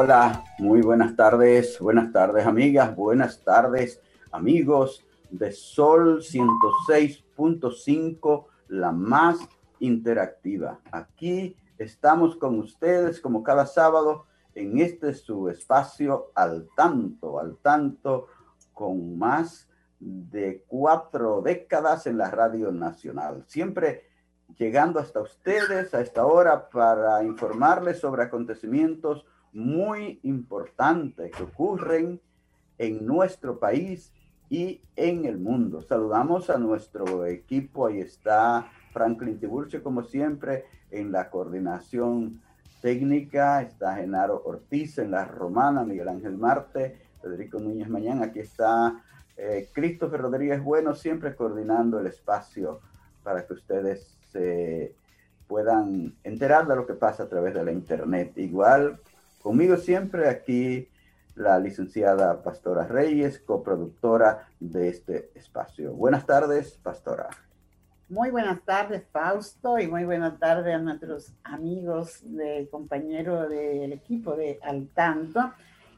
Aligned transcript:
Hola, 0.00 0.44
muy 0.58 0.80
buenas 0.80 1.16
tardes, 1.16 1.80
buenas 1.80 2.12
tardes 2.12 2.46
amigas, 2.46 2.94
buenas 2.94 3.42
tardes 3.42 4.00
amigos 4.30 5.04
de 5.28 5.50
Sol 5.50 6.20
106.5, 6.20 8.46
la 8.68 8.92
más 8.92 9.40
interactiva. 9.80 10.78
Aquí 10.92 11.56
estamos 11.78 12.36
con 12.36 12.60
ustedes 12.60 13.20
como 13.20 13.42
cada 13.42 13.66
sábado 13.66 14.26
en 14.54 14.78
este 14.78 15.14
su 15.14 15.48
espacio 15.48 16.30
al 16.36 16.68
tanto, 16.76 17.40
al 17.40 17.56
tanto, 17.56 18.28
con 18.72 19.18
más 19.18 19.68
de 19.98 20.62
cuatro 20.68 21.42
décadas 21.42 22.06
en 22.06 22.18
la 22.18 22.30
radio 22.30 22.70
nacional. 22.70 23.42
Siempre 23.48 24.04
llegando 24.56 25.00
hasta 25.00 25.20
ustedes 25.20 25.92
a 25.92 26.00
esta 26.00 26.24
hora 26.24 26.70
para 26.70 27.24
informarles 27.24 27.98
sobre 27.98 28.22
acontecimientos 28.22 29.26
muy 29.52 30.20
importantes 30.22 31.32
que 31.32 31.42
ocurren 31.42 32.20
en 32.78 33.06
nuestro 33.06 33.58
país 33.58 34.12
y 34.50 34.80
en 34.96 35.24
el 35.26 35.38
mundo. 35.38 35.82
Saludamos 35.82 36.48
a 36.50 36.58
nuestro 36.58 37.26
equipo, 37.26 37.86
ahí 37.86 38.00
está 38.00 38.70
Franklin 38.92 39.38
Tiburcio, 39.38 39.82
como 39.82 40.02
siempre, 40.02 40.64
en 40.90 41.12
la 41.12 41.28
coordinación 41.28 42.40
técnica, 42.80 43.62
está 43.62 43.96
Genaro 43.96 44.42
Ortiz 44.44 44.98
en 44.98 45.10
la 45.10 45.24
romana, 45.24 45.84
Miguel 45.84 46.08
Ángel 46.08 46.36
Marte, 46.36 46.98
Federico 47.20 47.58
Núñez 47.58 47.88
Mañana, 47.88 48.26
aquí 48.26 48.40
está 48.40 49.02
eh, 49.36 49.68
Christopher 49.72 50.20
Rodríguez 50.20 50.62
Bueno, 50.62 50.94
siempre 50.94 51.34
coordinando 51.34 51.98
el 51.98 52.06
espacio 52.06 52.80
para 53.22 53.46
que 53.46 53.54
ustedes 53.54 54.16
se 54.32 54.94
puedan 55.46 56.14
enterar 56.24 56.66
de 56.66 56.76
lo 56.76 56.86
que 56.86 56.94
pasa 56.94 57.24
a 57.24 57.28
través 57.28 57.54
de 57.54 57.64
la 57.64 57.72
internet. 57.72 58.32
Igual 58.36 59.00
Conmigo 59.48 59.78
siempre 59.78 60.28
aquí 60.28 60.90
la 61.34 61.58
licenciada 61.58 62.42
Pastora 62.42 62.86
Reyes, 62.86 63.38
coproductora 63.38 64.46
de 64.60 64.90
este 64.90 65.30
espacio. 65.34 65.94
Buenas 65.94 66.26
tardes, 66.26 66.78
Pastora. 66.82 67.30
Muy 68.10 68.30
buenas 68.30 68.60
tardes, 68.66 69.04
Fausto, 69.10 69.78
y 69.78 69.86
muy 69.86 70.04
buenas 70.04 70.38
tardes 70.38 70.74
a 70.74 70.78
nuestros 70.78 71.32
amigos, 71.44 72.20
de 72.24 72.68
compañero 72.70 73.48
del 73.48 73.94
equipo 73.94 74.36
de 74.36 74.60
Al 74.62 74.86
Tanto, 74.88 75.40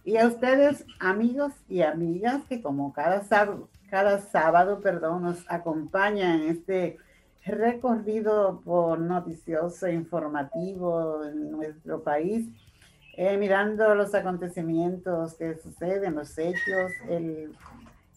y 0.04 0.16
a 0.16 0.28
ustedes, 0.28 0.84
amigos 1.00 1.53
y 1.69 1.82
amigas, 1.82 2.44
que 2.48 2.62
como 2.62 2.92
cada 2.92 3.24
sábado, 3.24 3.69
cada 3.91 4.20
sábado 4.20 4.80
perdón, 4.80 5.24
nos 5.24 5.44
acompañan 5.50 6.42
en 6.42 6.50
este 6.50 6.98
recorrido 7.44 8.60
por 8.64 9.00
noticioso 9.00 9.88
e 9.88 9.94
informativo 9.94 11.24
en 11.24 11.50
nuestro 11.50 12.04
país 12.04 12.48
eh, 13.22 13.36
mirando 13.36 13.94
los 13.94 14.14
acontecimientos 14.14 15.34
que 15.34 15.54
suceden, 15.56 16.14
los 16.14 16.38
hechos, 16.38 16.91
el, 17.06 17.54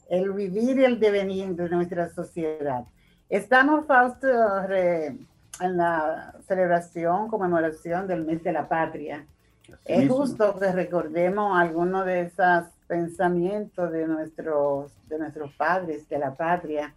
el 0.10 0.32
vivir 0.32 0.80
y 0.80 0.86
el 0.86 0.98
devenir 0.98 1.50
de 1.56 1.68
nuestra 1.68 2.08
sociedad. 2.08 2.86
Estamos, 3.28 3.86
Fausto, 3.86 4.30
en 4.70 5.28
la 5.60 6.34
celebración, 6.48 7.28
conmemoración 7.28 8.08
del 8.08 8.24
mes 8.24 8.42
de 8.44 8.54
la 8.54 8.70
patria. 8.70 9.26
es 9.84 10.10
justo 10.10 10.58
que 10.58 10.72
recordemos 10.72 11.60
algunos 11.60 12.06
de 12.06 12.22
esos 12.22 12.64
pensamientos 12.88 13.92
de 13.92 14.08
nuestros, 14.08 14.94
de 15.10 15.20
nuestros 15.20 15.52
padres 15.56 16.08
de 16.08 16.18
la 16.18 16.34
patria 16.34 16.94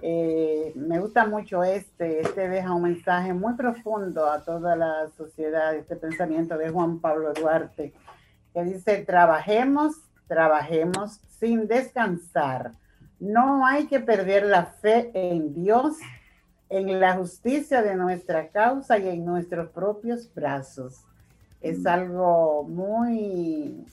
eh, 0.00 0.72
me 0.76 1.00
gusta 1.00 1.26
mucho 1.26 1.64
este, 1.64 2.20
este 2.20 2.48
deja 2.48 2.72
un 2.72 2.82
mensaje 2.82 3.32
muy 3.32 3.54
profundo 3.54 4.30
a 4.30 4.42
toda 4.44 4.76
la 4.76 5.08
sociedad, 5.16 5.74
este 5.74 5.96
pensamiento 5.96 6.56
de 6.56 6.70
Juan 6.70 7.00
Pablo 7.00 7.32
Duarte, 7.32 7.92
que 8.54 8.64
dice, 8.64 9.04
trabajemos, 9.04 9.96
trabajemos 10.28 11.20
sin 11.38 11.66
descansar. 11.66 12.72
No 13.18 13.66
hay 13.66 13.86
que 13.86 13.98
perder 13.98 14.46
la 14.46 14.66
fe 14.66 15.10
en 15.12 15.52
Dios, 15.52 15.96
en 16.68 17.00
la 17.00 17.16
justicia 17.16 17.82
de 17.82 17.96
nuestra 17.96 18.48
causa 18.48 18.98
y 18.98 19.08
en 19.08 19.24
nuestros 19.24 19.70
propios 19.70 20.32
brazos. 20.32 21.02
Es 21.60 21.80
mm. 21.80 21.88
algo 21.88 22.62
muy 22.62 23.84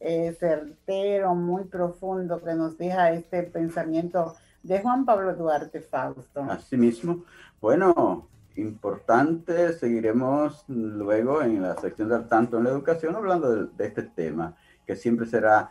eh, 0.00 0.34
certero, 0.38 1.34
muy 1.34 1.64
profundo 1.64 2.40
que 2.42 2.54
nos 2.54 2.78
deja 2.78 3.12
este 3.12 3.42
pensamiento 3.42 4.36
de 4.62 4.80
Juan 4.80 5.04
Pablo 5.04 5.34
Duarte 5.34 5.80
Fausto. 5.80 6.42
Asimismo, 6.42 7.24
bueno, 7.60 8.28
importante, 8.56 9.72
seguiremos 9.72 10.64
luego 10.68 11.42
en 11.42 11.62
la 11.62 11.76
sección 11.76 12.08
del 12.08 12.28
tanto 12.28 12.58
en 12.58 12.64
la 12.64 12.70
educación 12.70 13.14
hablando 13.16 13.66
de, 13.66 13.86
este 13.86 14.02
tema, 14.02 14.54
que 14.86 14.96
siempre 14.96 15.26
será 15.26 15.70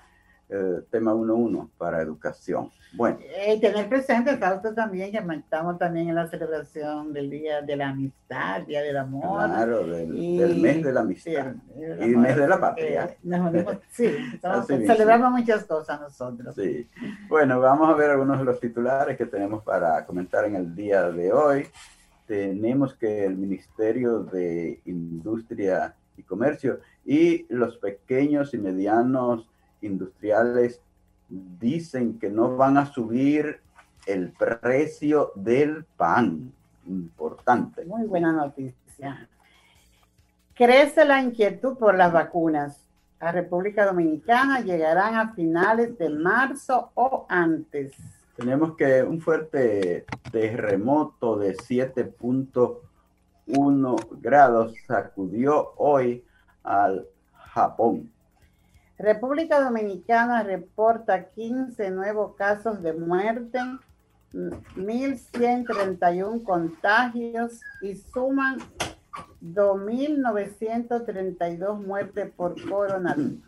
el 0.50 0.85
tema 0.90 1.13
1-1 1.13 1.69
para 1.78 2.02
educación. 2.02 2.69
Bueno. 2.94 3.19
Y 3.47 3.59
tener 3.59 3.90
presente, 3.90 4.38
Fausto, 4.38 4.74
también 4.74 5.12
que 5.12 5.18
estamos 5.18 5.78
también 5.78 6.08
en 6.08 6.16
la 6.16 6.28
celebración 6.28 7.12
del 7.12 7.30
Día 7.30 7.62
de 7.62 7.75
la 7.75 7.90
Amistad, 7.90 8.62
Día 8.62 8.81
del 8.81 8.97
Amor. 8.97 9.46
Claro, 9.46 9.85
del, 9.85 10.08
mes 10.08 10.84
de 10.84 10.94
la 10.94 11.02
amistad. 11.02 11.53
y 11.75 11.84
el 11.84 12.18
mes 12.18 12.38
de 12.38 12.47
la 12.47 12.59
patria. 12.59 13.16
sí, 13.91 14.09
celebramos 14.68 15.31
muchas 15.31 15.66
cosas 15.66 16.00
nosotros. 16.00 16.56
Sí. 16.56 16.88
Bueno, 17.28 17.59
vamos 17.59 17.90
a 17.90 17.94
ver 17.94 18.12
algunos 18.12 18.40
de 18.40 18.46
los 18.46 18.59
titulares 18.59 19.18
que 19.18 19.25
tenemos 19.25 19.64
para 19.64 20.06
comentar 20.06 20.46
en 20.46 20.56
el 20.56 20.74
día 20.74 21.09
de 21.12 21.34
hoy. 21.34 21.68
Tenemos 22.25 22.94
que 22.94 23.25
el 23.25 23.35
Ministerio 23.35 24.19
de 24.19 24.81
Industria 24.85 25.94
y 26.16 26.24
Comercio 26.24 26.79
y 27.06 27.46
los 27.50 27.78
pequeños 27.78 28.53
y 28.53 28.58
medianos 28.58 29.47
industriales 29.81 30.81
dicen 31.29 32.19
que 32.19 32.29
no 32.29 32.55
van 32.55 32.77
a 32.77 32.85
subir 32.85 33.59
el 34.05 34.31
precio 34.31 35.33
del 35.35 35.83
pan. 35.83 36.53
Importante. 36.85 37.83
Muy 37.85 38.05
buena 38.07 38.31
noticia. 38.31 39.28
Crece 40.53 41.03
la 41.05 41.22
inquietud 41.22 41.75
por 41.78 41.96
las 41.96 42.13
vacunas. 42.13 42.87
A 43.19 43.31
República 43.31 43.84
Dominicana 43.85 44.61
llegarán 44.61 45.16
a 45.16 45.34
finales 45.34 45.97
de 45.97 46.09
marzo 46.09 46.91
o 46.93 47.25
antes. 47.28 47.93
Tenemos 48.35 48.75
que 48.75 49.02
un 49.03 49.19
fuerte 49.19 50.05
terremoto 50.31 51.37
de 51.37 51.57
7.1 51.57 54.22
grados 54.22 54.75
sacudió 54.85 55.73
hoy 55.78 56.23
al 56.63 57.07
Japón. 57.34 58.11
República 58.97 59.61
Dominicana 59.61 60.41
reporta 60.41 61.29
15 61.29 61.91
nuevos 61.91 62.35
casos 62.35 62.82
de 62.82 62.94
muerte, 62.94 63.59
1.131 64.34 66.44
contagios 66.44 67.61
y 67.82 67.96
suman 67.96 68.58
2.932 69.41 71.85
muertes 71.85 72.32
por 72.32 72.59
coronavirus. 72.67 73.44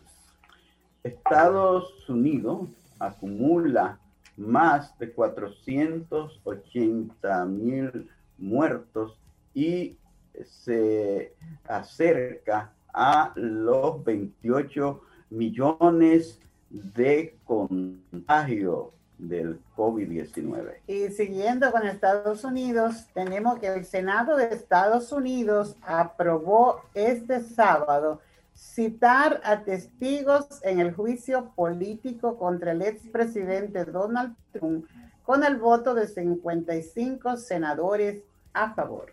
Estados 1.02 2.08
Unidos 2.08 2.68
acumula 3.00 3.98
más 4.36 4.96
de 4.98 5.12
480 5.12 7.44
mil 7.46 8.08
muertos 8.38 9.18
y 9.52 9.98
se 10.44 11.34
acerca 11.64 12.72
a 12.92 13.32
los 13.34 14.04
28 14.04 15.02
millones 15.30 16.38
de 16.68 17.36
contagio 17.44 18.92
del 19.18 19.60
COVID-19. 19.76 20.78
Y 20.86 21.08
siguiendo 21.08 21.70
con 21.70 21.86
Estados 21.86 22.44
Unidos, 22.44 23.06
tenemos 23.12 23.58
que 23.58 23.68
el 23.68 23.84
Senado 23.84 24.36
de 24.36 24.48
Estados 24.54 25.12
Unidos 25.12 25.76
aprobó 25.82 26.80
este 26.94 27.40
sábado 27.40 28.20
citar 28.54 29.40
a 29.44 29.62
testigos 29.62 30.46
en 30.62 30.80
el 30.80 30.92
juicio 30.92 31.52
político 31.54 32.36
contra 32.36 32.72
el 32.72 32.82
expresidente 32.82 33.84
Donald 33.84 34.34
Trump 34.52 34.86
con 35.24 35.44
el 35.44 35.56
voto 35.56 35.94
de 35.94 36.06
55 36.06 37.36
senadores 37.36 38.22
a 38.52 38.74
favor. 38.74 39.12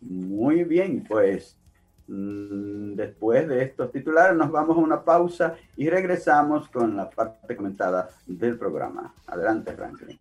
Muy 0.00 0.64
bien, 0.64 1.04
pues 1.08 1.56
después 2.10 3.48
de 3.48 3.62
estos 3.62 3.92
titulares 3.92 4.36
nos 4.36 4.50
vamos 4.50 4.76
a 4.76 4.80
una 4.80 5.02
pausa 5.02 5.54
y 5.76 5.88
regresamos 5.88 6.68
con 6.68 6.96
la 6.96 7.08
parte 7.08 7.56
comentada 7.56 8.08
del 8.26 8.58
programa. 8.58 9.14
Adelante, 9.26 9.72
Franklin. 9.72 10.18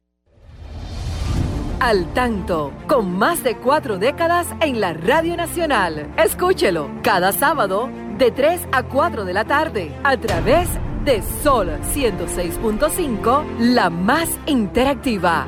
Al 1.79 2.13
tanto, 2.13 2.73
con 2.87 3.17
más 3.17 3.41
de 3.43 3.55
cuatro 3.55 3.97
décadas 3.97 4.47
en 4.59 4.81
la 4.81 4.93
Radio 4.93 5.37
Nacional. 5.37 6.13
Escúchelo 6.17 6.89
cada 7.03 7.31
sábado 7.31 7.89
de 8.17 8.31
3 8.31 8.67
a 8.73 8.83
4 8.83 9.23
de 9.23 9.33
la 9.33 9.45
tarde 9.45 9.95
a 10.03 10.17
través 10.17 10.67
de 11.05 11.21
Sol 11.41 11.69
106.5, 11.93 13.59
la 13.59 13.89
más 13.89 14.29
interactiva. 14.45 15.47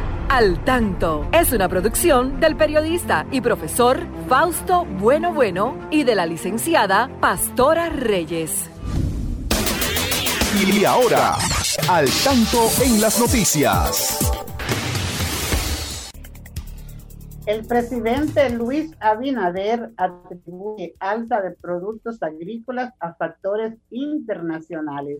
Al 0.33 0.63
tanto 0.63 1.27
es 1.33 1.51
una 1.51 1.67
producción 1.67 2.39
del 2.39 2.55
periodista 2.55 3.27
y 3.31 3.41
profesor 3.41 3.99
Fausto 4.29 4.85
Bueno 4.85 5.33
Bueno 5.33 5.77
y 5.91 6.05
de 6.05 6.15
la 6.15 6.25
licenciada 6.25 7.11
Pastora 7.19 7.89
Reyes. 7.89 8.69
Y 10.55 10.85
ahora, 10.85 11.35
al 11.89 12.05
tanto 12.23 12.59
en 12.81 13.01
las 13.01 13.19
noticias. 13.19 14.19
El 17.45 17.65
presidente 17.65 18.49
Luis 18.51 18.95
Abinader 19.01 19.91
atribuye 19.97 20.95
alta 21.01 21.41
de 21.41 21.51
productos 21.51 22.23
agrícolas 22.23 22.93
a 23.01 23.15
factores 23.15 23.73
internacionales 23.89 25.19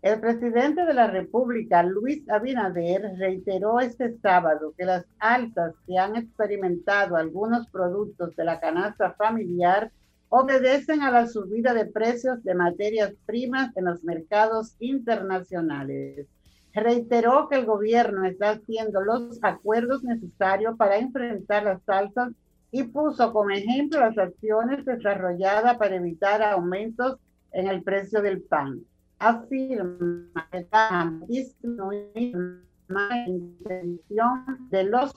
el 0.00 0.20
presidente 0.20 0.84
de 0.84 0.94
la 0.94 1.08
República, 1.08 1.82
Luis 1.82 2.28
Abinader, 2.30 3.16
reiteró 3.18 3.80
este 3.80 4.16
sábado 4.18 4.72
que 4.78 4.84
las 4.84 5.04
altas 5.18 5.74
que 5.88 5.98
han 5.98 6.14
experimentado 6.14 7.16
algunos 7.16 7.66
productos 7.68 8.36
de 8.36 8.44
la 8.44 8.60
canasta 8.60 9.14
familiar 9.14 9.90
obedecen 10.28 11.02
a 11.02 11.10
la 11.10 11.26
subida 11.26 11.74
de 11.74 11.86
precios 11.86 12.44
de 12.44 12.54
materias 12.54 13.12
primas 13.26 13.76
en 13.76 13.86
los 13.86 14.04
mercados 14.04 14.76
internacionales. 14.78 16.28
Reiteró 16.72 17.48
que 17.48 17.56
el 17.56 17.66
gobierno 17.66 18.24
está 18.24 18.50
haciendo 18.50 19.00
los 19.00 19.40
acuerdos 19.42 20.04
necesarios 20.04 20.76
para 20.76 20.98
enfrentar 20.98 21.64
las 21.64 21.88
alzas 21.88 22.30
y 22.70 22.84
puso 22.84 23.32
como 23.32 23.50
ejemplo 23.50 23.98
las 23.98 24.16
acciones 24.16 24.84
desarrolladas 24.84 25.76
para 25.76 25.96
evitar 25.96 26.40
aumentos 26.40 27.18
en 27.50 27.66
el 27.66 27.82
precio 27.82 28.22
del 28.22 28.42
pan 28.42 28.84
afirma 29.18 30.48
que 30.50 30.58
está 30.58 31.12
disminuyendo 31.26 32.62
la 32.88 33.26
intención 33.26 34.68
de 34.70 34.84
los 34.84 35.12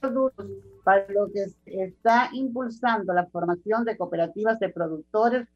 productos 0.00 0.46
para 0.84 1.06
lo 1.08 1.30
que 1.32 1.46
está 1.66 2.30
impulsando 2.32 3.12
la 3.12 3.26
formación 3.26 3.84
de 3.84 3.96
cooperativas 3.96 4.58
de 4.58 4.70
productores 4.70 5.46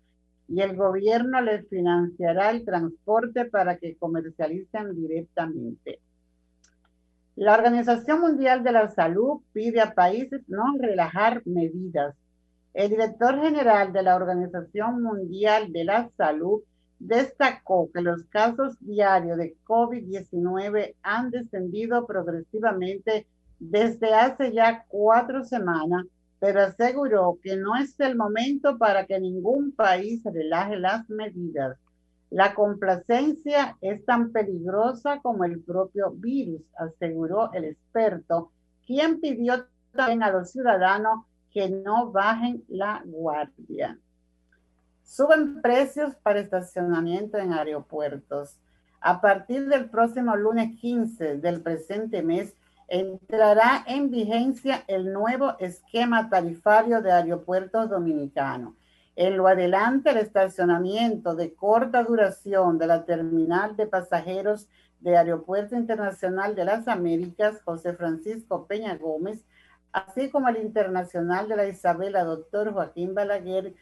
y 0.49 0.61
el 0.61 0.77
gobierno 0.77 1.41
les 1.41 1.69
financiará 1.69 2.51
el 2.51 2.65
transporte 2.65 3.47
para 3.47 3.79
que 3.79 3.97
comercialicen 3.97 4.95
directamente. 4.95 6.01
La 7.35 7.55
Organización 7.55 8.21
Mundial 8.21 8.63
de 8.63 8.73
la 8.73 8.89
Salud 8.89 9.43
pide 9.53 9.81
a 9.81 9.93
países 9.93 10.43
no 10.47 10.77
relajar 10.79 11.43
medidas. 11.45 12.15
El 12.73 12.91
director 12.91 13.41
general 13.43 13.93
de 13.93 14.03
la 14.03 14.17
Organización 14.17 15.03
Mundial 15.03 15.73
de 15.73 15.85
la 15.85 16.09
Salud 16.17 16.63
destacó 16.99 17.91
que 17.93 18.01
los 18.01 18.25
casos 18.25 18.77
diarios 18.81 19.39
de 19.39 19.57
COVID-19 19.65 20.95
han 21.03 21.31
descendido 21.31 22.07
progresivamente 22.07 23.27
desde 23.59 24.15
hace 24.15 24.53
ya 24.53 24.85
cuatro 24.89 25.45
semanas, 25.45 26.07
pero 26.39 26.61
aseguró 26.61 27.39
que 27.43 27.57
no 27.57 27.77
es 27.77 27.99
el 28.01 28.17
momento 28.17 28.79
para 28.79 29.07
que 29.07 29.19
ningún 29.19 29.73
país 29.73 30.23
relaje 30.25 30.77
las 30.77 31.09
medidas. 31.09 31.79
La 32.31 32.55
complacencia 32.55 33.77
es 33.81 34.05
tan 34.05 34.33
peligrosa 34.33 35.21
como 35.21 35.45
el 35.45 35.61
propio 35.61 36.11
virus, 36.11 36.63
aseguró 36.77 37.53
el 37.53 37.65
experto, 37.65 38.51
quien 38.85 39.21
pidió 39.21 39.67
también 39.93 40.23
a 40.23 40.31
los 40.31 40.51
ciudadanos 40.51 41.25
que 41.53 41.71
no 41.71 42.11
bajen 42.11 42.65
la 42.69 43.03
guardia. 43.07 43.99
Suben 45.07 45.63
precios 45.63 46.17
para 46.17 46.41
estacionamiento 46.41 47.39
en 47.39 47.53
aeropuertos. 47.53 48.59
A 49.01 49.21
partir 49.21 49.69
del 49.69 49.89
próximo 49.89 50.35
lunes 50.35 50.77
15 50.81 51.37
del 51.37 51.63
presente 51.63 52.25
mes, 52.25 52.55
entrará 52.89 53.85
en 53.87 54.11
vigencia 54.11 54.83
el 54.89 55.13
nuevo 55.13 55.57
esquema 55.61 56.29
tarifario 56.29 57.03
de 57.03 57.13
aeropuertos 57.13 57.89
dominicanos. 57.89 58.75
En 59.15 59.37
lo 59.37 59.47
adelante, 59.47 60.11
el 60.11 60.19
estacionamiento 60.19 61.37
de 61.37 61.55
corta 61.55 62.03
duración 62.03 62.77
de 62.77 62.89
la 62.89 63.05
terminal 63.05 63.77
de 63.77 63.87
pasajeros 63.87 64.67
de 64.99 65.17
Aeropuerto 65.17 65.77
Internacional 65.77 66.57
de 66.57 66.65
las 66.65 66.89
Américas, 66.89 67.63
José 67.63 67.93
Francisco 67.95 68.67
Peña 68.67 68.97
Gómez, 68.97 69.45
así 69.93 70.31
como 70.31 70.49
el 70.49 70.57
Internacional 70.57 71.49
de 71.49 71.57
la 71.57 71.69
Isabela, 71.69 72.25
doctor 72.25 72.73
Joaquín 72.73 73.15
Balaguer, 73.15 73.73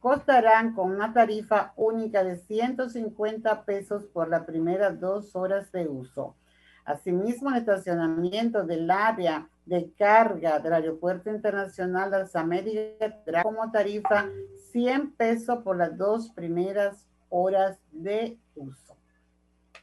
costarán 0.00 0.74
con 0.74 0.90
una 0.90 1.12
tarifa 1.12 1.72
única 1.76 2.24
de 2.24 2.36
150 2.36 3.64
pesos 3.64 4.04
por 4.06 4.28
las 4.28 4.44
primeras 4.44 4.98
dos 4.98 5.36
horas 5.36 5.70
de 5.70 5.86
uso. 5.86 6.36
Asimismo, 6.84 7.50
el 7.50 7.58
estacionamiento 7.58 8.64
del 8.64 8.90
área 8.90 9.48
de 9.66 9.92
carga 9.96 10.58
del 10.58 10.72
Aeropuerto 10.72 11.30
Internacional 11.30 12.10
de 12.10 12.18
las 12.18 12.34
Américas 12.34 13.14
tendrá 13.24 13.42
como 13.42 13.70
tarifa 13.70 14.26
100 14.72 15.12
pesos 15.12 15.58
por 15.62 15.76
las 15.76 15.96
dos 15.96 16.30
primeras 16.30 17.06
horas 17.28 17.78
de 17.92 18.38
uso. 18.54 18.96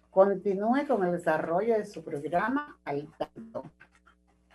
Continúe 0.09 0.87
con 0.87 1.05
el 1.05 1.11
desarrollo 1.11 1.77
de 1.77 1.85
su 1.85 2.03
programa 2.03 2.77
al 2.83 3.07
tanto. 3.17 3.63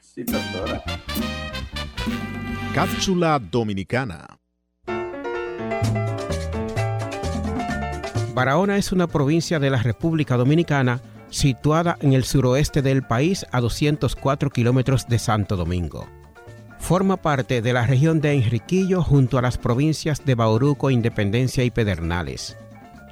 Sí, 0.01 0.25
doctora. 0.25 0.83
Cápsula 2.75 3.39
Dominicana. 3.39 4.42
Barahona 8.35 8.79
es 8.79 8.93
una 8.93 9.09
provincia 9.09 9.59
de 9.59 9.69
la 9.69 9.83
República 9.83 10.39
Dominicana 10.39 11.01
situada 11.29 11.99
en 12.01 12.15
el 12.15 12.25
suroeste 12.25 12.81
del 12.81 13.03
país 13.03 13.45
a 13.53 13.61
204 13.61 14.49
kilómetros 14.51 15.07
de 15.07 15.19
Santo 15.19 15.57
Domingo. 15.57 16.07
Forma 16.79 17.19
parte 17.19 17.61
de 17.61 17.73
la 17.75 17.87
región 17.87 18.21
de 18.21 18.33
Enriquillo 18.33 19.03
junto 19.03 19.39
a 19.39 19.43
las 19.43 19.59
provincias 19.59 20.25
de 20.25 20.35
Bauruco, 20.35 20.91
Independencia 20.91 21.63
y 21.63 21.71
Pedernales. 21.71 22.57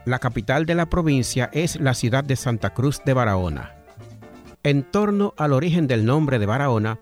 La 0.06 0.18
capital 0.18 0.64
de 0.64 0.74
la 0.74 0.86
provincia 0.86 1.50
es 1.52 1.78
la 1.78 1.92
ciudad 1.92 2.24
de 2.24 2.36
Santa 2.36 2.70
Cruz 2.70 3.02
de 3.04 3.12
Barahona. 3.12 3.74
En 4.62 4.82
torno 4.82 5.34
al 5.36 5.52
origen 5.52 5.86
del 5.86 6.06
nombre 6.06 6.38
de 6.38 6.46
Barahona, 6.46 6.98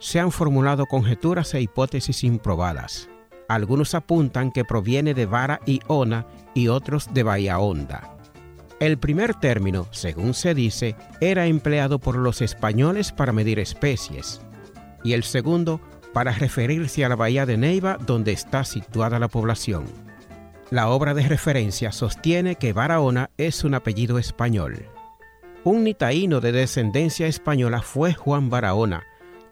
se 0.00 0.18
han 0.18 0.32
formulado 0.32 0.86
conjeturas 0.86 1.54
e 1.54 1.60
hipótesis 1.60 2.24
improbadas. 2.24 3.08
Algunos 3.50 3.96
apuntan 3.96 4.52
que 4.52 4.64
proviene 4.64 5.12
de 5.12 5.26
vara 5.26 5.58
y 5.66 5.80
ona 5.88 6.24
y 6.54 6.68
otros 6.68 7.12
de 7.12 7.24
bahía 7.24 7.58
honda. 7.58 8.16
El 8.78 8.96
primer 8.96 9.34
término, 9.34 9.88
según 9.90 10.34
se 10.34 10.54
dice, 10.54 10.94
era 11.20 11.46
empleado 11.46 11.98
por 11.98 12.14
los 12.14 12.42
españoles 12.42 13.10
para 13.10 13.32
medir 13.32 13.58
especies, 13.58 14.40
y 15.02 15.14
el 15.14 15.24
segundo 15.24 15.80
para 16.12 16.30
referirse 16.30 17.04
a 17.04 17.08
la 17.08 17.16
bahía 17.16 17.44
de 17.44 17.56
Neiva 17.56 17.98
donde 17.98 18.30
está 18.30 18.62
situada 18.62 19.18
la 19.18 19.26
población. 19.26 19.86
La 20.70 20.88
obra 20.88 21.12
de 21.12 21.26
referencia 21.26 21.90
sostiene 21.90 22.54
que 22.54 22.72
Barahona 22.72 23.30
es 23.36 23.64
un 23.64 23.74
apellido 23.74 24.20
español. 24.20 24.86
Un 25.64 25.82
nitaíno 25.82 26.40
de 26.40 26.52
descendencia 26.52 27.26
española 27.26 27.82
fue 27.82 28.14
Juan 28.14 28.48
Barahona, 28.48 29.02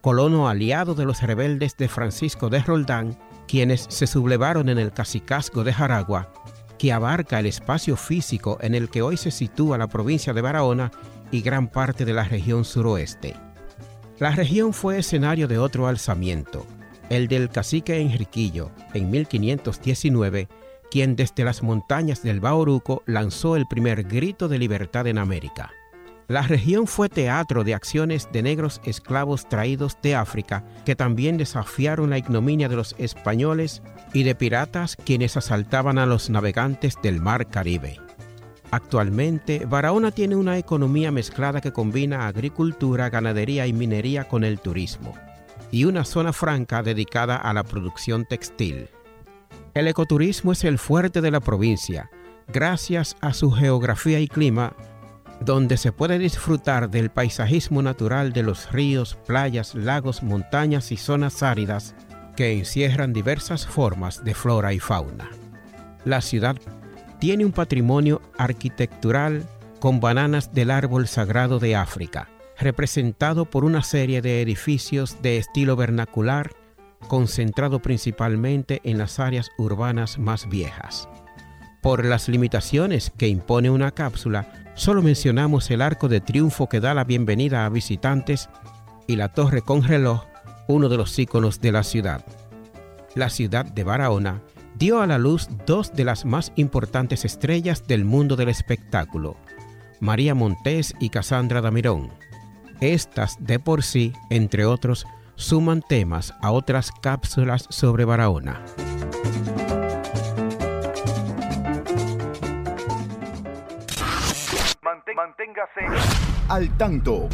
colono 0.02 0.49
aliado 0.49 0.95
de 0.95 1.05
los 1.05 1.21
rebeldes 1.21 1.76
de 1.76 1.88
Francisco 1.88 2.49
de 2.49 2.61
Roldán, 2.61 3.19
quienes 3.49 3.87
se 3.88 4.07
sublevaron 4.07 4.69
en 4.69 4.78
el 4.78 4.93
cacicazgo 4.93 5.64
de 5.64 5.73
Jaragua, 5.73 6.33
que 6.78 6.93
abarca 6.93 7.40
el 7.40 7.47
espacio 7.47 7.97
físico 7.97 8.59
en 8.61 8.75
el 8.75 8.88
que 8.88 9.02
hoy 9.02 9.17
se 9.17 9.33
sitúa 9.33 9.78
la 9.78 9.88
provincia 9.88 10.33
de 10.33 10.43
Barahona 10.43 10.93
y 11.33 11.40
gran 11.40 11.67
parte 11.67 12.05
de 12.05 12.12
la 12.12 12.25
región 12.25 12.64
suroeste. 12.64 13.35
La 14.21 14.31
región 14.31 14.73
fue 14.73 14.99
escenario 14.99 15.49
de 15.49 15.59
otro 15.59 15.88
alzamiento, 15.88 16.67
el 17.09 17.26
del 17.26 17.49
cacique 17.49 18.00
Enriquillo, 18.00 18.71
en 18.95 19.11
1519, 19.11 20.49
quien 20.90 21.17
desde 21.17 21.45
las 21.45 21.62
montañas 21.62 22.23
del 22.23 22.40
Bauruco 22.40 23.02
lanzó 23.07 23.57
el 23.57 23.67
primer 23.67 24.05
grito 24.05 24.49
de 24.49 24.59
libertad 24.59 25.07
en 25.07 25.19
América. 25.19 25.73
La 26.28 26.42
región 26.42 26.87
fue 26.87 27.08
teatro 27.08 27.64
de 27.64 27.73
acciones 27.73 28.28
de 28.30 28.42
negros 28.42 28.82
esclavos 28.85 29.49
traídos 29.49 29.97
de 30.02 30.14
África 30.14 30.62
que 30.85 30.94
también 30.94 31.38
desafiaron 31.38 32.11
la 32.11 32.18
ignominia 32.18 32.68
de 32.68 32.76
los 32.76 32.94
españoles 32.99 33.80
y 34.12 34.25
de 34.25 34.35
piratas 34.35 34.94
quienes 34.94 35.38
asaltaban 35.38 35.97
a 35.97 36.04
los 36.04 36.28
navegantes 36.28 36.97
del 37.02 37.23
mar 37.23 37.49
Caribe. 37.49 37.99
Actualmente, 38.70 39.64
Barahona 39.64 40.11
tiene 40.11 40.37
una 40.37 40.58
economía 40.58 41.11
mezclada 41.11 41.62
que 41.62 41.73
combina 41.73 42.26
agricultura, 42.26 43.08
ganadería 43.08 43.66
y 43.66 43.73
minería 43.73 44.28
con 44.28 44.44
el 44.44 44.61
turismo, 44.61 45.14
y 45.70 45.87
una 45.87 46.04
zona 46.04 46.35
franca 46.35 46.82
dedicada 46.82 47.37
a 47.37 47.54
la 47.54 47.64
producción 47.64 48.26
textil. 48.26 48.90
El 49.73 49.88
ecoturismo 49.88 50.52
es 50.52 50.64
el 50.64 50.76
fuerte 50.76 51.23
de 51.23 51.30
la 51.30 51.40
provincia, 51.40 52.11
gracias 52.49 53.16
a 53.23 53.32
su 53.32 53.50
geografía 53.50 54.20
y 54.20 54.28
clima 54.28 54.75
donde 55.40 55.76
se 55.76 55.92
puede 55.92 56.18
disfrutar 56.18 56.90
del 56.90 57.11
paisajismo 57.11 57.83
natural 57.83 58.33
de 58.33 58.42
los 58.42 58.71
ríos, 58.73 59.16
playas, 59.26 59.75
lagos, 59.75 60.23
montañas 60.23 60.92
y 60.92 60.97
zonas 60.97 61.42
áridas 61.42 61.95
que 62.37 62.52
encierran 62.52 63.12
diversas 63.12 63.66
formas 63.66 64.25
de 64.25 64.35
flora 64.35 64.73
y 64.73 64.78
fauna. 64.78 65.28
La 66.04 66.21
ciudad 66.21 66.57
tiene 67.18 67.45
un 67.45 67.52
patrimonio 67.52 68.23
arquitectural 68.37 69.45
con 69.80 70.00
bananas 70.00 70.52
del 70.52 70.71
árbol 70.71 71.09
sagrado 71.09 71.59
de 71.59 71.76
África, 71.76 72.28
representado 72.59 73.45
por 73.45 73.64
una 73.64 73.83
serie 73.83 74.23
de 74.23 74.42
edificios 74.42 75.23
de 75.23 75.38
estilo 75.38 75.76
vernacular, 75.76 76.52
concentrado 77.07 77.80
principalmente 77.80 78.80
en 78.85 78.99
las 78.99 79.21
áreas 79.21 79.50
urbanas 79.57 80.18
más 80.18 80.49
viejas. 80.49 81.09
Por 81.80 82.04
las 82.04 82.28
limitaciones 82.28 83.12
que 83.16 83.28
impone 83.28 83.71
una 83.71 83.92
cápsula, 83.92 84.67
solo 84.78 85.02
mencionamos 85.02 85.70
el 85.70 85.82
arco 85.82 86.08
de 86.08 86.20
triunfo 86.20 86.68
que 86.68 86.80
da 86.80 86.94
la 86.94 87.02
bienvenida 87.04 87.66
a 87.66 87.68
visitantes 87.68 88.49
y 89.08 89.16
la 89.16 89.28
torre 89.28 89.61
con 89.61 89.82
reloj, 89.82 90.25
uno 90.68 90.88
de 90.88 90.97
los 90.97 91.18
íconos 91.18 91.61
de 91.61 91.73
la 91.73 91.82
ciudad. 91.82 92.25
La 93.16 93.28
ciudad 93.28 93.64
de 93.64 93.82
Barahona 93.82 94.40
dio 94.76 95.02
a 95.02 95.06
la 95.08 95.18
luz 95.18 95.49
dos 95.66 95.92
de 95.92 96.04
las 96.04 96.25
más 96.25 96.52
importantes 96.54 97.25
estrellas 97.25 97.87
del 97.88 98.04
mundo 98.04 98.37
del 98.37 98.49
espectáculo, 98.49 99.37
María 100.00 100.37
Montés 100.37 100.94
y 101.00 101.08
Cassandra 101.08 101.61
Damirón. 101.61 102.11
Estas 102.80 103.37
de 103.40 103.58
por 103.58 103.82
sí, 103.82 104.12
entre 104.30 104.64
otros, 104.64 105.06
suman 105.35 105.82
temas 105.82 106.35
a 106.40 106.52
otras 106.52 106.92
cápsulas 107.02 107.66
sobre 107.68 108.04
Barahona. 108.04 108.64
Al 116.48 116.78
tanto. 116.78 117.28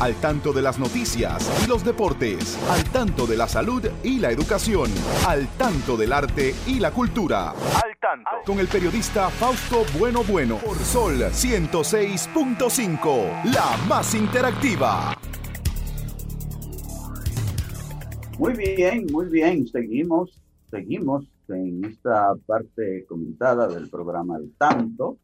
Al 0.00 0.14
tanto 0.20 0.52
de 0.52 0.62
las 0.62 0.78
noticias 0.78 1.64
y 1.64 1.68
los 1.68 1.84
deportes. 1.84 2.56
Al 2.70 2.84
tanto 2.84 3.26
de 3.26 3.36
la 3.36 3.48
salud 3.48 3.84
y 4.04 4.20
la 4.20 4.30
educación. 4.30 4.88
Al 5.26 5.48
tanto 5.58 5.96
del 5.96 6.12
arte 6.12 6.54
y 6.68 6.78
la 6.78 6.92
cultura. 6.92 7.50
Al 7.50 7.98
tanto. 8.00 8.30
Con 8.46 8.60
el 8.60 8.68
periodista 8.68 9.28
Fausto 9.28 9.82
Bueno 9.98 10.22
Bueno. 10.22 10.58
Por 10.58 10.76
Sol 10.76 11.16
106.5. 11.16 13.52
La 13.52 13.76
más 13.88 14.14
interactiva. 14.14 15.16
Muy 18.38 18.54
bien, 18.54 19.06
muy 19.10 19.26
bien. 19.26 19.66
Seguimos, 19.66 20.40
seguimos 20.70 21.24
en 21.48 21.84
esta 21.86 22.36
parte 22.46 23.04
comentada 23.08 23.66
del 23.66 23.90
programa 23.90 24.36
Al 24.36 24.52
Tanto. 24.56 25.16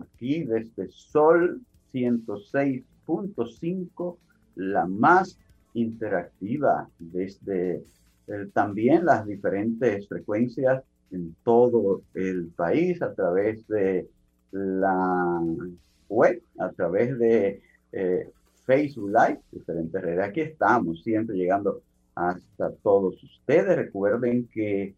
Aquí 0.00 0.44
desde 0.44 0.88
Sol 0.90 1.60
106.5, 1.92 4.16
la 4.56 4.86
más 4.86 5.38
interactiva 5.74 6.88
desde 6.98 7.84
también 8.52 9.04
las 9.04 9.26
diferentes 9.26 10.08
frecuencias 10.08 10.82
en 11.10 11.34
todo 11.42 12.02
el 12.14 12.46
país 12.48 13.02
a 13.02 13.12
través 13.14 13.66
de 13.66 14.08
la 14.52 15.42
web, 16.08 16.42
a 16.58 16.70
través 16.70 17.18
de 17.18 17.62
eh, 17.92 18.30
Facebook 18.64 19.10
Live, 19.10 19.40
diferentes 19.50 20.00
redes. 20.00 20.20
Aquí 20.20 20.40
estamos 20.40 21.02
siempre 21.02 21.36
llegando 21.36 21.82
hasta 22.14 22.72
todos 22.82 23.22
ustedes. 23.22 23.76
Recuerden 23.76 24.48
que 24.52 24.94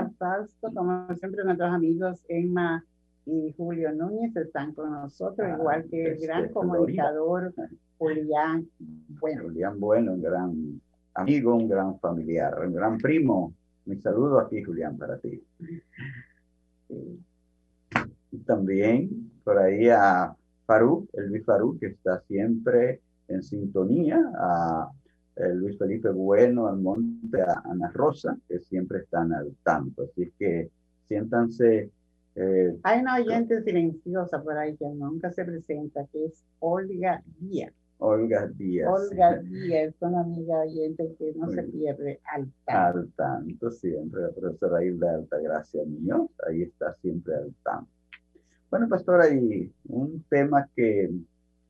como 0.74 1.16
siempre 1.16 1.44
nuestros 1.44 1.70
amigos 1.70 2.24
Emma 2.28 2.86
y 3.32 3.54
Julio 3.54 3.94
Núñez 3.94 4.36
están 4.36 4.74
con 4.74 4.92
nosotros, 4.92 5.48
ah, 5.50 5.56
igual 5.58 5.86
que 5.90 6.04
el 6.04 6.20
gran 6.20 6.50
comunicador 6.50 7.54
Julián 7.98 8.68
Bueno. 9.08 9.44
Julián 9.44 9.80
Bueno, 9.80 10.14
un 10.14 10.22
gran 10.22 10.82
amigo, 11.14 11.56
un 11.56 11.70
gran 11.70 11.98
familiar, 12.00 12.60
un 12.60 12.74
gran 12.74 12.98
primo. 12.98 13.54
Mi 13.86 13.96
saludo 14.02 14.40
aquí, 14.40 14.62
Julián, 14.62 14.98
para 14.98 15.18
ti. 15.18 15.42
Y 18.32 18.38
también 18.40 19.32
por 19.46 19.58
ahí 19.60 19.88
a 19.88 20.36
Farú, 20.66 21.08
el 21.14 21.30
Luis 21.30 21.46
Farú, 21.46 21.78
que 21.80 21.88
está 21.88 22.20
siempre 22.28 23.00
en 23.30 23.44
sintonía, 23.44 24.20
a 24.36 24.92
Luis 25.54 25.78
Felipe 25.78 26.10
Bueno, 26.10 26.68
al 26.68 26.80
Monte, 26.80 27.42
a 27.42 27.62
Ana 27.64 27.90
Rosa, 27.94 28.38
que 28.50 28.60
siempre 28.60 29.00
están 29.00 29.32
al 29.32 29.56
tanto. 29.64 30.04
Así 30.04 30.34
que 30.38 30.70
siéntanse 31.08 31.92
eh, 32.36 32.78
Hay 32.84 33.02
una 33.02 33.16
oyente 33.16 33.62
silenciosa 33.64 34.42
por 34.42 34.58
ahí 34.58 34.76
que 34.78 34.88
nunca 34.88 35.32
se 35.32 35.46
presenta, 35.46 36.06
que 36.12 36.26
es 36.26 36.44
Olga 36.60 37.24
Díaz. 37.40 37.74
Olga 37.98 38.48
Díaz. 38.48 38.90
Olga 38.90 39.38
Díaz, 39.38 39.94
una 40.00 40.22
amiga 40.22 40.60
oyente 40.62 41.14
que 41.20 41.34
no 41.36 41.52
se 41.52 41.64
pierde 41.64 42.20
al 42.26 42.52
tanto. 42.66 43.00
Al 43.00 43.12
tanto, 43.14 43.72
siempre, 43.72 44.22
la 44.22 44.30
profesora 44.32 44.84
Hilda 44.84 45.16
Altagracia 45.16 45.84
mío, 45.86 46.30
ahí 46.48 46.64
está 46.64 46.94
siempre 46.96 47.36
al 47.36 47.54
tanto. 47.64 47.92
Bueno, 48.72 48.88
pastora, 48.90 49.26
hay 49.26 49.72
un 49.90 50.24
tema 50.30 50.68
que 50.76 51.12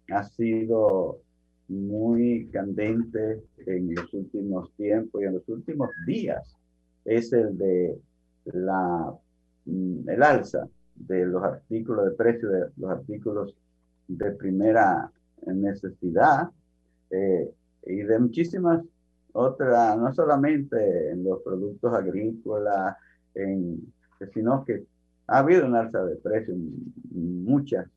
ha 0.09 0.23
sido 0.23 1.19
muy 1.67 2.47
candente 2.51 3.41
en 3.65 3.95
los 3.95 4.13
últimos 4.13 4.71
tiempos 4.75 5.21
y 5.21 5.25
en 5.25 5.33
los 5.33 5.49
últimos 5.49 5.89
días, 6.05 6.55
es 7.05 7.33
el 7.33 7.57
de 7.57 7.99
la 8.45 9.13
el 9.65 10.23
alza 10.23 10.67
de 10.95 11.25
los 11.25 11.43
artículos 11.43 12.05
de 12.05 12.11
precio 12.11 12.49
de 12.49 12.69
los 12.77 12.91
artículos 12.91 13.55
de 14.07 14.31
primera 14.31 15.11
necesidad 15.45 16.49
eh, 17.09 17.49
y 17.85 17.97
de 17.97 18.19
muchísimas 18.19 18.81
otras, 19.33 19.97
no 19.97 20.13
solamente 20.13 21.11
en 21.11 21.23
los 21.23 21.41
productos 21.41 21.93
agrícolas, 21.93 22.95
en, 23.33 23.93
sino 24.33 24.65
que 24.65 24.83
ha 25.27 25.39
habido 25.39 25.65
un 25.65 25.75
alza 25.75 26.03
de 26.03 26.15
precios 26.17 26.57
en 26.57 27.45
muchas 27.45 27.87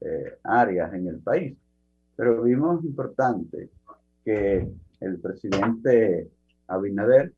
eh, 0.00 0.38
áreas 0.44 0.92
en 0.94 1.08
el 1.08 1.18
país. 1.18 1.56
Pero 2.14 2.42
vimos 2.42 2.84
importante 2.84 3.68
que 4.24 4.68
el 5.00 5.18
presidente 5.18 6.30
Abinader 6.68 7.32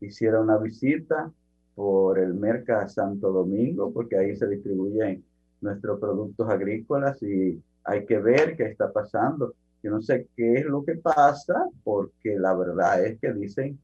hiciera 0.00 0.40
una 0.40 0.58
visita 0.58 1.30
por 1.76 2.18
el 2.18 2.34
Mercado 2.34 2.88
Santo 2.88 3.30
Domingo, 3.30 3.92
porque 3.92 4.16
ahí 4.16 4.34
se 4.34 4.48
distribuyen 4.48 5.22
nuestros 5.60 6.00
productos 6.00 6.48
agrícolas 6.48 7.22
y 7.22 7.62
hay 7.84 8.06
que 8.06 8.18
ver 8.18 8.56
qué 8.56 8.64
está 8.64 8.90
pasando. 8.90 9.54
Yo 9.82 9.90
no 9.90 10.00
sé 10.00 10.26
qué 10.34 10.54
es 10.54 10.64
lo 10.64 10.84
que 10.84 10.96
pasa, 10.96 11.68
porque 11.84 12.38
la 12.38 12.54
verdad 12.54 13.04
es 13.04 13.20
que 13.20 13.32
dicen, 13.32 13.78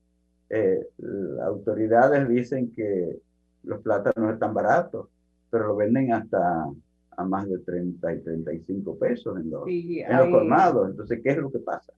eh, 0.48 0.88
las 0.98 1.46
autoridades 1.46 2.26
dicen 2.28 2.72
que 2.74 3.20
los 3.62 3.80
plátanos 3.82 4.32
están 4.32 4.54
baratos, 4.54 5.08
pero 5.50 5.68
lo 5.68 5.76
venden 5.76 6.14
hasta 6.14 6.66
a 7.14 7.24
más 7.24 7.46
de 7.46 7.58
30 7.58 8.14
y 8.14 8.20
35 8.20 8.98
pesos 8.98 9.38
en 9.38 9.50
los, 9.50 9.68
en 9.68 10.16
los 10.16 10.28
colmados. 10.30 10.90
Entonces, 10.90 11.20
¿qué 11.22 11.32
es 11.32 11.36
lo 11.36 11.52
que 11.52 11.58
pasa? 11.58 11.92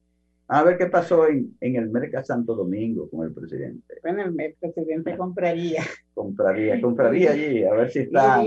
A 0.46 0.62
ver 0.62 0.76
qué 0.76 0.86
pasó 0.86 1.26
en, 1.26 1.56
en 1.60 1.76
el 1.76 1.88
Mercado 1.88 2.24
Santo 2.24 2.54
Domingo 2.54 3.08
con 3.08 3.24
el 3.26 3.32
presidente. 3.32 3.94
Bueno, 4.02 4.24
el 4.38 4.54
presidente 4.54 5.16
compraría. 5.16 5.82
Compraría, 6.12 6.80
compraría 6.80 7.32
allí, 7.32 7.64
a 7.64 7.72
ver 7.72 7.90
si 7.90 8.00
está 8.00 8.42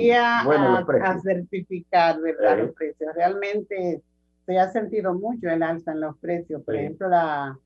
bueno 0.46 0.86
precios. 0.86 1.10
A 1.10 1.20
certificar, 1.20 2.22
¿verdad? 2.22 2.60
Los 2.60 2.76
precios. 2.76 3.14
Realmente 3.16 4.02
se 4.46 4.60
ha 4.60 4.72
sentido 4.72 5.16
mucho 5.16 5.50
el 5.50 5.64
alza 5.64 5.92
en 5.92 6.02
los 6.02 6.18
precios. 6.20 6.62
Por 6.64 6.76
ejemplo, 6.76 7.10
la 7.10 7.58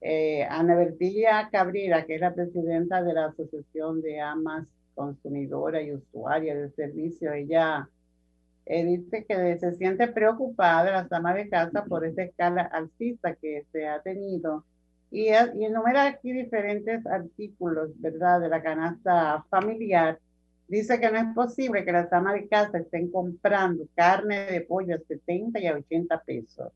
eh, 0.00 0.44
Ana 0.50 0.74
Bertilla 0.74 1.48
Cabrera, 1.50 2.04
que 2.04 2.16
es 2.16 2.20
la 2.20 2.34
presidenta 2.34 3.02
de 3.02 3.14
la 3.14 3.26
Asociación 3.26 4.02
de 4.02 4.20
Amas 4.20 4.66
Consumidoras 4.94 5.82
y 5.84 5.92
Usuarias 5.92 6.58
del 6.58 6.74
Servicio, 6.74 7.32
ella 7.32 7.88
eh, 8.66 8.84
dice 8.84 9.24
que 9.24 9.58
se 9.58 9.74
siente 9.74 10.08
preocupada 10.08 10.90
la 10.90 11.04
dama 11.04 11.34
de 11.34 11.48
casa 11.48 11.84
por 11.84 12.04
esa 12.04 12.22
escala 12.22 12.62
alcista 12.62 13.34
que 13.34 13.64
se 13.72 13.88
ha 13.88 14.00
tenido 14.00 14.64
y, 15.10 15.26
y 15.28 15.64
enumera 15.64 16.06
aquí 16.06 16.32
diferentes 16.32 17.04
artículos, 17.06 17.90
¿verdad?, 17.96 18.40
de 18.40 18.48
la 18.48 18.62
canasta 18.62 19.44
familiar. 19.50 20.18
Dice 20.68 21.00
que 21.00 21.10
no 21.10 21.18
es 21.18 21.34
posible 21.34 21.84
que 21.84 21.90
las 21.90 22.12
amas 22.12 22.34
de 22.34 22.46
casa 22.46 22.78
estén 22.78 23.10
comprando 23.10 23.88
carne 23.96 24.46
de 24.46 24.60
pollo 24.60 24.94
a 24.94 24.98
70 24.98 25.58
y 25.58 25.66
a 25.66 25.74
80 25.74 26.22
pesos. 26.22 26.72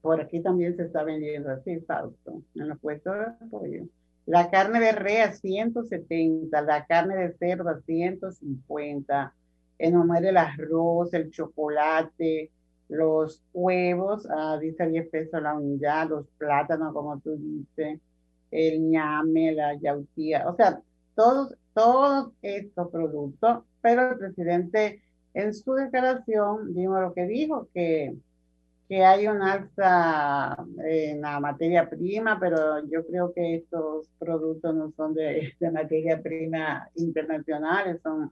Por 0.00 0.20
aquí 0.20 0.40
también 0.40 0.76
se 0.76 0.84
está 0.84 1.02
vendiendo 1.02 1.50
así, 1.50 1.78
Fausto, 1.80 2.42
en 2.54 2.68
los 2.68 2.78
puestos 2.78 3.14
de 3.14 3.46
pollo. 3.48 3.84
La 4.24 4.50
carne 4.50 4.80
de 4.80 4.92
res 4.92 5.28
a 5.28 5.32
170, 5.32 6.62
la 6.62 6.86
carne 6.86 7.16
de 7.16 7.34
cerdo 7.36 7.68
a 7.68 7.80
150 7.82 9.34
enumera 9.78 10.28
el 10.28 10.36
arroz, 10.36 11.12
el 11.14 11.30
chocolate, 11.30 12.50
los 12.88 13.42
huevos, 13.52 14.26
ah, 14.30 14.58
dice 14.60 14.86
10 14.86 15.08
pesos 15.08 15.42
la 15.42 15.54
unidad, 15.54 16.08
los 16.08 16.26
plátanos, 16.38 16.92
como 16.92 17.18
tú 17.20 17.36
dices, 17.36 18.00
el 18.50 18.80
ñame, 18.90 19.52
la 19.52 19.74
yautía, 19.74 20.48
o 20.48 20.54
sea, 20.54 20.80
todos, 21.14 21.56
todos 21.72 22.32
estos 22.42 22.90
productos, 22.90 23.64
pero 23.80 24.12
el 24.12 24.18
presidente 24.18 25.02
en 25.34 25.52
su 25.54 25.74
declaración 25.74 26.74
dijo 26.74 27.00
lo 27.00 27.12
que 27.12 27.26
dijo, 27.26 27.68
que, 27.74 28.14
que 28.88 29.04
hay 29.04 29.26
un 29.26 29.42
alza 29.42 30.56
en 30.84 31.20
la 31.20 31.40
materia 31.40 31.88
prima, 31.88 32.38
pero 32.38 32.86
yo 32.86 33.04
creo 33.06 33.32
que 33.32 33.56
estos 33.56 34.08
productos 34.18 34.74
no 34.74 34.92
son 34.96 35.14
de, 35.14 35.54
de 35.58 35.70
materia 35.70 36.22
prima 36.22 36.88
internacionales, 36.94 38.00
son 38.02 38.30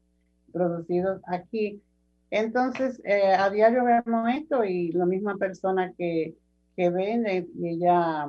producidos 0.53 1.21
aquí. 1.27 1.83
Entonces, 2.31 3.01
eh, 3.05 3.35
a 3.35 3.51
diario 3.51 3.85
vemos 3.85 4.29
esto 4.35 4.65
y 4.65 4.93
la 4.93 5.07
misma 5.07 5.37
persona 5.37 5.93
que, 5.97 6.35
que 6.77 6.91
vende, 6.91 7.47
y 7.55 7.69
ella, 7.69 8.29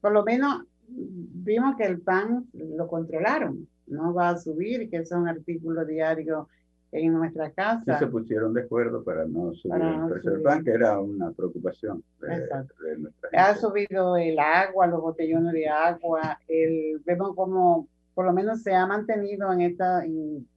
por 0.00 0.12
lo 0.12 0.24
menos 0.24 0.64
vimos 0.88 1.76
que 1.76 1.84
el 1.84 2.00
pan 2.00 2.46
lo 2.52 2.88
controlaron, 2.88 3.68
no 3.86 4.14
va 4.14 4.30
a 4.30 4.38
subir, 4.38 4.88
que 4.88 4.98
es 4.98 5.12
un 5.12 5.28
artículo 5.28 5.84
diario 5.84 6.48
en 6.92 7.12
nuestra 7.12 7.50
casa. 7.50 7.98
se 7.98 8.06
pusieron 8.06 8.52
de 8.52 8.62
acuerdo 8.62 9.04
para 9.04 9.24
no 9.24 9.54
subir 9.54 9.82
el 9.82 10.10
precio 10.10 10.32
del 10.32 10.42
pan, 10.42 10.64
que 10.64 10.70
era 10.70 10.98
una 10.98 11.30
preocupación 11.30 12.02
de, 12.20 13.38
Ha 13.38 13.54
subido 13.56 14.16
el 14.16 14.38
agua, 14.38 14.86
los 14.86 15.00
botellones 15.00 15.52
de 15.52 15.68
agua, 15.68 16.38
el, 16.48 17.00
vemos 17.04 17.34
como 17.36 17.86
por 18.14 18.24
lo 18.24 18.32
menos 18.32 18.62
se 18.62 18.74
ha 18.74 18.86
mantenido 18.86 19.52
en 19.52 19.60
esta 19.62 20.04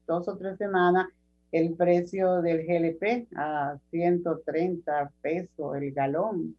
dos 0.08 0.28
o 0.28 0.38
tres 0.38 0.58
semanas 0.58 1.08
el 1.52 1.76
precio 1.76 2.42
del 2.42 2.66
GLP 2.66 3.28
a 3.36 3.78
130 3.92 5.12
pesos 5.22 5.76
el 5.76 5.92
galón. 5.94 6.56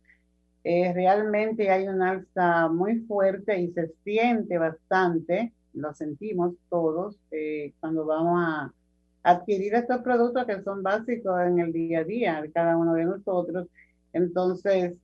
Eh, 0.62 0.92
realmente 0.94 1.70
hay 1.70 1.88
un 1.88 2.00
alza 2.00 2.68
muy 2.68 3.00
fuerte 3.00 3.60
y 3.60 3.72
se 3.72 3.92
siente 4.04 4.56
bastante, 4.56 5.52
lo 5.74 5.92
sentimos 5.94 6.54
todos 6.70 7.18
eh, 7.32 7.74
cuando 7.80 8.06
vamos 8.06 8.40
a 8.40 8.72
adquirir 9.24 9.74
estos 9.74 10.00
productos 10.02 10.46
que 10.46 10.62
son 10.62 10.82
básicos 10.82 11.40
en 11.40 11.58
el 11.58 11.72
día 11.72 12.00
a 12.00 12.04
día 12.04 12.42
de 12.42 12.52
cada 12.52 12.76
uno 12.76 12.94
de 12.94 13.04
nosotros. 13.04 13.66
Entonces, 14.12 14.94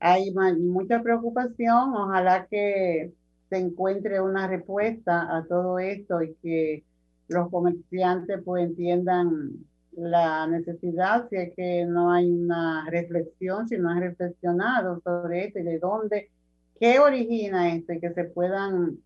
hay 0.00 0.32
mucha 0.32 1.02
preocupación. 1.02 1.94
Ojalá 1.94 2.46
que 2.46 3.12
se 3.48 3.58
encuentre 3.58 4.20
una 4.20 4.46
respuesta 4.48 5.36
a 5.36 5.44
todo 5.46 5.78
esto 5.78 6.22
y 6.22 6.34
que 6.42 6.84
los 7.30 7.48
comerciantes 7.50 8.40
pues 8.44 8.64
entiendan 8.64 9.52
la 9.92 10.46
necesidad, 10.46 11.28
si 11.28 11.36
es 11.36 11.54
que 11.54 11.84
no 11.84 12.12
hay 12.12 12.30
una 12.30 12.86
reflexión, 12.90 13.68
si 13.68 13.76
no 13.78 13.88
han 13.88 14.00
reflexionado 14.00 15.00
sobre 15.02 15.46
esto 15.46 15.58
y 15.58 15.62
de 15.62 15.78
dónde, 15.78 16.30
qué 16.78 16.98
origina 16.98 17.74
esto 17.74 17.92
y 17.92 18.00
que 18.00 18.12
se 18.12 18.24
puedan 18.24 18.98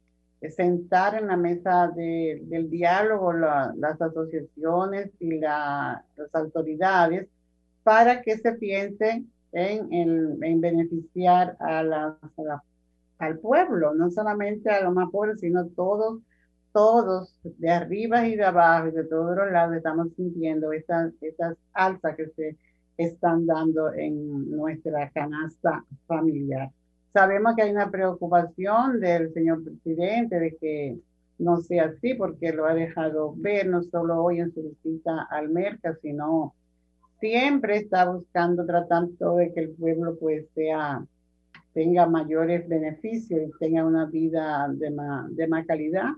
sentar 0.50 1.14
en 1.14 1.28
la 1.28 1.37
mesa 1.37 1.88
del 1.88 2.68
diálogo 2.70 3.32
las 3.32 4.00
asociaciones 4.00 5.10
y 5.18 5.38
las 5.38 6.02
autoridades 6.32 7.28
para 7.82 8.20
que 8.22 8.38
se 8.38 8.52
piense 8.52 9.24
en, 9.52 9.92
en, 10.42 10.60
beneficiar 10.60 11.56
a 11.60 11.80
a 11.80 12.62
al 13.18 13.38
pueblo, 13.38 13.94
no 13.94 14.10
solamente 14.10 14.70
a 14.70 14.82
los 14.82 14.92
más 14.92 15.10
pobres, 15.10 15.40
sino 15.40 15.66
todos, 15.68 16.20
todos, 16.74 17.32
de 17.44 17.70
arriba 17.70 18.26
y 18.26 18.34
de 18.34 18.44
abajo 18.44 18.88
y 18.88 18.90
de 18.90 19.04
todos 19.04 19.37
los 19.37 19.50
lados, 19.52 19.76
estamos 19.76 20.08
sintiendo 20.16 20.72
estas, 20.72 21.12
estas 21.20 21.56
alzas 21.72 22.16
que 22.16 22.26
se 22.30 22.56
están 22.96 23.46
dando 23.46 23.92
en 23.94 24.50
nuestra 24.50 25.08
canasta 25.10 25.84
familiar. 26.08 26.70
Sabemos 27.12 27.54
que 27.54 27.62
hay 27.62 27.70
una 27.70 27.92
preocupación 27.92 28.98
del 28.98 29.32
señor 29.32 29.62
presidente 29.62 30.40
de 30.40 30.56
que 30.56 30.98
no 31.38 31.58
sea 31.58 31.84
así, 31.84 32.14
porque 32.14 32.52
lo 32.52 32.66
ha 32.66 32.74
dejado 32.74 33.34
ver 33.37 33.68
no 33.68 33.84
solo 33.84 34.20
hoy 34.20 34.40
en 34.40 34.52
su 34.52 34.62
visita 34.62 35.28
al 35.30 35.50
Merca, 35.50 35.96
sino 36.02 36.54
siempre 37.20 37.76
está 37.76 38.10
buscando, 38.10 38.66
tratando 38.66 39.37
de 39.37 39.52
que 39.52 39.60
el 39.60 39.70
pueblo 39.70 40.16
pues 40.18 40.44
sea 40.56 41.06
tenga 41.72 42.06
mayores 42.06 42.68
beneficios 42.68 43.42
y 43.48 43.58
tenga 43.60 43.84
una 43.84 44.06
vida 44.06 44.68
de 44.72 44.90
más, 44.90 45.34
de 45.37 45.46
más 45.46 45.66
calidad. 45.66 46.10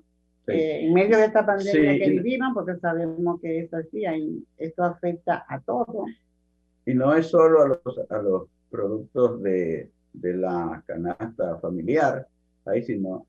Eh, 0.48 0.86
en 0.86 0.94
medio 0.94 1.18
de 1.18 1.24
esta 1.24 1.44
pandemia 1.44 1.98
que 1.98 2.10
vivimos, 2.10 2.54
porque 2.54 2.76
sabemos 2.76 3.40
que 3.40 3.60
es 3.60 3.74
así, 3.74 4.04
esto 4.56 4.84
afecta 4.84 5.44
a 5.48 5.60
todos. 5.60 6.08
Y 6.84 6.94
no 6.94 7.14
es 7.14 7.26
solo 7.26 7.62
a 7.62 7.68
los, 7.68 8.10
a 8.10 8.18
los 8.22 8.48
productos 8.70 9.42
de, 9.42 9.90
de 10.12 10.34
la 10.34 10.82
canasta 10.86 11.58
familiar, 11.58 12.26
ahí, 12.64 12.82
sino 12.82 13.26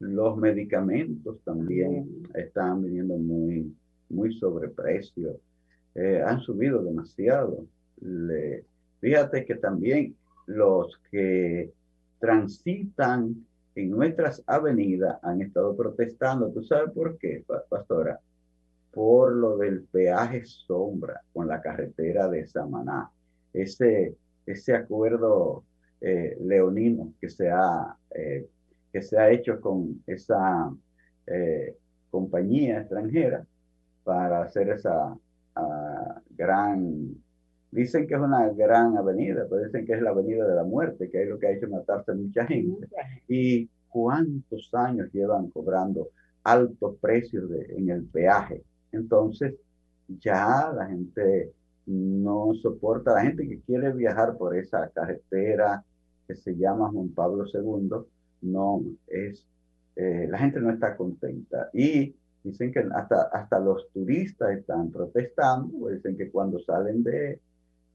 los 0.00 0.36
medicamentos 0.36 1.38
también 1.44 2.28
están 2.34 2.82
viniendo 2.82 3.16
muy, 3.16 3.74
muy 4.08 4.34
sobreprecio. 4.38 5.38
Eh, 5.94 6.22
han 6.24 6.40
subido 6.40 6.82
demasiado. 6.82 7.66
Le, 8.00 8.64
fíjate 9.00 9.44
que 9.44 9.54
también 9.54 10.16
los 10.46 11.00
que 11.10 11.72
transitan 12.18 13.46
en 13.74 13.90
nuestras 13.90 14.42
avenidas 14.46 15.18
han 15.22 15.42
estado 15.42 15.76
protestando. 15.76 16.50
¿Tú 16.50 16.62
sabes 16.62 16.92
por 16.92 17.18
qué, 17.18 17.44
pastora? 17.68 18.20
Por 18.92 19.32
lo 19.32 19.56
del 19.56 19.82
peaje 19.84 20.44
sombra 20.44 21.20
con 21.32 21.48
la 21.48 21.60
carretera 21.60 22.28
de 22.28 22.46
Samaná. 22.46 23.10
Ese, 23.52 24.16
ese 24.46 24.74
acuerdo 24.74 25.64
eh, 26.00 26.36
leonino 26.40 27.14
que 27.20 27.28
se, 27.28 27.50
ha, 27.50 27.96
eh, 28.14 28.46
que 28.92 29.02
se 29.02 29.18
ha 29.18 29.30
hecho 29.30 29.60
con 29.60 30.02
esa 30.06 30.72
eh, 31.26 31.76
compañía 32.10 32.80
extranjera 32.80 33.44
para 34.04 34.42
hacer 34.42 34.68
esa 34.68 35.16
ah, 35.56 36.20
gran 36.30 37.23
Dicen 37.74 38.06
que 38.06 38.14
es 38.14 38.20
una 38.20 38.48
gran 38.50 38.96
avenida, 38.96 39.46
pero 39.50 39.64
dicen 39.64 39.84
que 39.84 39.94
es 39.94 40.00
la 40.00 40.10
avenida 40.10 40.46
de 40.46 40.54
la 40.54 40.62
muerte, 40.62 41.10
que 41.10 41.24
es 41.24 41.28
lo 41.28 41.40
que 41.40 41.48
ha 41.48 41.50
hecho 41.50 41.68
matarse 41.68 42.14
mucha 42.14 42.46
gente. 42.46 42.86
Y 43.26 43.68
cuántos 43.88 44.72
años 44.74 45.12
llevan 45.12 45.50
cobrando 45.50 46.10
altos 46.44 46.96
precios 47.00 47.50
de, 47.50 47.74
en 47.76 47.90
el 47.90 48.04
peaje. 48.04 48.62
Entonces, 48.92 49.54
ya 50.06 50.72
la 50.72 50.86
gente 50.86 51.52
no 51.86 52.54
soporta, 52.62 53.14
la 53.14 53.22
gente 53.22 53.48
que 53.48 53.60
quiere 53.62 53.92
viajar 53.92 54.36
por 54.36 54.56
esa 54.56 54.88
carretera 54.90 55.82
que 56.28 56.36
se 56.36 56.56
llama 56.56 56.90
Juan 56.90 57.08
Pablo 57.08 57.44
II, 57.52 58.06
no 58.42 58.82
es, 59.08 59.44
eh, 59.96 60.28
la 60.30 60.38
gente 60.38 60.60
no 60.60 60.70
está 60.70 60.96
contenta. 60.96 61.70
Y 61.72 62.14
dicen 62.44 62.72
que 62.72 62.86
hasta, 62.94 63.22
hasta 63.32 63.58
los 63.58 63.90
turistas 63.90 64.56
están 64.56 64.92
protestando, 64.92 65.76
pues 65.76 65.96
dicen 65.96 66.16
que 66.16 66.30
cuando 66.30 66.60
salen 66.60 67.02
de, 67.02 67.40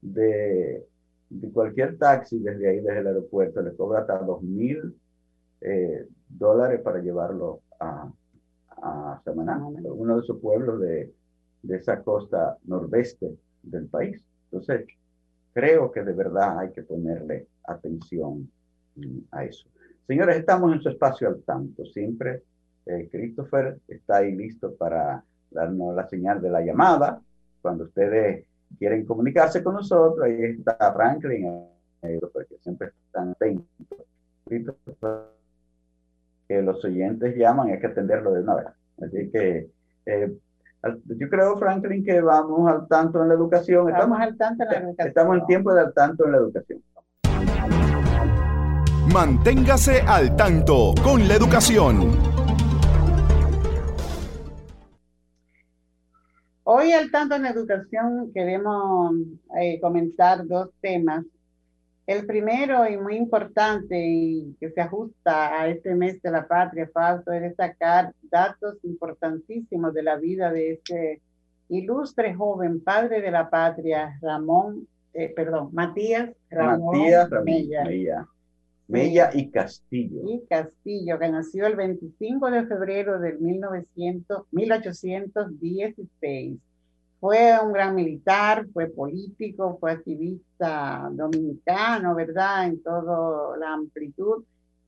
de, 0.00 0.86
cualquier 1.52 1.98
taxi 1.98 2.38
desde 2.38 2.68
ahí, 2.68 2.80
desde 2.80 3.00
el 3.00 3.06
aeropuerto, 3.06 3.62
le 3.62 3.74
cobra 3.74 4.00
hasta 4.00 4.18
dos 4.18 4.42
mil 4.42 4.96
eh, 5.60 6.06
dólares 6.28 6.80
para 6.80 7.00
llevarlo 7.00 7.60
a, 7.78 8.10
a 8.82 9.20
Samaná, 9.24 9.58
uno 9.58 10.16
de 10.16 10.22
esos 10.22 10.40
pueblos 10.40 10.80
de, 10.80 11.12
de 11.62 11.76
esa 11.76 12.02
costa 12.02 12.56
nordeste 12.64 13.36
del 13.62 13.86
país. 13.86 14.22
Entonces, 14.50 14.86
creo 15.52 15.90
que 15.90 16.02
de 16.02 16.12
verdad 16.12 16.58
hay 16.58 16.72
que 16.72 16.82
ponerle 16.82 17.46
atención 17.64 18.50
mm, 18.96 19.18
a 19.30 19.44
eso. 19.44 19.68
Señores, 20.06 20.36
estamos 20.36 20.72
en 20.72 20.80
su 20.80 20.88
espacio 20.88 21.28
al 21.28 21.42
tanto. 21.42 21.84
Siempre 21.86 22.42
eh, 22.86 23.08
Christopher 23.10 23.78
está 23.86 24.16
ahí 24.18 24.34
listo 24.34 24.74
para 24.74 25.22
darnos 25.50 25.94
la 25.94 26.08
señal 26.08 26.40
de 26.40 26.50
la 26.50 26.62
llamada. 26.62 27.22
Cuando 27.60 27.84
ustedes 27.84 28.46
quieren 28.78 29.04
comunicarse 29.04 29.62
con 29.62 29.74
nosotros, 29.74 30.24
ahí 30.24 30.56
está 30.58 30.92
Franklin, 30.92 31.66
porque 32.32 32.56
siempre 32.60 32.90
están 33.06 33.30
atentos. 33.30 33.66
Que 36.48 36.62
los 36.62 36.84
oyentes 36.84 37.36
llaman 37.36 37.68
y 37.68 37.72
hay 37.72 37.80
que 37.80 37.86
atenderlo 37.86 38.32
de 38.32 38.42
una 38.42 38.56
vez. 38.56 38.66
Así 39.00 39.30
que 39.30 39.70
eh, 40.06 40.32
yo 41.04 41.28
creo, 41.28 41.58
Franklin, 41.58 42.04
que 42.04 42.20
vamos 42.20 42.70
al 42.70 42.88
tanto 42.88 43.22
en 43.22 43.28
la 43.28 43.34
educación. 43.34 43.88
Estamos, 43.90 44.18
al 44.18 44.36
tanto 44.36 44.64
en 44.64 44.70
la 44.70 44.78
educación. 44.78 45.08
Estamos 45.08 45.38
en 45.38 45.46
tiempo 45.46 45.74
de 45.74 45.80
al 45.82 45.92
tanto 45.92 46.24
en 46.24 46.32
la 46.32 46.38
educación. 46.38 46.82
Manténgase 49.12 50.00
al 50.02 50.36
tanto 50.36 50.94
con 51.02 51.26
la 51.28 51.34
educación. 51.34 52.29
Hoy 56.72 56.92
al 56.92 57.10
tanto 57.10 57.34
en 57.34 57.46
educación 57.46 58.30
queremos 58.32 59.12
eh, 59.60 59.80
comentar 59.80 60.46
dos 60.46 60.70
temas. 60.80 61.24
El 62.06 62.26
primero 62.26 62.88
y 62.88 62.96
muy 62.96 63.16
importante 63.16 63.98
y 63.98 64.54
que 64.60 64.70
se 64.70 64.80
ajusta 64.80 65.60
a 65.60 65.66
este 65.66 65.96
mes 65.96 66.22
de 66.22 66.30
la 66.30 66.46
patria, 66.46 66.88
Fausto, 66.94 67.32
es 67.32 67.42
destacar 67.42 68.12
datos 68.22 68.76
importantísimos 68.84 69.92
de 69.92 70.02
la 70.04 70.14
vida 70.14 70.52
de 70.52 70.74
este 70.74 71.20
ilustre 71.70 72.36
joven 72.36 72.84
padre 72.84 73.20
de 73.20 73.32
la 73.32 73.50
patria, 73.50 74.16
Ramón, 74.22 74.86
eh, 75.12 75.32
perdón, 75.34 75.70
Matías 75.72 76.30
Ramón, 76.50 76.98
Matías 76.98 77.30
Ramón 77.30 77.46
Mella. 77.46 77.84
Mella 77.84 78.28
y 79.32 79.50
Castillo. 79.50 80.22
Y 80.26 80.42
Castillo, 80.48 81.18
que 81.18 81.28
nació 81.28 81.66
el 81.66 81.76
25 81.76 82.50
de 82.50 82.66
febrero 82.66 83.18
1900, 83.18 84.46
1816. 84.50 86.58
Fue 87.20 87.58
un 87.62 87.72
gran 87.72 87.94
militar, 87.94 88.66
fue 88.72 88.88
político, 88.88 89.76
fue 89.78 89.92
activista 89.92 91.08
dominicano, 91.12 92.14
¿verdad? 92.14 92.66
En 92.66 92.82
toda 92.82 93.56
la 93.58 93.74
amplitud. 93.74 94.42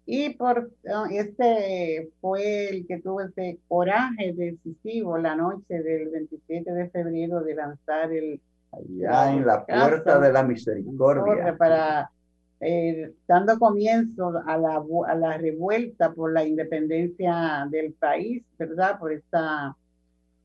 Y 0.06 0.30
por 0.30 0.70
este 1.10 2.10
fue 2.20 2.70
el 2.70 2.86
que 2.86 3.00
tuvo 3.00 3.20
ese 3.20 3.58
coraje 3.68 4.32
decisivo 4.32 5.18
la 5.18 5.36
noche 5.36 5.82
del 5.82 6.08
27 6.08 6.72
de 6.72 6.90
febrero 6.90 7.42
de 7.42 7.54
lanzar 7.54 8.10
el... 8.10 8.40
Allá 8.72 9.32
en 9.32 9.46
la 9.46 9.66
puerta 9.66 10.18
de 10.18 10.32
la 10.32 10.42
misericordia. 10.42 11.54
Para 11.58 12.10
eh, 12.64 13.12
dando 13.26 13.58
comienzo 13.58 14.40
a 14.46 14.56
la, 14.56 14.80
a 15.08 15.14
la 15.16 15.36
revuelta 15.36 16.12
por 16.12 16.32
la 16.32 16.44
independencia 16.46 17.66
del 17.68 17.92
país, 17.92 18.44
¿verdad? 18.56 19.00
Por 19.00 19.12
esta, 19.12 19.76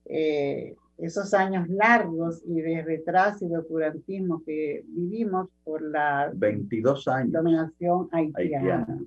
eh, 0.05 0.75
esos 0.97 1.31
años 1.35 1.69
largos 1.69 2.41
y 2.47 2.59
de 2.59 2.81
retraso 2.81 3.45
y 3.45 3.49
de 3.49 3.59
oscurantismo 3.59 4.41
que 4.43 4.83
vivimos 4.87 5.49
por 5.63 5.83
la 5.83 6.31
22 6.33 7.07
años. 7.07 7.33
dominación 7.33 8.09
haitiana. 8.11 8.99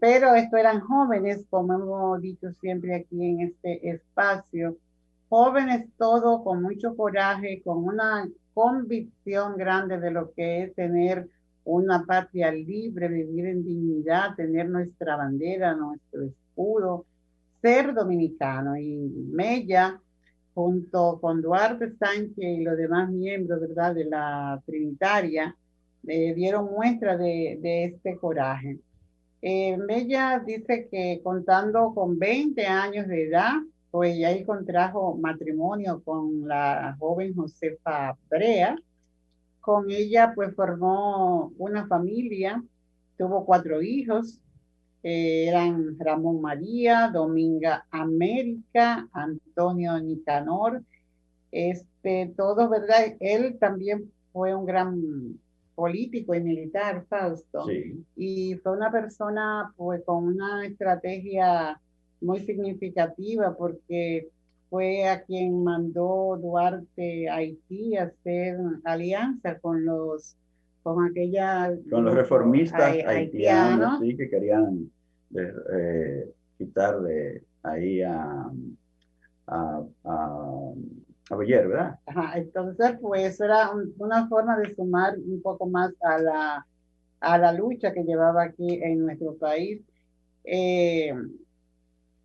Pero 0.00 0.36
estos 0.36 0.60
eran 0.60 0.78
jóvenes, 0.78 1.44
como 1.50 1.74
hemos 1.74 2.20
dicho 2.20 2.52
siempre 2.60 2.94
aquí 2.94 3.24
en 3.24 3.40
este 3.40 3.90
espacio, 3.90 4.76
jóvenes 5.28 5.88
todos 5.98 6.44
con 6.44 6.62
mucho 6.62 6.94
coraje, 6.94 7.60
con 7.64 7.78
una 7.78 8.28
convicción 8.54 9.56
grande 9.56 9.98
de 9.98 10.12
lo 10.12 10.30
que 10.32 10.62
es 10.62 10.74
tener 10.76 11.28
una 11.66 12.04
patria 12.04 12.50
libre, 12.52 13.08
vivir 13.08 13.46
en 13.46 13.64
dignidad, 13.64 14.34
tener 14.36 14.68
nuestra 14.68 15.16
bandera, 15.16 15.74
nuestro 15.74 16.22
escudo, 16.22 17.06
ser 17.60 17.92
dominicano. 17.92 18.76
Y 18.76 18.96
Mella, 19.32 20.00
junto 20.54 21.18
con 21.20 21.42
Duarte 21.42 21.92
Sánchez 21.96 22.38
y 22.38 22.62
los 22.62 22.76
demás 22.76 23.10
miembros 23.10 23.60
¿verdad? 23.60 23.94
de 23.94 24.04
la 24.04 24.62
Trinitaria, 24.64 25.56
eh, 26.06 26.34
dieron 26.34 26.70
muestra 26.70 27.16
de, 27.16 27.84
este 27.84 28.16
coraje. 28.16 28.78
Eh, 29.42 29.76
Mella 29.76 30.40
dice 30.46 30.88
que 30.88 31.20
contando 31.22 31.92
con 31.94 32.16
20 32.16 32.64
años 32.64 33.08
de 33.08 33.24
edad, 33.24 33.54
pues 33.90 34.24
ahí 34.24 34.44
contrajo 34.44 35.16
matrimonio 35.16 36.00
con 36.04 36.46
la 36.46 36.96
joven 36.98 37.34
Josefa 37.34 38.16
Brea, 38.28 38.76
con 39.66 39.90
ella 39.90 40.30
pues 40.32 40.54
formó 40.54 41.52
una 41.58 41.88
familia, 41.88 42.62
tuvo 43.18 43.44
cuatro 43.44 43.82
hijos, 43.82 44.38
eh, 45.02 45.48
eran 45.48 45.98
Ramón 45.98 46.40
María, 46.40 47.10
Dominga 47.12 47.84
América, 47.90 49.08
Antonio 49.10 49.98
Nicanor, 49.98 50.84
este, 51.50 52.32
todo, 52.36 52.68
¿verdad? 52.68 53.16
Él 53.18 53.58
también 53.58 54.12
fue 54.32 54.54
un 54.54 54.66
gran 54.66 55.40
político 55.74 56.36
y 56.36 56.40
militar, 56.40 57.04
Fausto, 57.08 57.66
y 58.14 58.54
fue 58.62 58.70
una 58.70 58.92
persona 58.92 59.74
pues 59.76 60.00
con 60.04 60.28
una 60.28 60.64
estrategia 60.64 61.80
muy 62.20 62.46
significativa 62.46 63.56
porque 63.56 64.28
fue 64.76 65.08
a 65.08 65.22
quien 65.22 65.64
mandó 65.64 66.38
Duarte 66.38 67.30
a 67.30 67.36
Haití 67.36 67.96
a 67.96 68.04
hacer 68.04 68.58
alianza 68.84 69.58
con 69.58 69.86
los 69.86 70.36
con 70.82 71.02
aquella 71.06 71.74
con 71.90 72.04
los 72.04 72.14
reformistas 72.14 72.94
haitianos, 73.06 74.00
sí 74.00 74.14
que 74.18 74.28
querían 74.28 74.90
eh, 75.34 76.30
quitar 76.58 77.00
de 77.00 77.42
ahí 77.62 78.02
a 78.02 78.50
a, 79.46 79.82
a, 80.04 81.36
¿verdad? 81.38 81.98
Ajá, 82.04 82.36
entonces 82.36 82.98
pues 83.00 83.40
era 83.40 83.70
una 83.96 84.28
forma 84.28 84.58
de 84.58 84.74
sumar 84.74 85.16
un 85.16 85.40
poco 85.40 85.66
más 85.66 85.90
a 86.02 86.18
la 86.18 86.66
a 87.20 87.38
la 87.38 87.52
lucha 87.54 87.94
que 87.94 88.04
llevaba 88.04 88.42
aquí 88.42 88.78
en 88.82 89.06
nuestro 89.06 89.36
país. 89.36 89.80
Eh, 90.44 91.14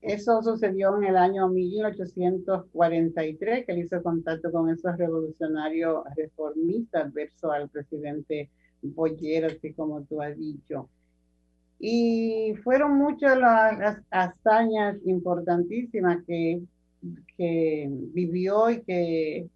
eso 0.01 0.41
sucedió 0.41 0.97
en 0.97 1.03
el 1.03 1.15
año 1.15 1.47
1843, 1.47 3.65
que 3.65 3.71
él 3.71 3.79
hizo 3.79 4.01
contacto 4.01 4.51
con 4.51 4.69
esos 4.69 4.97
revolucionarios 4.97 6.03
reformistas 6.15 7.13
verso 7.13 7.51
al 7.51 7.69
presidente 7.69 8.49
Boyer, 8.81 9.45
así 9.45 9.73
como 9.73 10.01
tú 10.03 10.21
has 10.21 10.37
dicho. 10.37 10.89
Y 11.79 12.55
fueron 12.63 12.97
muchas 12.97 13.39
las 13.39 14.01
hazañas 14.09 14.97
importantísimas 15.05 16.23
que, 16.25 16.61
que 17.37 17.87
vivió 17.91 18.71
y 18.71 18.81
que, 18.81 19.47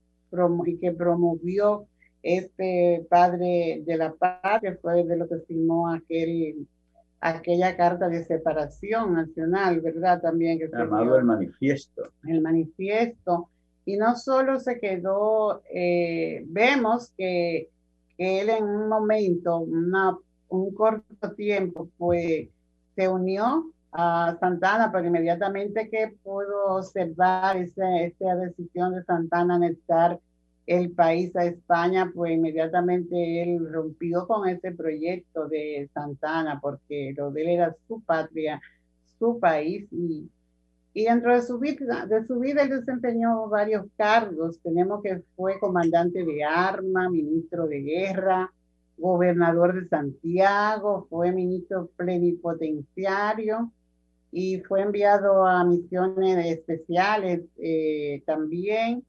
y 0.66 0.78
que 0.78 0.92
promovió 0.92 1.88
este 2.22 3.06
padre 3.10 3.82
de 3.86 3.98
la 3.98 4.14
paz, 4.14 4.62
que 4.62 4.76
fue 4.76 5.04
de 5.04 5.18
lo 5.18 5.28
que 5.28 5.40
firmó 5.48 5.92
aquel 5.92 6.68
aquella 7.26 7.76
carta 7.76 8.08
de 8.08 8.24
separación 8.24 9.16
nacional, 9.16 9.82
¿verdad? 9.82 10.22
También 10.22 10.60
que 10.60 10.68
llamado 10.68 11.18
el 11.18 11.24
manifiesto. 11.24 12.04
El 12.24 12.42
manifiesto. 12.42 13.50
Y 13.84 13.98
no 13.98 14.16
solo 14.16 14.60
se 14.60 14.80
quedó, 14.80 15.64
eh, 15.74 16.44
vemos 16.48 17.12
que, 17.18 17.70
él 18.18 18.50
en 18.50 18.64
un 18.64 18.88
momento, 18.88 19.58
una, 19.58 20.18
un 20.50 20.74
corto 20.74 21.34
tiempo, 21.36 21.90
pues 21.98 22.48
se 22.96 23.10
unió 23.10 23.72
a 23.92 24.38
Santana, 24.40 24.92
pero 24.92 25.08
inmediatamente 25.08 25.90
que 25.90 26.16
pudo 26.24 26.78
observar 26.78 27.58
esa, 27.58 28.02
esa 28.02 28.36
decisión 28.36 28.94
de 28.94 29.04
Santana 29.04 29.58
en 29.58 29.64
estar 29.64 30.20
el 30.66 30.92
país 30.92 31.36
a 31.36 31.46
España, 31.46 32.12
pues 32.14 32.34
inmediatamente 32.34 33.44
él 33.44 33.72
rompió 33.72 34.28
con 34.28 34.48
ese 34.48 34.72
proyecto 34.72 35.48
de 35.48 35.90
Santana 35.94 36.60
porque 36.62 37.14
lo 37.16 37.32
de 37.32 37.42
él 37.44 37.50
era 37.50 37.76
su 37.88 38.02
patria, 38.02 38.60
su 39.20 39.40
país 39.40 39.88
y, 39.92 40.30
y 40.94 41.04
dentro 41.04 41.36
de 41.36 41.44
su 41.44 41.60
vida, 41.60 42.06
de 42.08 42.26
su 42.26 42.40
vida 42.40 42.64
él 42.64 42.70
desempeñó 42.70 43.48
varios 43.48 43.86
cargos. 43.96 44.60
Tenemos 44.62 45.04
que 45.04 45.22
fue 45.36 45.60
comandante 45.60 46.26
de 46.26 46.44
arma, 46.44 47.10
ministro 47.10 47.68
de 47.68 47.82
guerra, 47.82 48.52
gobernador 48.98 49.80
de 49.80 49.88
Santiago, 49.88 51.06
fue 51.10 51.32
ministro 51.32 51.90
plenipotenciario 51.96 53.72
y 54.32 54.62
fue 54.62 54.82
enviado 54.82 55.46
a 55.46 55.64
misiones 55.64 56.46
especiales 56.48 57.42
eh, 57.58 58.24
también 58.26 59.04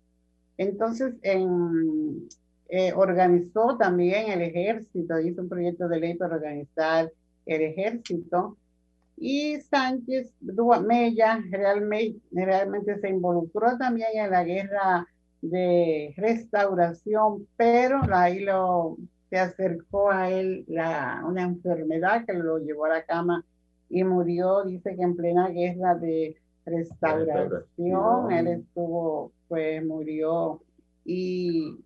entonces, 0.59 1.15
eh, 1.23 2.93
organizó 2.95 3.77
también 3.77 4.31
el 4.31 4.43
ejército, 4.43 5.21
hizo 5.21 5.43
un 5.43 5.49
proyecto 5.49 5.89
de 5.89 6.01
ley 6.01 6.15
para 6.15 6.37
organizar 6.37 7.13
el 7.45 7.63
ejército. 7.63 8.57
Y 9.17 9.61
Sánchez 9.61 10.33
Duamella 10.41 11.43
realmente, 11.51 12.21
realmente 12.33 12.99
se 13.01 13.09
involucró 13.09 13.79
también 13.79 14.09
en 14.15 14.31
la 14.31 14.45
guerra 14.45 15.07
de 15.41 16.13
restauración, 16.17 17.47
pero 17.57 18.01
ahí 18.13 18.41
lo, 18.41 18.97
se 19.31 19.39
acercó 19.39 20.11
a 20.11 20.31
él 20.31 20.65
la, 20.69 21.23
una 21.27 21.43
enfermedad 21.43 22.25
que 22.27 22.35
lo 22.35 22.59
llevó 22.59 22.87
a 22.87 22.91
la 22.91 23.05
cama 23.05 23.45
y 23.89 24.05
murió, 24.05 24.65
dice 24.65 24.97
que 24.97 25.03
en 25.03 25.17
plena 25.17 25.49
guerra 25.49 25.95
de 25.95 26.37
restauración, 26.65 28.33
él 28.33 28.47
estuvo 28.49 29.33
pues 29.49 29.85
murió 29.85 30.63
y 31.05 31.77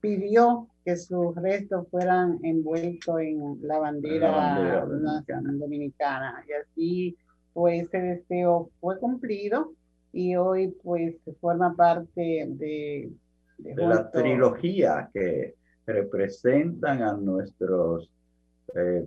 pidió 0.00 0.68
que 0.84 0.96
sus 0.96 1.34
restos 1.36 1.86
fueran 1.90 2.38
envueltos 2.42 3.20
en 3.20 3.58
la 3.62 3.78
bandera, 3.78 4.86
nacional 4.86 5.58
dominicana. 5.58 6.44
Y 6.48 6.52
así, 6.52 7.16
pues 7.52 7.84
ese 7.84 7.98
deseo 7.98 8.70
fue 8.80 8.98
cumplido 8.98 9.72
y 10.12 10.36
hoy 10.36 10.74
pues 10.82 11.16
forma 11.40 11.74
parte 11.76 12.46
de, 12.48 13.10
de, 13.58 13.74
la 13.76 14.10
trilogía 14.10 15.10
que 15.12 15.54
representan 15.86 17.02
a 17.02 17.12
nuestros 17.16 18.10
eh, 18.74 19.06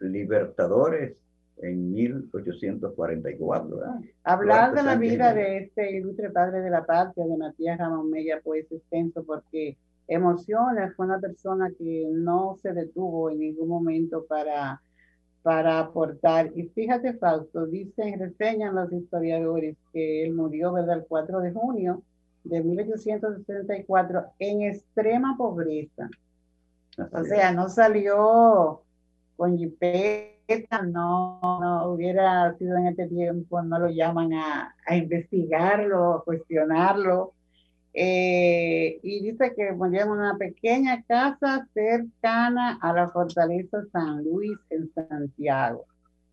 libertadores 0.00 1.16
en 1.58 1.92
1844. 1.92 3.80
Hablar 4.24 4.74
de 4.74 4.82
la 4.82 4.96
vida 4.96 5.32
de 5.32 5.58
este 5.58 5.96
ilustre 5.96 6.30
padre 6.30 6.60
de 6.60 6.70
la 6.70 6.84
patria, 6.84 7.26
de 7.26 7.36
Matías 7.36 7.78
Ramón 7.78 8.10
Mella, 8.10 8.40
pues 8.42 8.70
extenso 8.70 9.24
porque 9.24 9.76
emociona, 10.08 10.92
fue 10.96 11.06
una 11.06 11.18
persona 11.18 11.70
que 11.78 12.08
no 12.12 12.58
se 12.62 12.72
detuvo 12.72 13.30
en 13.30 13.40
ningún 13.40 13.68
momento 13.68 14.24
para, 14.26 14.80
para 15.42 15.80
aportar. 15.80 16.52
Y 16.54 16.64
fíjate, 16.64 17.14
Fausto, 17.14 17.66
dicen, 17.66 18.18
reseñan 18.18 18.74
los 18.74 18.92
historiadores 18.92 19.76
que 19.92 20.24
él 20.24 20.34
murió, 20.34 20.72
¿verdad?, 20.72 20.98
el 20.98 21.06
4 21.06 21.40
de 21.40 21.52
junio 21.52 22.02
de 22.44 22.62
1864 22.62 24.24
en 24.38 24.62
extrema 24.62 25.36
pobreza. 25.36 26.08
o 26.98 27.24
sea, 27.24 27.52
no 27.52 27.68
salió 27.68 28.82
con 29.36 29.58
jipeta 29.58 30.35
no, 30.86 31.40
no, 31.42 31.88
hubiera 31.90 32.56
sido 32.56 32.76
en 32.76 32.86
este 32.88 33.08
tiempo, 33.08 33.62
no 33.62 33.78
lo 33.78 33.88
llaman 33.88 34.32
a, 34.34 34.74
a 34.86 34.96
investigarlo, 34.96 36.14
a 36.14 36.24
cuestionarlo. 36.24 37.32
Eh, 37.98 39.00
y 39.02 39.22
dice 39.22 39.54
que 39.56 39.72
murió 39.72 40.02
en 40.02 40.10
una 40.10 40.36
pequeña 40.36 41.02
casa 41.04 41.66
cercana 41.72 42.78
a 42.82 42.92
la 42.92 43.08
fortaleza 43.08 43.84
San 43.90 44.22
Luis 44.22 44.58
en 44.70 44.92
Santiago. 44.92 45.86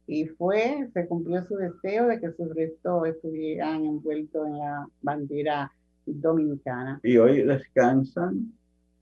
Y 0.06 0.26
fue, 0.26 0.90
se 0.94 1.08
cumplió 1.08 1.46
su 1.46 1.56
deseo 1.56 2.08
de 2.08 2.20
que 2.20 2.34
sus 2.34 2.54
restos 2.54 3.08
estuvieran 3.08 3.86
envueltos 3.86 4.46
en 4.46 4.58
la 4.60 4.88
bandera 5.02 5.72
dominicana. 6.06 7.00
Y 7.02 7.18
hoy 7.18 7.44
descansan 7.44 8.52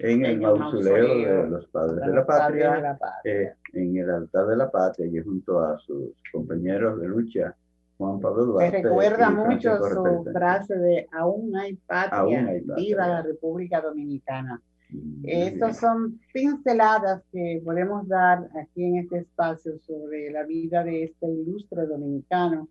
en, 0.04 0.26
el 0.26 0.42
mausoleo, 0.42 1.44
de 1.44 1.50
los 1.50 1.66
padres 1.68 2.06
de 2.06 2.14
la 2.14 2.26
patria, 2.26 2.98
eh, 3.24 3.54
en 3.74 3.98
el 3.98 4.10
altar 4.10 4.48
de 4.48 4.58
la 4.58 4.70
patria 4.70 5.06
y 5.08 5.20
junto 5.24 5.60
a 5.60 5.78
sus 5.80 6.12
compañeros 6.32 7.00
de 7.00 7.08
lucha, 7.08 7.56
Juan 7.98 8.20
Pablo 8.20 8.46
Duarte. 8.46 8.78
Me 8.78 8.84
recuerda 8.84 9.30
mucho 9.30 9.78
su 9.78 10.26
frase 10.32 10.76
de 10.76 11.08
aún 11.12 11.56
hay 11.56 11.76
patria, 11.76 12.62
viva 12.76 13.08
la 13.08 13.22
República 13.22 13.80
Dominicana. 13.82 14.62
Mm, 14.90 15.24
Estas 15.24 15.78
son 15.78 16.20
pinceladas 16.34 17.22
que 17.32 17.62
podemos 17.64 18.08
dar 18.08 18.50
aquí 18.60 18.84
en 18.84 18.98
este 18.98 19.20
espacio 19.20 19.78
sobre 19.80 20.32
la 20.32 20.44
vida 20.44 20.84
de 20.84 21.04
este 21.04 21.28
ilustre 21.28 21.86
dominicano 21.86 22.68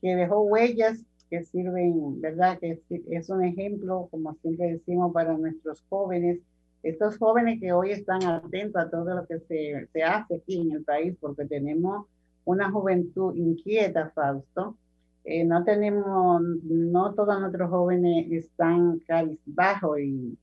que 0.00 0.14
dejó 0.14 0.40
huellas 0.42 0.98
que 1.28 1.44
sirven, 1.44 2.20
¿verdad? 2.20 2.58
Que 2.58 2.80
es 3.10 3.28
un 3.30 3.44
ejemplo, 3.44 4.08
como 4.10 4.34
siempre 4.42 4.72
decimos, 4.72 5.12
para 5.12 5.36
nuestros 5.36 5.84
jóvenes, 5.88 6.40
estos 6.82 7.18
jóvenes 7.18 7.60
que 7.60 7.72
hoy 7.72 7.90
están 7.90 8.22
atentos 8.24 8.82
a 8.82 8.90
todo 8.90 9.14
lo 9.14 9.26
que 9.26 9.40
se, 9.40 9.88
se 9.92 10.02
hace 10.02 10.36
aquí 10.36 10.60
en 10.60 10.72
el 10.72 10.84
país, 10.84 11.16
porque 11.20 11.44
tenemos 11.44 12.06
una 12.44 12.70
juventud 12.70 13.34
inquieta, 13.34 14.10
Fausto. 14.14 14.76
Eh, 15.24 15.44
no 15.44 15.64
tenemos, 15.64 16.40
no 16.64 17.14
todos 17.14 17.40
nuestros 17.40 17.68
jóvenes 17.68 18.30
están 18.32 19.00
cabizbajos 19.00 20.00
y, 20.00 20.38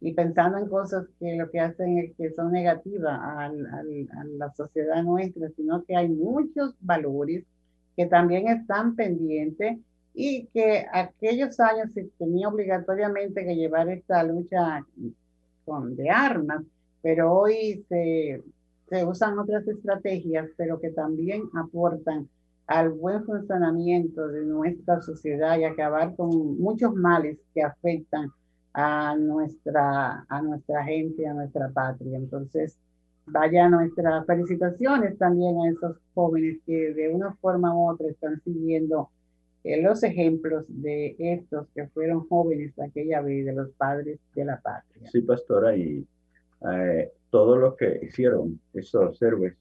y 0.00 0.12
pensando 0.12 0.58
en 0.58 0.68
cosas 0.68 1.06
que 1.18 1.36
lo 1.36 1.50
que 1.50 1.60
hacen 1.60 1.98
es 1.98 2.14
que 2.16 2.30
son 2.32 2.52
negativas 2.52 3.18
a 3.18 3.50
la 3.50 4.52
sociedad 4.54 5.02
nuestra, 5.02 5.48
sino 5.56 5.84
que 5.84 5.96
hay 5.96 6.08
muchos 6.08 6.74
valores 6.80 7.44
que 7.96 8.06
también 8.06 8.48
están 8.48 8.96
pendientes 8.96 9.78
y 10.14 10.46
que 10.46 10.86
aquellos 10.92 11.58
años 11.60 11.92
se 11.94 12.04
tenía 12.18 12.48
obligatoriamente 12.48 13.44
que 13.44 13.56
llevar 13.56 13.88
esta 13.88 14.22
lucha 14.22 14.84
con, 15.64 15.96
de 15.96 16.10
armas, 16.10 16.62
pero 17.02 17.32
hoy 17.32 17.84
se, 17.88 18.42
se 18.88 19.04
usan 19.04 19.38
otras 19.38 19.66
estrategias, 19.66 20.48
pero 20.56 20.80
que 20.80 20.90
también 20.90 21.44
aportan 21.54 22.28
al 22.66 22.90
buen 22.90 23.24
funcionamiento 23.24 24.28
de 24.28 24.44
nuestra 24.44 25.00
sociedad 25.02 25.58
y 25.58 25.64
acabar 25.64 26.14
con 26.14 26.58
muchos 26.58 26.94
males 26.94 27.38
que 27.52 27.62
afectan 27.62 28.30
a 28.72 29.16
nuestra, 29.16 30.24
a 30.28 30.42
nuestra 30.42 30.84
gente, 30.84 31.26
a 31.26 31.34
nuestra 31.34 31.68
patria. 31.70 32.16
Entonces, 32.16 32.76
vaya 33.26 33.68
nuestras 33.68 34.24
felicitaciones 34.26 35.18
también 35.18 35.58
a 35.60 35.70
esos 35.70 35.96
jóvenes 36.14 36.58
que 36.66 36.94
de 36.94 37.08
una 37.08 37.34
forma 37.36 37.74
u 37.74 37.90
otra 37.90 38.08
están 38.08 38.40
siguiendo 38.42 39.10
los 39.64 40.02
ejemplos 40.02 40.64
de 40.68 41.16
estos 41.18 41.66
que 41.74 41.86
fueron 41.88 42.26
jóvenes 42.28 42.78
aquella 42.78 43.20
vez, 43.20 43.44
de 43.44 43.52
los 43.52 43.70
padres 43.72 44.18
de 44.34 44.44
la 44.44 44.60
patria. 44.60 45.10
Sí, 45.10 45.20
pastora, 45.20 45.76
y 45.76 46.06
eh, 46.72 47.10
todo 47.30 47.56
lo 47.56 47.76
que 47.76 48.00
hicieron 48.02 48.60
esos 48.72 49.20
héroes, 49.20 49.54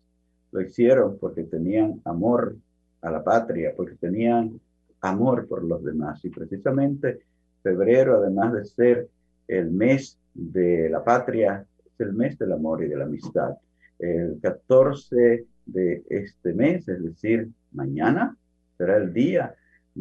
lo 0.52 0.62
hicieron 0.62 1.18
porque 1.20 1.44
tenían 1.44 2.02
amor 2.06 2.56
a 3.02 3.12
la 3.12 3.24
patria, 3.24 3.74
porque 3.76 3.96
tenían 3.96 4.60
amor 5.02 5.48
por 5.48 5.64
los 5.64 5.84
demás. 5.84 6.24
Y 6.26 6.30
precisamente 6.30 7.20
febrero, 7.62 8.18
además 8.18 8.54
de 8.54 8.66
ser 8.66 9.10
el 9.48 9.70
mes 9.72 10.18
de 10.34 10.90
la 10.90 11.04
patria, 11.04 11.66
es 11.86 12.00
el 12.00 12.14
mes 12.14 12.38
del 12.38 12.54
amor 12.54 12.84
y 12.84 12.88
de 12.88 12.98
la 12.98 13.06
amistad. 13.06 13.56
El 13.98 14.40
14 14.42 15.46
de 15.66 16.04
este 16.10 16.54
mes, 16.54 16.88
es 16.88 17.04
decir, 17.04 17.50
mañana, 17.72 18.36
será 18.78 18.98
el 18.98 19.14
día 19.14 19.54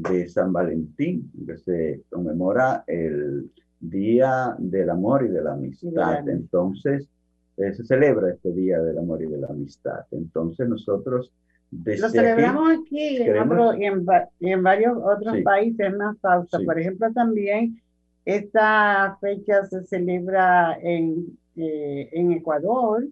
de 0.02 0.28
San 0.28 0.52
Valentín, 0.52 1.30
que 1.46 1.56
se 1.58 2.02
conmemora 2.08 2.84
el 2.86 3.50
Día 3.80 4.54
del 4.58 4.90
Amor 4.90 5.24
y 5.24 5.28
de 5.28 5.42
la 5.42 5.54
Amistad. 5.54 6.28
Entonces, 6.28 7.08
eh, 7.56 7.72
se 7.72 7.84
celebra 7.84 8.30
este 8.30 8.52
Día 8.52 8.80
del 8.80 8.98
Amor 8.98 9.22
y 9.22 9.26
de 9.26 9.38
la 9.38 9.48
Amistad. 9.48 10.04
Entonces, 10.12 10.68
nosotros... 10.68 11.32
Desde 11.70 12.00
Lo 12.02 12.08
celebramos 12.08 12.78
aquí, 12.80 13.18
y, 13.18 14.46
en, 14.46 14.62
varios 14.62 14.96
otros 14.96 15.36
países 15.44 15.94
más 15.94 16.18
falsos. 16.18 16.64
Por 16.64 16.80
ejemplo, 16.80 17.12
también 17.12 17.78
esta 18.24 19.18
fecha 19.20 19.66
se 19.66 19.84
celebra 19.84 20.78
en, 20.80 21.26
eh, 21.56 22.08
en 22.12 22.32
Ecuador. 22.32 23.06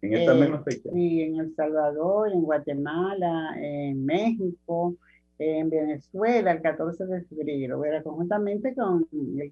En 0.00 0.14
esta 0.14 0.32
misma 0.32 0.56
eh, 0.56 0.72
fecha. 0.72 0.88
Y 0.94 1.22
en 1.22 1.40
El 1.40 1.54
Salvador, 1.54 2.32
en 2.32 2.40
Guatemala, 2.40 3.54
en 3.60 4.02
México, 4.06 4.94
en 5.40 5.70
Venezuela 5.70 6.52
el 6.52 6.60
14 6.60 7.06
de 7.06 7.22
febrero, 7.22 7.82
era 7.82 8.02
conjuntamente 8.02 8.74
con 8.74 9.06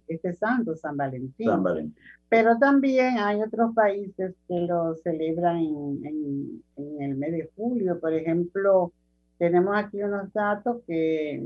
este 0.06 0.34
santo, 0.34 0.76
San 0.76 0.98
Valentín. 0.98 1.46
San 1.46 1.62
Valentín. 1.62 1.96
Pero 2.28 2.58
también 2.58 3.16
hay 3.18 3.40
otros 3.40 3.74
países 3.74 4.34
que 4.46 4.60
lo 4.60 4.94
celebran 4.96 5.56
en, 5.56 6.62
en, 6.76 7.02
el 7.02 7.16
mes 7.16 7.32
de 7.32 7.50
julio. 7.56 7.98
Por 7.98 8.12
ejemplo, 8.12 8.92
tenemos 9.38 9.74
aquí 9.76 10.02
unos 10.02 10.30
datos 10.34 10.82
que 10.86 11.42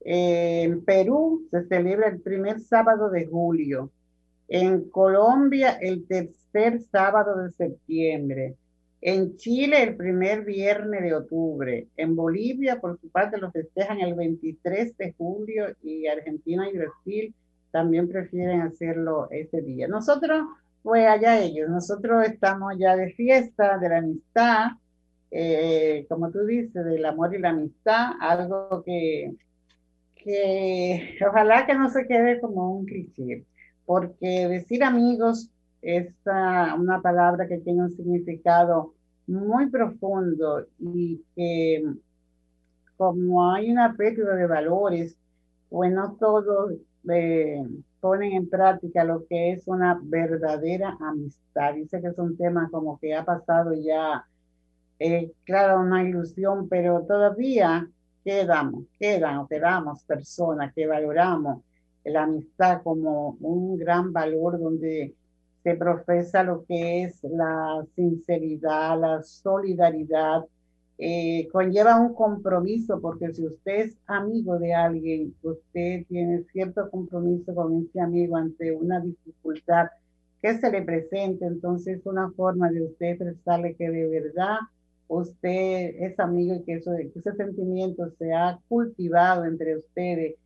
eh, 0.00 0.62
en 0.64 0.84
Perú 0.84 1.46
se 1.52 1.64
celebra 1.68 2.08
el 2.08 2.20
primer 2.20 2.58
sábado 2.58 3.08
de 3.08 3.26
julio. 3.26 3.92
En 4.48 4.90
Colombia, 4.90 5.78
el 5.80 6.08
tercer 6.08 6.82
sábado 6.90 7.36
de 7.36 7.52
septiembre. 7.52 8.56
En 9.06 9.36
Chile, 9.36 9.82
el 9.82 9.96
primer 9.96 10.46
viernes 10.46 11.02
de 11.02 11.14
octubre. 11.14 11.88
En 11.94 12.16
Bolivia, 12.16 12.80
por 12.80 12.98
su 12.98 13.10
parte, 13.10 13.36
lo 13.36 13.52
festejan 13.52 14.00
el 14.00 14.14
23 14.14 14.96
de 14.96 15.12
julio 15.12 15.66
y 15.82 16.06
Argentina 16.06 16.66
y 16.70 16.78
Brasil 16.78 17.34
también 17.70 18.08
prefieren 18.08 18.62
hacerlo 18.62 19.28
ese 19.30 19.60
día. 19.60 19.88
Nosotros, 19.88 20.46
pues 20.82 21.06
allá 21.06 21.38
ellos, 21.38 21.68
nosotros 21.68 22.24
estamos 22.24 22.78
ya 22.78 22.96
de 22.96 23.12
fiesta, 23.12 23.76
de 23.76 23.88
la 23.90 23.98
amistad, 23.98 24.68
eh, 25.30 26.06
como 26.08 26.30
tú 26.30 26.46
dices, 26.46 26.82
del 26.82 27.04
amor 27.04 27.34
y 27.34 27.40
la 27.40 27.50
amistad, 27.50 28.12
algo 28.20 28.82
que, 28.84 29.34
que 30.14 31.18
ojalá 31.28 31.66
que 31.66 31.74
no 31.74 31.90
se 31.90 32.06
quede 32.06 32.40
como 32.40 32.74
un 32.74 32.86
cliché, 32.86 33.44
porque 33.84 34.48
decir 34.48 34.82
amigos 34.82 35.50
es 35.84 36.14
una 36.24 37.00
palabra 37.02 37.46
que 37.46 37.58
tiene 37.58 37.82
un 37.82 37.96
significado 37.96 38.94
muy 39.26 39.68
profundo 39.68 40.66
y 40.78 41.22
que 41.36 41.84
como 42.96 43.52
hay 43.52 43.70
una 43.70 43.94
pérdida 43.94 44.34
de 44.34 44.46
valores, 44.46 45.16
pues 45.68 45.92
todos 46.18 46.72
eh, 47.10 47.62
ponen 48.00 48.32
en 48.32 48.48
práctica 48.48 49.04
lo 49.04 49.26
que 49.26 49.52
es 49.52 49.66
una 49.66 50.00
verdadera 50.02 50.96
amistad. 51.00 51.74
Dice 51.74 52.00
que 52.00 52.08
es 52.08 52.18
un 52.18 52.36
tema 52.36 52.68
como 52.70 52.98
que 52.98 53.14
ha 53.14 53.24
pasado 53.24 53.74
ya 53.74 54.24
eh, 54.98 55.32
claro, 55.44 55.80
una 55.80 56.02
ilusión, 56.02 56.68
pero 56.68 57.02
todavía 57.02 57.88
quedamos, 58.24 58.84
quedan 58.98 59.38
o 59.38 59.48
quedamos 59.48 60.02
personas 60.04 60.72
que 60.72 60.86
valoramos 60.86 61.62
la 62.04 62.22
amistad 62.22 62.82
como 62.82 63.36
un 63.40 63.76
gran 63.78 64.12
valor 64.12 64.58
donde 64.58 65.14
se 65.64 65.74
profesa 65.76 66.42
lo 66.44 66.64
que 66.66 67.04
es 67.04 67.24
la 67.24 67.84
sinceridad, 67.96 69.00
la 69.00 69.22
solidaridad, 69.22 70.44
eh, 70.98 71.48
conlleva 71.50 71.98
un 71.98 72.14
compromiso, 72.14 73.00
porque 73.00 73.32
si 73.32 73.46
usted 73.46 73.86
es 73.86 73.96
amigo 74.06 74.58
de 74.58 74.74
alguien, 74.74 75.34
usted 75.42 76.04
tiene 76.06 76.44
cierto 76.52 76.88
compromiso 76.90 77.54
con 77.54 77.82
ese 77.82 78.00
amigo 78.00 78.36
ante 78.36 78.72
una 78.72 79.00
dificultad 79.00 79.88
que 80.42 80.58
se 80.58 80.70
le 80.70 80.82
presente, 80.82 81.46
entonces 81.46 82.00
una 82.04 82.30
forma 82.32 82.70
de 82.70 82.82
usted 82.82 83.20
expresarle 83.22 83.74
que 83.74 83.90
de 83.90 84.06
verdad 84.06 84.58
usted 85.08 85.94
es 85.98 86.18
amigo 86.20 86.54
y 86.56 86.62
que, 86.64 86.80
que 86.82 87.18
ese 87.18 87.32
sentimiento 87.36 88.10
se 88.18 88.32
ha 88.34 88.60
cultivado 88.68 89.46
entre 89.46 89.78
ustedes 89.78 90.36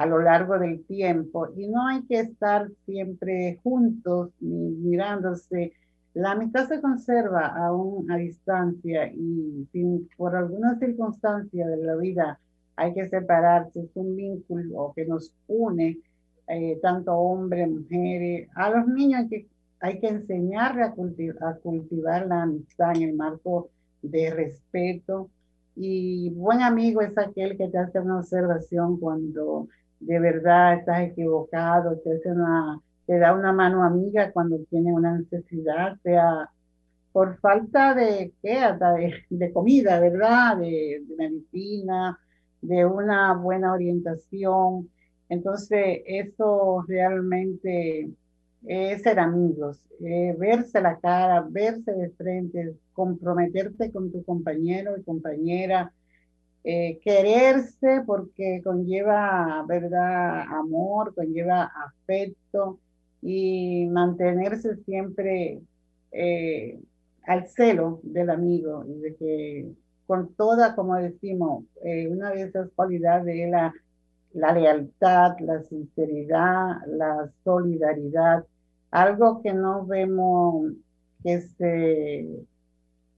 a 0.00 0.06
lo 0.06 0.18
largo 0.22 0.58
del 0.58 0.82
tiempo 0.86 1.48
y 1.54 1.68
no 1.68 1.86
hay 1.86 2.02
que 2.04 2.20
estar 2.20 2.70
siempre 2.86 3.60
juntos 3.62 4.30
ni 4.40 4.70
mirándose. 4.70 5.74
La 6.14 6.30
amistad 6.30 6.68
se 6.68 6.80
conserva 6.80 7.48
aún 7.48 8.10
a 8.10 8.16
distancia 8.16 9.12
y 9.12 9.68
sin, 9.70 10.08
por 10.16 10.34
alguna 10.34 10.78
circunstancia 10.78 11.66
de 11.68 11.76
la 11.76 11.96
vida 11.96 12.40
hay 12.76 12.94
que 12.94 13.08
separarse, 13.08 13.80
es 13.80 13.90
un 13.92 14.16
vínculo 14.16 14.94
que 14.96 15.04
nos 15.04 15.34
une 15.48 15.98
eh, 16.48 16.78
tanto 16.80 17.12
hombres, 17.14 17.68
mujeres, 17.68 18.48
a 18.54 18.70
los 18.70 18.86
niños 18.86 19.20
hay 19.20 19.28
que, 19.28 19.46
hay 19.80 20.00
que 20.00 20.08
enseñarle 20.08 20.82
a, 20.84 20.94
a 21.46 21.54
cultivar 21.56 22.26
la 22.26 22.44
amistad 22.44 22.96
en 22.96 23.02
el 23.02 23.16
marco 23.16 23.68
de 24.00 24.30
respeto. 24.30 25.28
Y 25.76 26.30
buen 26.30 26.62
amigo 26.62 27.02
es 27.02 27.16
aquel 27.18 27.58
que 27.58 27.68
te 27.68 27.78
hace 27.78 28.00
una 28.00 28.18
observación 28.18 28.98
cuando 28.98 29.68
de 30.00 30.18
verdad 30.18 30.78
estás 30.78 31.02
equivocado, 31.02 31.98
te, 31.98 32.12
hace 32.12 32.32
una, 32.32 32.80
te 33.06 33.18
da 33.18 33.34
una 33.34 33.52
mano 33.52 33.84
amiga 33.84 34.32
cuando 34.32 34.58
tiene 34.70 34.92
una 34.92 35.18
necesidad, 35.18 35.96
sea 36.02 36.50
por 37.12 37.38
falta 37.40 37.94
de, 37.94 38.32
¿qué? 38.42 38.60
De, 39.30 39.52
comida, 39.52 39.98
¿verdad? 40.00 40.58
De, 40.58 41.02
de, 41.06 41.16
medicina, 41.16 42.18
de 42.62 42.86
una 42.86 43.34
buena 43.34 43.72
orientación. 43.72 44.88
Entonces, 45.28 46.02
eso 46.06 46.84
realmente 46.86 48.10
es 48.66 49.02
ser 49.02 49.18
amigos, 49.18 49.80
eh, 50.00 50.34
verse 50.38 50.80
la 50.80 50.98
cara, 50.98 51.46
verse 51.48 51.92
de 51.92 52.10
frente, 52.10 52.74
comprometerte 52.92 53.90
con 53.90 54.12
tu 54.12 54.22
compañero 54.24 54.96
y 54.96 55.02
compañera, 55.02 55.92
eh, 56.64 56.98
quererse 57.02 58.02
porque 58.06 58.60
conlleva, 58.62 59.64
¿verdad?, 59.66 60.42
amor, 60.48 61.14
conlleva 61.14 61.70
afecto 61.86 62.78
y 63.22 63.86
mantenerse 63.86 64.76
siempre 64.84 65.60
eh, 66.12 66.80
al 67.26 67.48
celo 67.48 68.00
del 68.02 68.30
amigo, 68.30 68.84
de 68.86 69.14
que 69.16 69.66
con 70.06 70.34
toda, 70.34 70.74
como 70.74 70.96
decimos, 70.96 71.64
una 72.10 72.30
de 72.30 72.42
esas 72.42 72.68
cualidades 72.74 73.24
de 73.26 73.46
la 73.48 73.72
la 74.32 74.52
lealtad, 74.52 75.38
la 75.40 75.62
sinceridad, 75.64 76.76
la 76.86 77.30
solidaridad, 77.44 78.44
algo 78.90 79.42
que 79.42 79.52
no 79.52 79.86
vemos 79.86 80.72
que 81.22 81.40
se, 81.40 82.46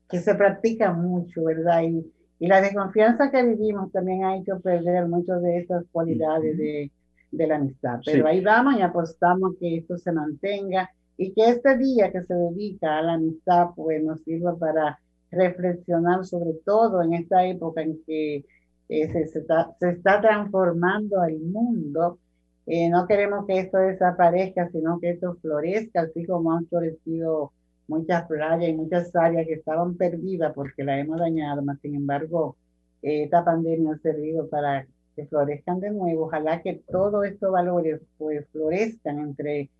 que 0.08 0.20
se 0.20 0.34
practica 0.34 0.92
mucho, 0.92 1.44
¿verdad? 1.44 1.82
Y, 1.82 2.12
y 2.42 2.48
la 2.48 2.60
desconfianza 2.60 3.30
que 3.30 3.40
vivimos 3.40 3.92
también 3.92 4.24
ha 4.24 4.36
hecho 4.36 4.58
perder 4.58 5.06
muchas 5.06 5.40
de 5.42 5.58
esas 5.58 5.84
cualidades 5.92 6.58
de, 6.58 6.90
de 7.30 7.46
la 7.46 7.54
amistad. 7.54 8.00
Pero 8.04 8.26
ahí 8.26 8.40
vamos 8.40 8.74
y 8.74 8.82
apostamos 8.82 9.52
que 9.60 9.76
esto 9.76 9.96
se 9.96 10.10
mantenga 10.10 10.90
y 11.16 11.32
que 11.34 11.50
este 11.50 11.78
día 11.78 12.10
que 12.10 12.24
se 12.24 12.34
dedica 12.34 12.98
a 12.98 13.02
la 13.02 13.12
amistad 13.12 13.68
pues 13.76 14.02
nos 14.02 14.24
sirva 14.24 14.56
para 14.56 14.98
reflexionar 15.30 16.26
sobre 16.26 16.54
todo 16.64 17.00
en 17.02 17.14
esta 17.14 17.46
época 17.46 17.82
en 17.82 18.02
que 18.04 18.44
eh, 18.88 19.12
se, 19.12 19.38
está, 19.38 19.76
se, 19.78 19.90
está, 19.90 20.20
transformando 20.20 21.22
el 21.22 21.38
mundo. 21.38 22.18
Eh, 22.66 22.88
no 22.90 23.06
queremos 23.06 23.46
que 23.46 23.60
esto 23.60 23.78
desaparezca, 23.78 24.68
sino 24.72 24.98
que 24.98 25.10
esto 25.10 25.36
florezca, 25.40 26.00
así 26.00 26.26
como 26.26 26.50
han 26.50 26.66
florecido 26.66 27.52
muchas 27.86 28.26
playas 28.26 28.68
y 28.68 28.74
muchas 28.74 29.14
áreas 29.14 29.46
que 29.46 29.54
estaban 29.54 29.96
perdidas 29.96 30.52
porque 30.54 30.84
la 30.84 30.98
hemos 30.98 31.18
dañado, 31.18 31.62
más 31.62 31.78
sin 31.80 31.94
embargo, 31.94 32.56
esta 33.02 33.44
pandemia 33.44 33.94
ha 33.94 33.98
servido 33.98 34.48
para 34.48 34.86
que 35.16 35.26
florezcan 35.26 35.80
de 35.80 35.90
nuevo. 35.90 36.26
Ojalá 36.26 36.62
que 36.62 36.82
todos 36.90 37.24
estos 37.26 37.52
valores 37.52 38.00
pues, 38.18 38.46
florezcan 38.52 39.18
entre 39.18 39.70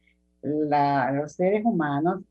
la, 0.43 1.13
los 1.13 1.33
seres 1.33 1.65
humanos 1.65 2.23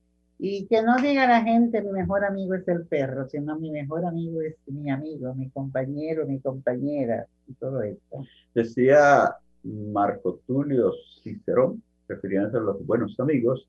y 0.43 0.65
que 0.65 0.81
no 0.81 0.97
diga 0.97 1.27
la 1.27 1.43
gente, 1.43 1.81
mi 1.83 1.91
mejor 1.91 2.25
amigo 2.25 2.55
es 2.55 2.67
el 2.67 2.85
perro, 2.87 3.29
sino 3.29 3.59
mi 3.59 3.69
mejor 3.69 4.05
amigo 4.05 4.41
es 4.41 4.55
mi 4.65 4.89
amigo, 4.89 5.35
mi 5.35 5.49
compañero, 5.51 6.25
mi 6.25 6.39
compañera, 6.39 7.27
y 7.47 7.53
todo 7.53 7.83
esto. 7.83 8.25
Decía 8.55 9.35
Marco 9.63 10.41
Tulio 10.47 10.93
Cicerón, 11.21 11.83
refiriéndose 12.07 12.57
a 12.57 12.61
los 12.61 12.83
buenos 12.85 13.19
amigos, 13.19 13.67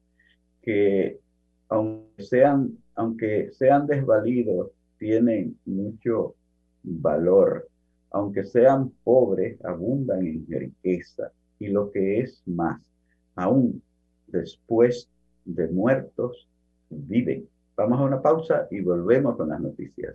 que 0.62 1.18
aunque 1.72 2.22
sean, 2.22 2.78
aunque 2.94 3.50
sean 3.52 3.86
desvalidos, 3.86 4.70
tienen 4.98 5.58
mucho 5.64 6.34
valor. 6.82 7.66
Aunque 8.10 8.44
sean 8.44 8.92
pobres, 9.04 9.58
abundan 9.64 10.26
en 10.26 10.46
riqueza. 10.46 11.32
Y 11.58 11.68
lo 11.68 11.90
que 11.90 12.20
es 12.20 12.42
más, 12.44 12.78
aún 13.36 13.82
después 14.26 15.08
de 15.46 15.68
muertos, 15.68 16.46
viven. 16.90 17.48
Vamos 17.74 18.00
a 18.00 18.04
una 18.04 18.20
pausa 18.20 18.68
y 18.70 18.82
volvemos 18.82 19.36
con 19.36 19.48
las 19.48 19.60
noticias. 19.60 20.14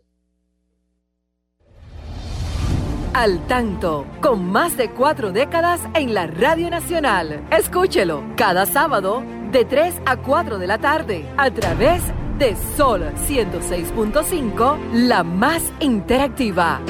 Al 3.15 3.47
tanto, 3.47 4.05
con 4.21 4.45
más 4.45 4.77
de 4.77 4.91
cuatro 4.93 5.31
décadas 5.31 5.81
en 5.95 6.13
la 6.13 6.27
Radio 6.27 6.69
Nacional. 6.69 7.47
Escúchelo 7.51 8.21
cada 8.35 8.67
sábado 8.67 9.23
de 9.51 9.65
3 9.65 10.01
a 10.05 10.17
4 10.17 10.57
de 10.57 10.67
la 10.67 10.77
tarde 10.77 11.25
a 11.37 11.49
través 11.51 12.01
de 12.37 12.55
Sol 12.75 13.01
106.5, 13.01 14.91
la 14.93 15.23
más 15.23 15.71
interactiva. 15.79 16.81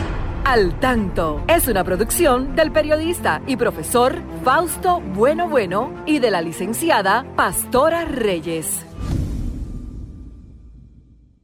Al 0.44 0.80
tanto 0.80 1.44
es 1.48 1.68
una 1.68 1.84
producción 1.84 2.56
del 2.56 2.72
periodista 2.72 3.42
y 3.48 3.58
profesor 3.58 4.16
Fausto 4.44 5.02
Bueno 5.02 5.50
Bueno 5.50 6.04
y 6.06 6.20
de 6.20 6.32
la 6.32 6.42
licenciada 6.42 7.26
Pastora 7.36 8.06
Reyes. 8.06 8.86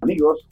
Amigos, 0.02 0.48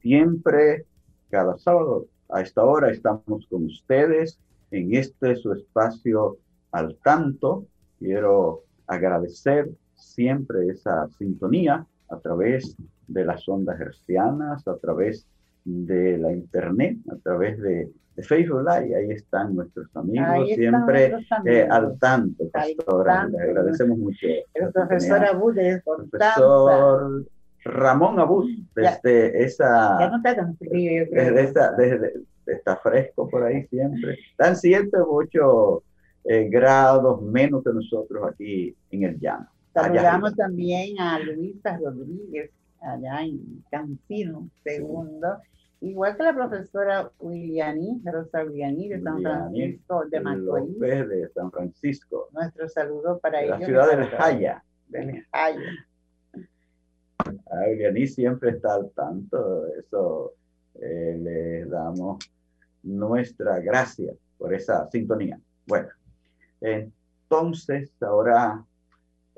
siempre, 0.00 0.84
cada 1.30 1.56
sábado 1.58 2.06
a 2.28 2.42
esta 2.42 2.64
hora 2.64 2.90
estamos 2.90 3.46
con 3.48 3.64
ustedes 3.64 4.38
en 4.70 4.94
este 4.94 5.36
su 5.36 5.52
espacio 5.52 6.36
al 6.72 6.96
tanto. 6.96 7.64
Quiero 7.98 8.67
agradecer 8.88 9.70
siempre 9.94 10.68
esa 10.68 11.08
sintonía 11.18 11.86
a 12.08 12.16
través 12.18 12.76
de 13.06 13.24
las 13.24 13.48
ondas 13.48 13.80
hercianas, 13.80 14.66
a 14.66 14.76
través 14.76 15.26
de 15.64 16.18
la 16.18 16.32
internet, 16.32 16.96
a 17.12 17.16
través 17.16 17.60
de, 17.60 17.90
Facebook 18.20 18.66
Live. 18.66 18.96
Ahí 18.96 19.10
están 19.12 19.54
nuestros 19.54 19.86
amigos, 19.94 20.48
siempre 20.48 21.12
eh, 21.44 21.68
al 21.70 21.96
tanto, 22.00 22.48
pastora. 22.50 23.28
Le 23.28 23.40
agradecemos 23.40 23.96
mucho. 23.96 24.26
El 24.54 24.72
profesor 24.72 25.24
Abud 25.24 25.54
de 25.54 25.80
Profesor 25.84 27.24
Ramón 27.64 28.18
Abud, 28.18 28.50
desde 28.74 29.44
esa... 29.44 29.98
Ya 30.00 30.10
no 30.10 30.16
está 30.16 30.34
tan 30.34 30.56
frío, 30.56 31.06
Desde, 31.12 31.42
esa, 31.44 31.72
desde, 31.72 32.14
está 32.46 32.76
fresco 32.78 33.28
por 33.28 33.44
ahí 33.44 33.64
siempre. 33.68 34.18
Están 34.32 34.56
108 34.56 35.82
eh, 36.30 36.46
grados 36.50 37.22
menos 37.22 37.64
que 37.64 37.72
nosotros 37.72 38.28
aquí 38.28 38.76
en 38.90 39.02
el 39.02 39.18
llano. 39.18 39.48
Saludamos 39.72 40.34
también 40.36 41.00
a 41.00 41.18
Luisa 41.20 41.78
Rodríguez, 41.78 42.50
allá 42.82 43.22
en 43.22 43.64
Cancino, 43.70 44.46
segundo, 44.62 45.38
igual 45.80 46.18
que 46.18 46.24
la 46.24 46.34
profesora 46.34 47.10
Williani, 47.18 48.02
Rosa 48.04 48.44
Williani 48.44 48.88
de 48.88 49.00
San 49.00 49.22
Francisco 49.22 50.04
de 50.10 50.20
Macorís. 50.20 50.78
de 50.78 51.30
San 51.34 51.50
Francisco. 51.50 52.28
Nuestro 52.32 52.68
saludo 52.68 53.18
para 53.20 53.40
ellos. 53.42 53.60
La 53.60 53.66
ciudad 53.66 53.96
del 53.96 54.06
Jaya. 54.08 54.62
Del 54.88 55.24
Jaya. 55.32 55.86
A 57.24 58.06
siempre 58.06 58.50
está 58.50 58.74
al 58.74 58.90
tanto, 58.90 59.66
eso 59.78 60.34
eh, 60.74 61.18
le 61.18 61.64
damos 61.64 62.18
nuestra 62.82 63.60
gracia 63.60 64.12
por 64.36 64.52
esa 64.52 64.90
sintonía. 64.90 65.40
Bueno, 65.66 65.88
entonces 66.60 67.90
ahora 68.02 68.64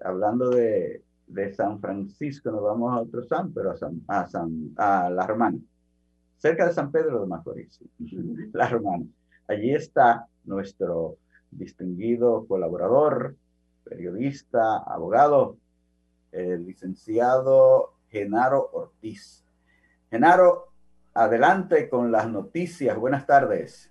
hablando 0.03 0.51
de, 0.51 1.03
de 1.27 1.53
San 1.53 1.81
Francisco, 1.81 2.51
nos 2.51 2.63
vamos 2.63 2.93
a 2.93 3.01
otro 3.01 3.23
San, 3.25 3.53
pero 3.53 3.71
a, 3.71 3.77
San, 3.77 4.03
a, 4.09 4.27
San, 4.27 4.73
a 4.77 5.11
La 5.11 5.27
Romana, 5.27 5.59
cerca 6.37 6.67
de 6.67 6.73
San 6.73 6.91
Pedro 6.91 7.21
de 7.21 7.27
Macorís, 7.27 7.81
La 8.53 8.69
Romana. 8.69 9.05
Allí 9.47 9.75
está 9.75 10.27
nuestro 10.45 11.17
distinguido 11.51 12.47
colaborador, 12.47 13.37
periodista, 13.85 14.79
abogado, 14.79 15.57
el 16.33 16.67
licenciado 16.67 17.95
Genaro 18.09 18.71
Ortiz. 18.73 19.45
Genaro, 20.11 20.69
adelante 21.15 21.89
con 21.89 22.13
las 22.13 22.29
noticias. 22.29 22.97
Buenas 22.97 23.27
tardes. 23.27 23.91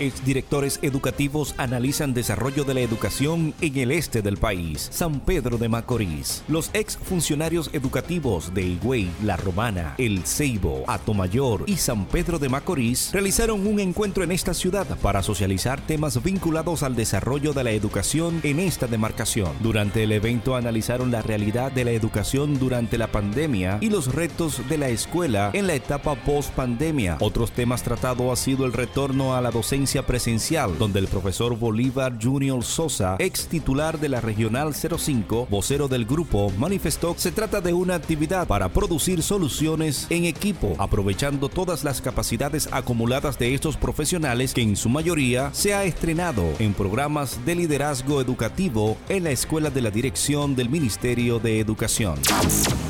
Exdirectores 0.00 0.78
educativos 0.82 1.56
analizan 1.58 2.14
desarrollo 2.14 2.62
de 2.62 2.74
la 2.74 2.80
educación 2.80 3.52
en 3.60 3.78
el 3.78 3.90
este 3.90 4.22
del 4.22 4.36
país, 4.36 4.88
San 4.92 5.18
Pedro 5.18 5.58
de 5.58 5.68
Macorís. 5.68 6.44
Los 6.46 6.70
ex 6.72 6.96
funcionarios 6.96 7.68
educativos 7.72 8.54
de 8.54 8.62
Higüey, 8.62 9.10
La 9.24 9.36
Romana, 9.36 9.96
El 9.98 10.24
Ceibo, 10.24 10.84
Atomayor 10.86 11.64
y 11.66 11.78
San 11.78 12.06
Pedro 12.06 12.38
de 12.38 12.48
Macorís 12.48 13.10
realizaron 13.12 13.66
un 13.66 13.80
encuentro 13.80 14.22
en 14.22 14.30
esta 14.30 14.54
ciudad 14.54 14.86
para 15.02 15.24
socializar 15.24 15.80
temas 15.80 16.22
vinculados 16.22 16.84
al 16.84 16.94
desarrollo 16.94 17.52
de 17.52 17.64
la 17.64 17.72
educación 17.72 18.38
en 18.44 18.60
esta 18.60 18.86
demarcación. 18.86 19.50
Durante 19.60 20.04
el 20.04 20.12
evento 20.12 20.54
analizaron 20.54 21.10
la 21.10 21.22
realidad 21.22 21.72
de 21.72 21.84
la 21.84 21.90
educación 21.90 22.60
durante 22.60 22.98
la 22.98 23.08
pandemia 23.08 23.78
y 23.80 23.90
los 23.90 24.14
retos 24.14 24.62
de 24.68 24.78
la 24.78 24.90
escuela 24.90 25.50
en 25.54 25.66
la 25.66 25.74
etapa 25.74 26.14
post 26.14 26.52
pandemia. 26.52 27.16
Otros 27.18 27.50
temas 27.50 27.82
tratados 27.82 28.32
ha 28.32 28.40
sido 28.40 28.64
el 28.64 28.72
retorno 28.72 29.34
a 29.34 29.40
la 29.40 29.50
docencia 29.50 29.87
presencial, 29.88 30.76
donde 30.78 30.98
el 30.98 31.08
profesor 31.08 31.58
Bolívar 31.58 32.18
Junior 32.22 32.62
Sosa, 32.62 33.16
ex 33.18 33.46
titular 33.46 33.98
de 33.98 34.10
la 34.10 34.20
Regional 34.20 34.74
05, 34.74 35.46
vocero 35.50 35.88
del 35.88 36.04
grupo, 36.04 36.52
manifestó 36.58 37.14
se 37.16 37.32
trata 37.32 37.62
de 37.62 37.72
una 37.72 37.94
actividad 37.94 38.46
para 38.46 38.68
producir 38.68 39.22
soluciones 39.22 40.06
en 40.10 40.26
equipo, 40.26 40.76
aprovechando 40.78 41.48
todas 41.48 41.84
las 41.84 42.02
capacidades 42.02 42.68
acumuladas 42.70 43.38
de 43.38 43.54
estos 43.54 43.78
profesionales 43.78 44.52
que 44.52 44.60
en 44.62 44.76
su 44.76 44.90
mayoría 44.90 45.50
se 45.54 45.72
ha 45.74 45.84
estrenado 45.84 46.44
en 46.58 46.74
programas 46.74 47.44
de 47.46 47.54
liderazgo 47.54 48.20
educativo 48.20 48.98
en 49.08 49.24
la 49.24 49.30
Escuela 49.30 49.70
de 49.70 49.80
la 49.80 49.90
Dirección 49.90 50.54
del 50.54 50.68
Ministerio 50.68 51.38
de 51.38 51.60
Educación. 51.60 52.18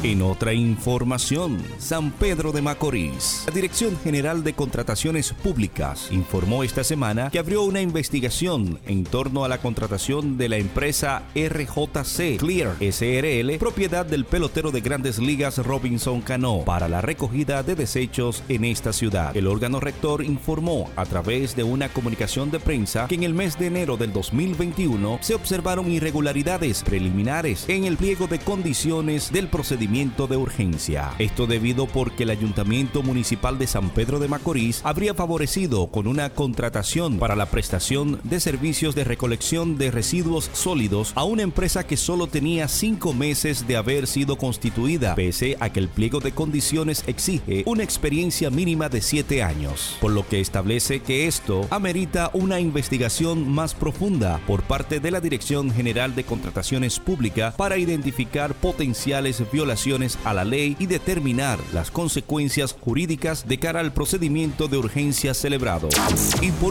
En 0.03 0.23
otra 0.23 0.53
información, 0.53 1.63
San 1.79 2.11
Pedro 2.11 2.51
de 2.51 2.63
Macorís, 2.63 3.45
la 3.47 3.53
Dirección 3.53 3.97
General 4.03 4.43
de 4.43 4.53
Contrataciones 4.53 5.33
Públicas 5.33 6.09
informó 6.11 6.65
esta 6.65 6.85
semana 6.89 7.29
que 7.31 7.39
abrió 7.39 7.65
una 7.65 7.83
investigación 7.83 8.79
en 8.87 9.05
torno 9.05 9.45
a 9.45 9.49
la 9.49 9.59
contratación 9.59 10.39
de 10.39 10.49
la 10.49 10.57
empresa 10.57 11.23
RJC 11.35 12.39
Clear 12.39 12.77
SRL, 12.81 13.59
propiedad 13.59 14.07
del 14.07 14.25
pelotero 14.25 14.71
de 14.71 14.81
grandes 14.81 15.19
ligas 15.19 15.59
Robinson 15.59 16.23
Cano, 16.23 16.63
para 16.65 16.89
la 16.89 17.03
recogida 17.03 17.63
de 17.63 17.75
desechos 17.75 18.43
en 18.49 18.65
esta 18.65 18.95
ciudad. 18.95 19.37
El 19.37 19.49
órgano 19.49 19.81
rector 19.81 20.25
informó 20.25 20.89
a 20.97 21.05
través 21.05 21.55
de 21.55 21.63
una 21.63 21.91
comunicación 21.91 22.51
de 22.51 22.59
prensa 22.59 23.07
que 23.07 23.17
en 23.17 23.25
el 23.25 23.35
mes 23.35 23.59
de 23.59 23.67
enero 23.67 23.99
del 23.99 24.15
2021 24.15 25.19
se 25.21 25.35
observaron 25.35 25.91
irregularidades 25.91 26.83
preliminares 26.83 27.69
en 27.69 27.85
el 27.85 27.99
pliego 27.99 28.29
de 28.29 28.39
condiciones 28.39 29.31
del 29.31 29.49
procedimiento 29.49 30.27
de 30.27 30.39
urgencia. 30.39 31.11
Esto 31.19 31.47
debido 31.47 31.87
porque 31.87 32.23
el 32.23 32.31
Ayuntamiento 32.31 33.03
Municipal 33.03 33.59
de 33.59 33.67
San 33.67 33.91
Pedro 33.91 34.19
de 34.21 34.29
Macorís 34.29 34.81
habría 34.85 35.13
favorecido 35.13 35.89
con 35.89 36.07
una 36.07 36.31
contratación 36.31 36.78
para 37.19 37.35
la 37.35 37.47
prestación 37.47 38.21
de 38.23 38.39
servicios 38.39 38.95
de 38.95 39.03
recolección 39.03 39.79
de 39.79 39.91
residuos 39.91 40.49
sólidos 40.53 41.13
a 41.17 41.25
una 41.25 41.43
empresa 41.43 41.85
que 41.87 41.97
solo 41.97 42.29
tenía 42.29 42.69
cinco 42.69 43.13
meses 43.13 43.67
de 43.67 43.77
haber 43.77 44.07
sido 44.07 44.37
constituida, 44.37 45.17
pese 45.17 45.57
a 45.59 45.71
que 45.71 45.81
el 45.81 45.89
pliego 45.89 46.21
de 46.21 46.31
condiciones 46.31 47.03
exige 47.09 47.65
una 47.67 47.83
experiencia 47.83 48.51
mínima 48.51 48.89
de 48.89 49.03
siete 49.03 49.43
años, 49.43 49.97
por 50.01 50.13
lo 50.13 50.27
que 50.29 50.41
establece 50.41 51.01
que 51.01 51.27
esto 51.27 51.67
amerita 51.71 52.31
una 52.33 52.61
investigación 52.61 53.49
más 53.49 53.75
profunda 53.75 54.41
por 54.47 54.63
parte 54.63 55.01
de 55.01 55.11
la 55.11 55.21
Dirección 55.21 55.73
General 55.73 56.15
de 56.15 56.23
Contrataciones 56.23 57.01
Públicas 57.01 57.55
para 57.57 57.77
identificar 57.77 58.55
potenciales 58.55 59.43
violaciones 59.51 60.17
a 60.25 60.33
la 60.33 60.45
ley 60.45 60.77
y 60.79 60.87
determinar 60.87 61.59
las 61.73 61.91
consecuencias 61.91 62.77
jurídicas 62.81 63.49
de 63.49 63.59
cara 63.59 63.81
al 63.81 63.93
procedimiento 63.93 64.69
de 64.69 64.79
urgencia 64.79 65.35
celebrado. 65.35 65.89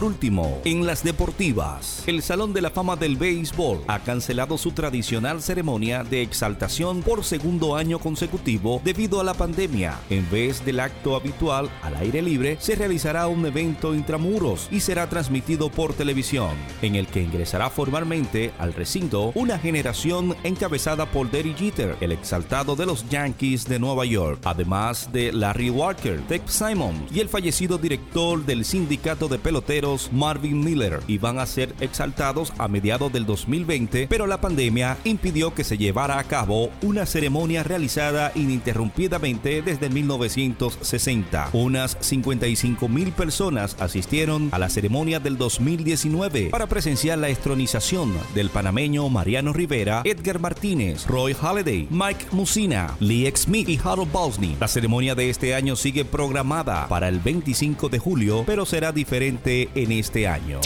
Último, 0.03 0.61
en 0.65 0.85
las 0.85 1.03
deportivas, 1.03 2.03
el 2.07 2.21
Salón 2.21 2.53
de 2.53 2.61
la 2.61 2.69
Fama 2.69 2.95
del 2.95 3.15
Béisbol 3.15 3.83
ha 3.87 3.99
cancelado 3.99 4.57
su 4.57 4.71
tradicional 4.71 5.41
ceremonia 5.41 6.03
de 6.03 6.21
exaltación 6.21 7.01
por 7.01 7.23
segundo 7.23 7.75
año 7.75 7.97
consecutivo 7.97 8.81
debido 8.83 9.21
a 9.21 9.23
la 9.23 9.33
pandemia. 9.33 9.99
En 10.09 10.29
vez 10.29 10.63
del 10.65 10.79
acto 10.79 11.15
habitual 11.15 11.69
al 11.81 11.95
aire 11.95 12.21
libre, 12.21 12.57
se 12.59 12.75
realizará 12.75 13.27
un 13.27 13.45
evento 13.45 13.95
intramuros 13.95 14.67
y 14.71 14.81
será 14.81 15.09
transmitido 15.09 15.69
por 15.69 15.93
televisión, 15.93 16.51
en 16.81 16.95
el 16.95 17.07
que 17.07 17.21
ingresará 17.21 17.69
formalmente 17.69 18.51
al 18.59 18.73
recinto 18.73 19.31
una 19.35 19.57
generación 19.57 20.35
encabezada 20.43 21.05
por 21.05 21.31
Derry 21.31 21.53
Jeter, 21.53 21.95
el 22.01 22.11
exaltado 22.11 22.75
de 22.75 22.85
los 22.85 23.07
Yankees 23.09 23.65
de 23.65 23.79
Nueva 23.79 24.05
York, 24.05 24.41
además 24.43 25.09
de 25.11 25.31
Larry 25.31 25.69
Walker, 25.69 26.21
Tech 26.27 26.47
Simon 26.47 27.05
y 27.11 27.19
el 27.19 27.29
fallecido 27.29 27.77
director 27.77 28.45
del 28.45 28.65
sindicato 28.65 29.27
de 29.27 29.39
peloteros 29.39 29.86
Marvin 30.11 30.63
Miller 30.63 30.99
y 31.07 31.17
van 31.17 31.39
a 31.39 31.45
ser 31.45 31.73
exaltados 31.79 32.51
a 32.57 32.67
mediados 32.67 33.11
del 33.13 33.25
2020, 33.25 34.07
pero 34.09 34.27
la 34.27 34.41
pandemia 34.41 34.97
impidió 35.05 35.53
que 35.53 35.63
se 35.63 35.77
llevara 35.77 36.19
a 36.19 36.23
cabo 36.25 36.69
una 36.81 37.05
ceremonia 37.05 37.63
realizada 37.63 38.31
ininterrumpidamente 38.35 39.61
desde 39.61 39.89
1960. 39.89 41.49
Unas 41.53 41.97
55 42.01 42.87
mil 42.89 43.11
personas 43.11 43.77
asistieron 43.79 44.49
a 44.51 44.59
la 44.59 44.69
ceremonia 44.69 45.19
del 45.19 45.37
2019 45.37 46.49
para 46.49 46.67
presenciar 46.67 47.17
la 47.17 47.29
estronización 47.29 48.13
del 48.35 48.49
panameño 48.49 49.07
Mariano 49.09 49.53
Rivera, 49.53 50.01
Edgar 50.03 50.39
Martínez, 50.39 51.07
Roy 51.07 51.33
Halladay, 51.33 51.87
Mike 51.89 52.25
Musina, 52.31 52.95
Lee 52.99 53.31
Smith 53.35 53.69
y 53.69 53.79
Harold 53.81 54.11
Bosney. 54.11 54.57
La 54.59 54.67
ceremonia 54.67 55.15
de 55.15 55.29
este 55.29 55.55
año 55.55 55.75
sigue 55.75 56.03
programada 56.03 56.87
para 56.89 57.07
el 57.07 57.19
25 57.19 57.89
de 57.89 57.99
julio, 57.99 58.43
pero 58.45 58.65
será 58.65 58.91
diferente 58.91 59.66
en 59.75 59.91
este 59.91 60.27
año. 60.27 60.59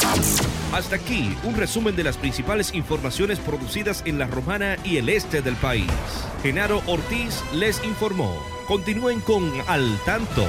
Hasta 0.73 0.95
aquí 0.95 1.35
un 1.43 1.55
resumen 1.55 1.95
de 1.95 2.03
las 2.03 2.17
principales 2.17 2.73
informaciones 2.73 3.39
producidas 3.39 4.03
en 4.05 4.19
la 4.19 4.27
Romana 4.27 4.77
y 4.83 4.97
el 4.97 5.09
este 5.09 5.41
del 5.41 5.55
país. 5.55 5.91
Genaro 6.41 6.81
Ortiz 6.87 7.43
les 7.53 7.83
informó. 7.83 8.33
Continúen 8.67 9.19
con 9.21 9.43
Al 9.67 9.97
Tanto. 10.05 10.45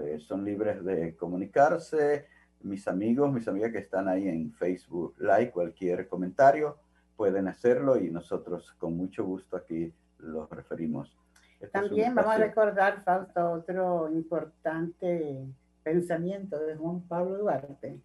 Eh, 0.00 0.18
son 0.18 0.44
libres 0.44 0.84
de 0.84 1.14
comunicarse. 1.14 2.26
Mis 2.62 2.88
amigos, 2.88 3.32
mis 3.32 3.46
amigas 3.46 3.70
que 3.70 3.78
están 3.78 4.08
ahí 4.08 4.26
en 4.28 4.52
Facebook 4.52 5.14
Live, 5.18 5.52
cualquier 5.52 6.08
comentario 6.08 6.76
pueden 7.16 7.46
hacerlo 7.48 7.96
y 7.98 8.10
nosotros 8.10 8.74
con 8.78 8.96
mucho 8.96 9.24
gusto 9.24 9.56
aquí 9.56 9.92
los 10.18 10.50
referimos. 10.50 11.16
Este 11.60 11.68
También 11.68 12.14
vamos 12.14 12.34
a 12.34 12.38
recordar, 12.38 13.02
Fausto, 13.04 13.50
otro 13.50 14.08
importante 14.10 15.44
pensamiento 15.82 16.58
de 16.58 16.76
Juan 16.76 17.00
Pablo 17.02 17.38
Duarte 17.38 18.00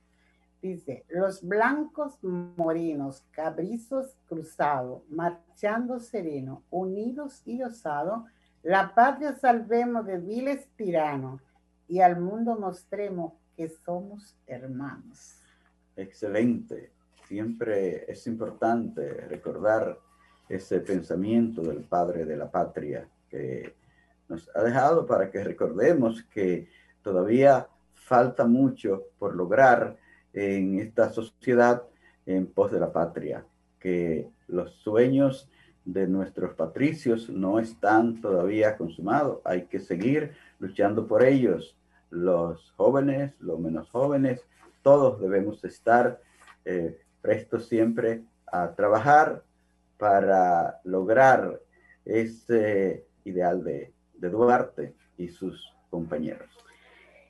Dice, 0.64 1.04
los 1.10 1.46
blancos 1.46 2.18
morinos, 2.24 3.26
cabrizos 3.32 4.16
cruzados, 4.30 5.04
marchando 5.10 6.00
sereno, 6.00 6.64
unidos 6.70 7.42
y 7.46 7.62
osados, 7.62 8.24
la 8.64 8.96
patria 8.96 9.36
salvemos 9.36 10.06
de 10.06 10.20
viles 10.20 10.70
tiranos 10.78 11.42
y 11.90 12.00
al 12.00 12.18
mundo 12.18 12.58
mostremos 12.58 13.34
que 13.58 13.68
somos 13.68 14.38
hermanos. 14.48 15.38
Excelente. 15.98 16.94
Siempre 17.28 18.10
es 18.10 18.26
importante 18.26 19.28
recordar 19.28 20.00
ese 20.48 20.80
pensamiento 20.80 21.62
del 21.62 21.84
padre 21.84 22.24
de 22.24 22.38
la 22.38 22.50
patria 22.50 23.06
que 23.34 23.74
nos 24.30 24.48
ha 24.56 24.62
dejado 24.62 25.08
para 25.08 25.32
que 25.32 25.44
recordemos 25.44 26.22
que 26.32 26.70
todavía 27.02 27.68
falta 27.96 28.46
mucho 28.46 29.06
por 29.18 29.36
lograr 29.36 29.98
en 30.34 30.80
esta 30.80 31.10
sociedad 31.10 31.82
en 32.28 32.46
pos 32.46 32.72
de 32.72 32.80
la 32.80 32.94
patria, 32.94 33.44
que 33.80 34.30
los 34.48 34.72
sueños 34.76 35.50
de 35.84 36.08
nuestros 36.08 36.54
patricios 36.54 37.28
no 37.28 37.60
están 37.60 38.22
todavía 38.22 38.78
consumados, 38.78 39.40
hay 39.44 39.64
que 39.64 39.80
seguir 39.80 40.34
luchando 40.60 41.08
por 41.08 41.24
ellos, 41.24 41.76
los 42.12 42.72
jóvenes, 42.78 43.34
los 43.40 43.60
menos 43.60 43.90
jóvenes, 43.90 44.46
todos 44.84 45.20
debemos 45.20 45.64
estar 45.64 46.22
eh, 46.66 47.00
prestos 47.22 47.68
siempre 47.68 48.22
a 48.46 48.76
trabajar 48.76 49.44
para 49.98 50.80
lograr 50.84 51.60
ese 52.06 53.06
ideal 53.26 53.64
de, 53.64 53.94
de 54.16 54.30
Duarte 54.30 54.96
y 55.18 55.28
sus 55.28 55.76
compañeros. 55.90 56.50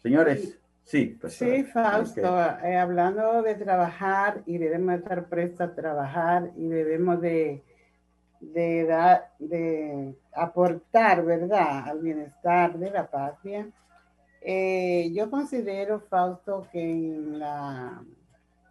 Señores, 0.02 0.60
Sí, 0.84 1.18
pues, 1.20 1.34
sí, 1.34 1.64
Fausto, 1.64 2.22
eh, 2.64 2.76
hablando 2.76 3.42
de 3.42 3.56
trabajar 3.56 4.44
y 4.46 4.58
debemos 4.58 4.96
estar 4.96 5.28
prestos 5.30 5.70
a 5.70 5.76
trabajar 5.76 6.52
y 6.58 6.68
debemos 6.68 7.22
de, 7.22 7.64
de, 8.42 8.86
dar, 8.86 9.32
de 9.40 10.14
aportar, 10.34 11.24
¿verdad?, 11.24 11.88
al 11.88 12.00
bienestar 12.00 12.78
de 12.78 12.92
la 12.92 13.10
patria. 13.10 13.68
Eh, 14.42 15.10
yo 15.14 15.32
considero, 15.32 16.02
Fausto, 16.02 16.68
que 16.72 16.82
en 16.82 17.40
la, 17.40 18.04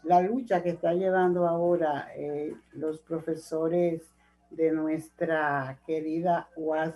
la 0.03 0.21
lucha 0.21 0.63
que 0.63 0.71
está 0.71 0.93
llevando 0.93 1.49
ahora 1.49 2.09
eh, 2.15 2.55
los 2.73 3.01
profesores 3.01 4.03
de 4.51 4.71
nuestra 4.71 5.79
querida 5.87 6.51
UAS 6.57 6.95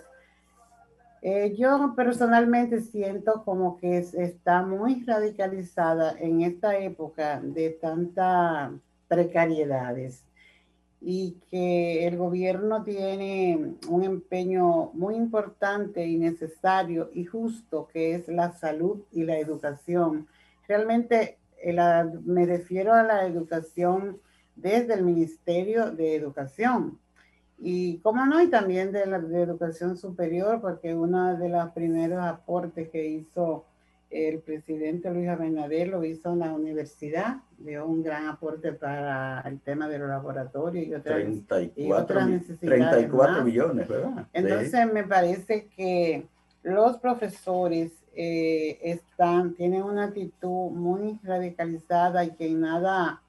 eh, 1.21 1.55
yo 1.57 1.93
personalmente 1.95 2.81
siento 2.81 3.43
como 3.43 3.77
que 3.77 3.97
está 3.97 4.61
muy 4.61 5.03
radicalizada 5.03 6.15
en 6.19 6.41
esta 6.41 6.77
época 6.77 7.41
de 7.41 7.71
tantas 7.71 8.71
precariedades 9.07 10.23
y 11.01 11.37
que 11.49 12.07
el 12.07 12.17
gobierno 12.17 12.83
tiene 12.83 13.75
un 13.87 14.03
empeño 14.03 14.91
muy 14.93 15.15
importante 15.15 16.05
y 16.05 16.17
necesario 16.17 17.09
y 17.13 17.25
justo 17.25 17.87
que 17.91 18.15
es 18.15 18.27
la 18.27 18.51
salud 18.51 19.03
y 19.11 19.23
la 19.23 19.37
educación. 19.37 20.27
Realmente 20.67 21.37
eh, 21.57 21.75
me 22.25 22.45
refiero 22.45 22.93
a 22.93 23.03
la 23.03 23.25
educación 23.25 24.19
desde 24.55 24.95
el 24.95 25.03
Ministerio 25.03 25.91
de 25.91 26.15
Educación 26.15 26.99
y 27.59 27.97
cómo 27.99 28.25
no, 28.25 28.41
y 28.41 28.49
también 28.49 28.91
de 28.91 29.05
la 29.05 29.17
educación 29.17 29.97
superior, 29.97 30.61
porque 30.61 30.93
uno 30.93 31.37
de 31.37 31.49
los 31.49 31.71
primeros 31.71 32.23
aportes 32.23 32.89
que 32.89 33.07
hizo 33.07 33.65
el 34.09 34.39
presidente 34.39 35.11
Luis 35.11 35.27
Abinader 35.27 35.89
lo 35.89 36.03
hizo 36.03 36.31
en 36.31 36.39
la 36.39 36.53
universidad, 36.53 37.37
dio 37.57 37.85
un 37.85 38.03
gran 38.03 38.27
aporte 38.27 38.71
para 38.71 39.41
el 39.41 39.59
tema 39.59 39.89
de 39.89 39.99
los 39.99 40.07
laboratorios 40.07 40.87
y 40.87 40.93
otras, 40.93 41.17
34, 41.47 42.25
necesidades. 42.25 42.89
34 42.89 43.43
millones, 43.43 43.87
¿verdad? 43.87 44.27
Entonces 44.31 44.93
me 44.93 45.03
parece 45.03 45.67
que 45.75 46.25
los 46.63 46.97
profesores 46.99 47.91
eh, 48.15 48.79
están, 48.81 49.53
tienen 49.55 49.83
una 49.83 50.05
actitud 50.05 50.71
muy 50.71 51.19
radicalizada 51.23 52.23
y 52.23 52.31
que 52.31 52.49
nada 52.51 53.21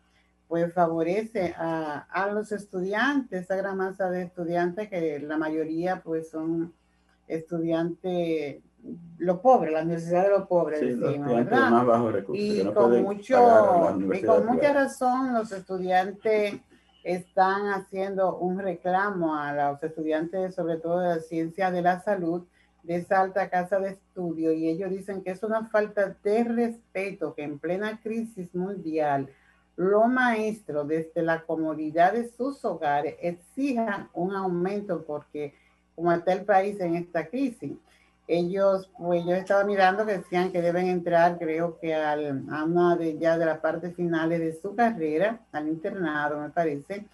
pues 0.49 0.73
favorece 0.73 1.55
a, 1.57 2.07
a, 2.11 2.33
los 2.33 2.51
estudiantes, 2.53 3.43
esa 3.43 3.57
gran 3.57 3.77
masa 3.77 4.11
de 4.11 4.23
estudiantes 4.23 4.89
que 4.89 5.21
la 5.21 5.37
mayoría 5.37 6.01
pues 6.03 6.31
son 6.31 6.73
estudiantes, 7.29 8.63
lo 9.19 9.43
pobre, 9.43 9.71
la 9.71 9.83
universidad 9.83 10.25
de 10.25 10.31
los 10.31 10.47
pobres, 10.47 10.81
sí, 10.81 10.95
¿verdad? 10.95 11.71
Más 11.71 11.87
bajos 11.87 12.13
recursos, 12.13 12.45
y, 12.45 12.65
con 12.65 13.03
mucho, 13.03 14.01
y 14.15 14.23
con 14.23 14.47
mucha 14.47 14.73
razón 14.73 15.35
los 15.35 15.53
estudiantes 15.53 16.55
están 17.05 17.69
haciendo 17.69 18.37
un 18.39 18.59
reclamo 18.59 19.37
a 19.37 19.53
los 19.53 19.83
estudiantes, 19.83 20.55
sobre 20.55 20.79
todo 20.79 21.01
de 21.01 21.09
la 21.17 21.21
ciencia 21.21 21.71
de 21.71 21.83
la 21.83 22.01
salud, 22.01 22.47
de 22.83 22.97
esa 22.97 23.21
alta 23.21 23.51
casa 23.51 23.79
de 23.81 23.91
estudio, 23.91 24.53
y 24.53 24.67
ellos 24.67 24.91
dicen 24.91 25.23
que 25.23 25.33
es 25.33 25.43
una 25.43 25.67
falta 25.67 26.17
de 26.23 26.45
respeto 26.45 27.35
que 27.35 27.43
en 27.43 27.59
plena 27.59 28.01
crisis 28.01 28.55
mundial 28.55 29.29
los 29.79 30.09
maestros 30.09 30.89
desde 30.89 31.23
la 31.23 31.43
comodidad 31.43 32.13
de 32.13 32.29
sus 32.29 32.65
hogares 32.65 33.15
exijan 33.23 34.09
un 34.13 34.35
aumento 34.35 35.05
porque 35.07 35.55
como 35.95 36.13
está 36.13 36.33
el 36.33 36.45
país 36.45 36.81
en 36.81 36.97
esta 36.97 37.29
crisis, 37.29 37.73
ellos, 38.27 38.91
pues 38.99 39.25
yo 39.25 39.35
estaba 39.35 39.63
mirando 39.63 40.05
que 40.05 40.19
decían 40.19 40.51
que 40.51 40.61
deben 40.63 40.89
entrar, 40.89 41.39
creo 41.39 41.79
que 41.79 41.95
al, 41.95 42.45
a 42.51 42.65
una 42.65 42.97
de 42.97 43.19
ya 43.19 43.39
de 43.39 43.47
las 43.47 43.61
partes 43.61 43.95
finales 43.95 44.41
de 44.41 44.53
su 44.53 44.75
carrera, 44.75 45.41
al 45.53 45.69
internado, 45.69 46.41
me 46.41 46.51
parece, 46.51 47.07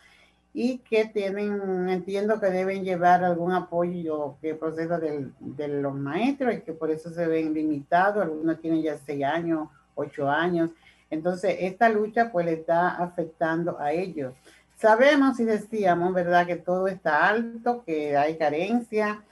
y 0.55 0.79
que 0.79 1.05
tienen, 1.05 1.89
entiendo 1.91 2.41
que 2.41 2.47
deben 2.47 2.83
llevar 2.83 3.25
algún 3.25 3.53
apoyo 3.53 4.37
que 4.41 4.55
proceda 4.55 4.99
del, 4.99 5.33
de 5.39 5.69
los 5.69 5.95
maestros 5.95 6.55
y 6.55 6.61
que 6.63 6.73
por 6.73 6.91
eso 6.91 7.11
se 7.11 7.27
ven 7.27 7.53
limitados, 7.53 8.23
algunos 8.23 8.59
tienen 8.61 8.83
ya 8.83 8.97
seis 8.97 9.23
años, 9.23 9.69
ocho 9.95 10.31
años, 10.31 10.71
entonces, 11.11 11.57
esta 11.61 11.89
lucha 11.89 12.31
pues 12.33 12.47
le 12.47 12.55
está 12.55 12.97
afectando 12.97 13.79
a 13.79 13.93
ellos. 13.93 14.35
Sabemos 14.77 15.39
y 15.41 15.45
decíamos, 15.45 16.13
¿verdad?, 16.13 16.47
que 16.47 16.57
todo 16.57 16.89
está 16.89 17.29
alto, 17.29 17.85
que 17.85 18.17
hay 18.17 18.37
carencia, 18.37 19.23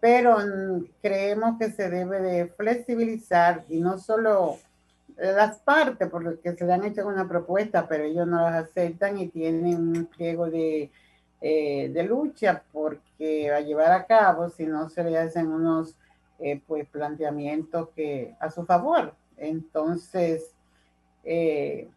pero 0.00 0.36
creemos 1.00 1.58
que 1.58 1.70
se 1.70 1.88
debe 1.88 2.20
de 2.20 2.46
flexibilizar 2.48 3.64
y 3.68 3.78
no 3.78 3.98
solo 3.98 4.58
las 5.16 5.58
partes, 5.60 6.08
porque 6.08 6.54
se 6.54 6.64
le 6.64 6.72
han 6.72 6.84
hecho 6.84 7.06
una 7.06 7.28
propuesta, 7.28 7.86
pero 7.88 8.04
ellos 8.04 8.26
no 8.26 8.42
las 8.42 8.64
aceptan 8.64 9.18
y 9.18 9.28
tienen 9.28 9.96
un 9.96 10.06
pliego 10.06 10.48
de, 10.48 10.90
eh, 11.40 11.88
de 11.88 12.02
lucha 12.04 12.62
porque 12.72 13.50
a 13.52 13.60
llevar 13.60 13.92
a 13.92 14.06
cabo 14.06 14.48
si 14.48 14.66
no 14.66 14.88
se 14.88 15.04
le 15.04 15.18
hacen 15.18 15.48
unos 15.48 15.94
eh, 16.38 16.60
pues 16.66 16.86
planteamientos 16.88 17.88
que 17.96 18.36
a 18.38 18.50
su 18.50 18.64
favor. 18.64 19.14
Entonces, 19.36 20.52
eh, 21.30 21.88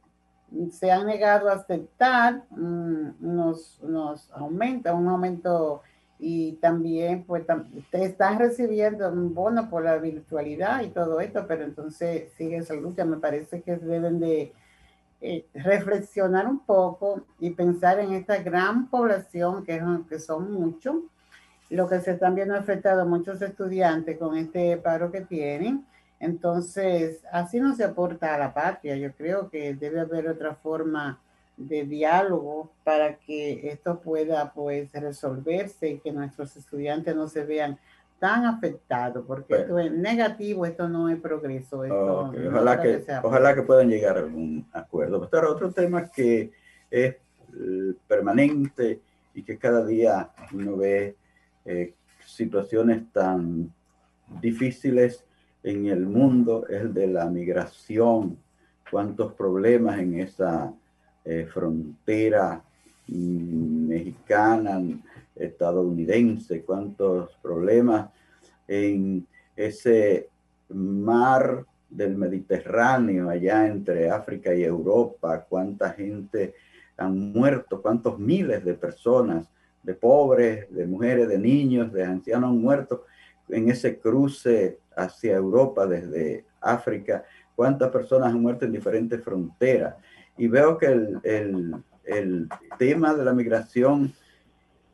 se 0.72 0.92
han 0.92 1.06
negado 1.06 1.50
a 1.50 1.54
aceptar 1.54 2.44
unos, 2.52 3.80
unos 3.82 4.30
aumentos, 4.34 4.94
un 4.94 5.08
aumento 5.08 5.82
y 6.20 6.54
también 6.54 7.24
pues 7.24 7.46
te 7.90 8.04
están 8.04 8.38
recibiendo 8.38 9.10
un 9.10 9.34
bono 9.34 9.70
por 9.70 9.86
la 9.86 9.98
virtualidad 9.98 10.82
y 10.84 10.90
todo 10.90 11.22
esto, 11.22 11.46
pero 11.48 11.64
entonces 11.64 12.32
sigue 12.38 12.58
esa 12.58 12.74
lucha. 12.74 13.06
Me 13.06 13.18
parece 13.18 13.62
que 13.62 13.78
deben 13.78 14.20
de 14.20 14.52
eh, 15.22 15.46
reflexionar 15.54 16.46
un 16.46 16.60
poco 16.60 17.22
y 17.40 17.52
pensar 17.52 18.00
en 18.00 18.12
esta 18.12 18.44
gran 18.44 18.90
población 18.90 19.64
que, 19.64 19.82
que 20.10 20.20
son 20.20 20.52
muchos, 20.52 20.96
lo 21.70 21.88
que 21.88 22.02
se 22.02 22.12
están 22.12 22.36
viendo 22.36 22.56
afectado 22.56 23.06
muchos 23.06 23.42
estudiantes 23.42 24.18
con 24.18 24.38
este 24.38 24.76
paro 24.76 25.10
que 25.10 25.22
tienen 25.22 25.86
entonces, 26.22 27.24
así 27.32 27.60
no 27.60 27.76
se 27.76 27.84
aporta 27.84 28.36
a 28.36 28.38
la 28.38 28.54
patria. 28.54 28.96
Yo 28.96 29.12
creo 29.14 29.50
que 29.50 29.74
debe 29.74 30.00
haber 30.00 30.28
otra 30.28 30.54
forma 30.54 31.20
de 31.58 31.84
diálogo 31.84 32.72
para 32.84 33.16
que 33.18 33.68
esto 33.70 34.00
pueda 34.00 34.54
pues 34.54 34.92
resolverse 34.94 35.90
y 35.90 36.00
que 36.00 36.12
nuestros 36.12 36.56
estudiantes 36.56 37.16
no 37.16 37.28
se 37.28 37.44
vean 37.44 37.80
tan 38.20 38.46
afectados, 38.46 39.26
porque 39.26 39.56
esto 39.56 39.80
es 39.80 39.92
negativo, 39.92 40.68
esto 40.68 40.88
no 40.88 41.10
es 41.10 41.20
progreso. 41.20 41.80
ojalá, 41.80 42.80
que, 42.80 43.04
ojalá 43.24 43.56
que 43.56 43.64
puedan 43.64 43.90
llegar 43.90 44.18
a 44.18 44.20
algún 44.20 44.68
acuerdo. 44.74 45.28
Pero 45.28 45.52
otro 45.52 45.72
tema 45.72 46.08
que 46.08 46.52
es 46.92 47.16
eh, 47.16 47.94
permanente 48.08 49.02
y 49.34 49.42
que 49.42 49.58
cada 49.58 49.84
día 49.84 50.30
uno 50.54 50.78
ve 50.78 51.16
eh, 51.66 51.96
situaciones 52.24 53.12
tan 53.12 53.74
difíciles 54.40 55.26
en 55.64 55.86
el 55.88 56.06
mundo 56.06 56.66
es 56.68 56.82
el 56.82 56.94
de 56.94 57.08
la 57.08 57.30
migración. 57.30 58.38
Cuántos 58.90 59.34
problemas 59.34 60.00
en 60.00 60.20
esa 60.20 60.74
eh, 61.24 61.48
frontera 61.52 62.62
mm, 63.08 63.88
mexicana, 63.88 64.82
estadounidense, 65.36 66.64
cuántos 66.64 67.32
problemas 67.42 68.10
en 68.68 69.26
ese 69.56 70.30
mar 70.70 71.66
del 71.90 72.16
Mediterráneo, 72.16 73.30
allá 73.30 73.68
entre 73.68 74.10
África 74.10 74.54
y 74.54 74.64
Europa, 74.64 75.46
cuánta 75.48 75.92
gente 75.92 76.56
han 76.98 77.32
muerto, 77.34 77.82
cuántos 77.82 78.18
miles 78.18 78.64
de 78.64 78.74
personas, 78.74 79.48
de 79.84 79.94
pobres, 79.94 80.74
de 80.74 80.86
mujeres, 80.86 81.28
de 81.28 81.38
niños, 81.38 81.92
de 81.92 82.04
ancianos 82.04 82.52
han 82.52 82.62
muerto 82.62 83.06
en 83.52 83.70
ese 83.70 84.00
cruce 84.00 84.80
hacia 84.96 85.36
Europa 85.36 85.86
desde 85.86 86.46
África, 86.60 87.24
cuántas 87.56 87.90
personas 87.90 88.30
han 88.30 88.42
muerto 88.42 88.66
en 88.66 88.72
diferentes 88.72 89.24
fronteras. 89.24 89.96
Y 90.38 90.48
veo 90.48 90.78
que 90.78 90.88
el, 90.88 91.20
el, 91.24 91.76
el 92.06 92.50
tema 92.78 93.14
de 93.14 93.26
la 93.26 93.34
migración... 93.34 94.14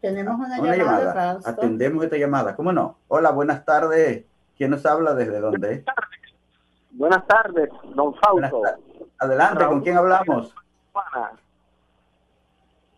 Tenemos 0.02 0.36
una, 0.38 0.76
llamada. 0.76 1.40
Atendemos 1.46 2.04
esta 2.04 2.18
llamada. 2.18 2.56
¿Cómo 2.56 2.72
no? 2.72 3.00
Hola, 3.08 3.32
buenas 3.32 3.66
tardes. 3.66 4.26
¿Quién 4.56 4.72
nos 4.72 4.86
habla? 4.86 5.14
¿Desde 5.14 5.40
dónde? 5.40 5.84
Buenas 6.92 7.26
tardes, 7.28 7.70
don 7.96 8.14
Fausto. 8.16 8.62
Adelante, 9.20 9.66
¿con 9.66 9.82
quién 9.82 9.98
hablamos? 9.98 10.54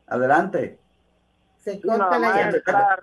Adelante. 0.08 0.80
Se 1.58 1.82
corta 1.82 2.18
la 2.18 3.00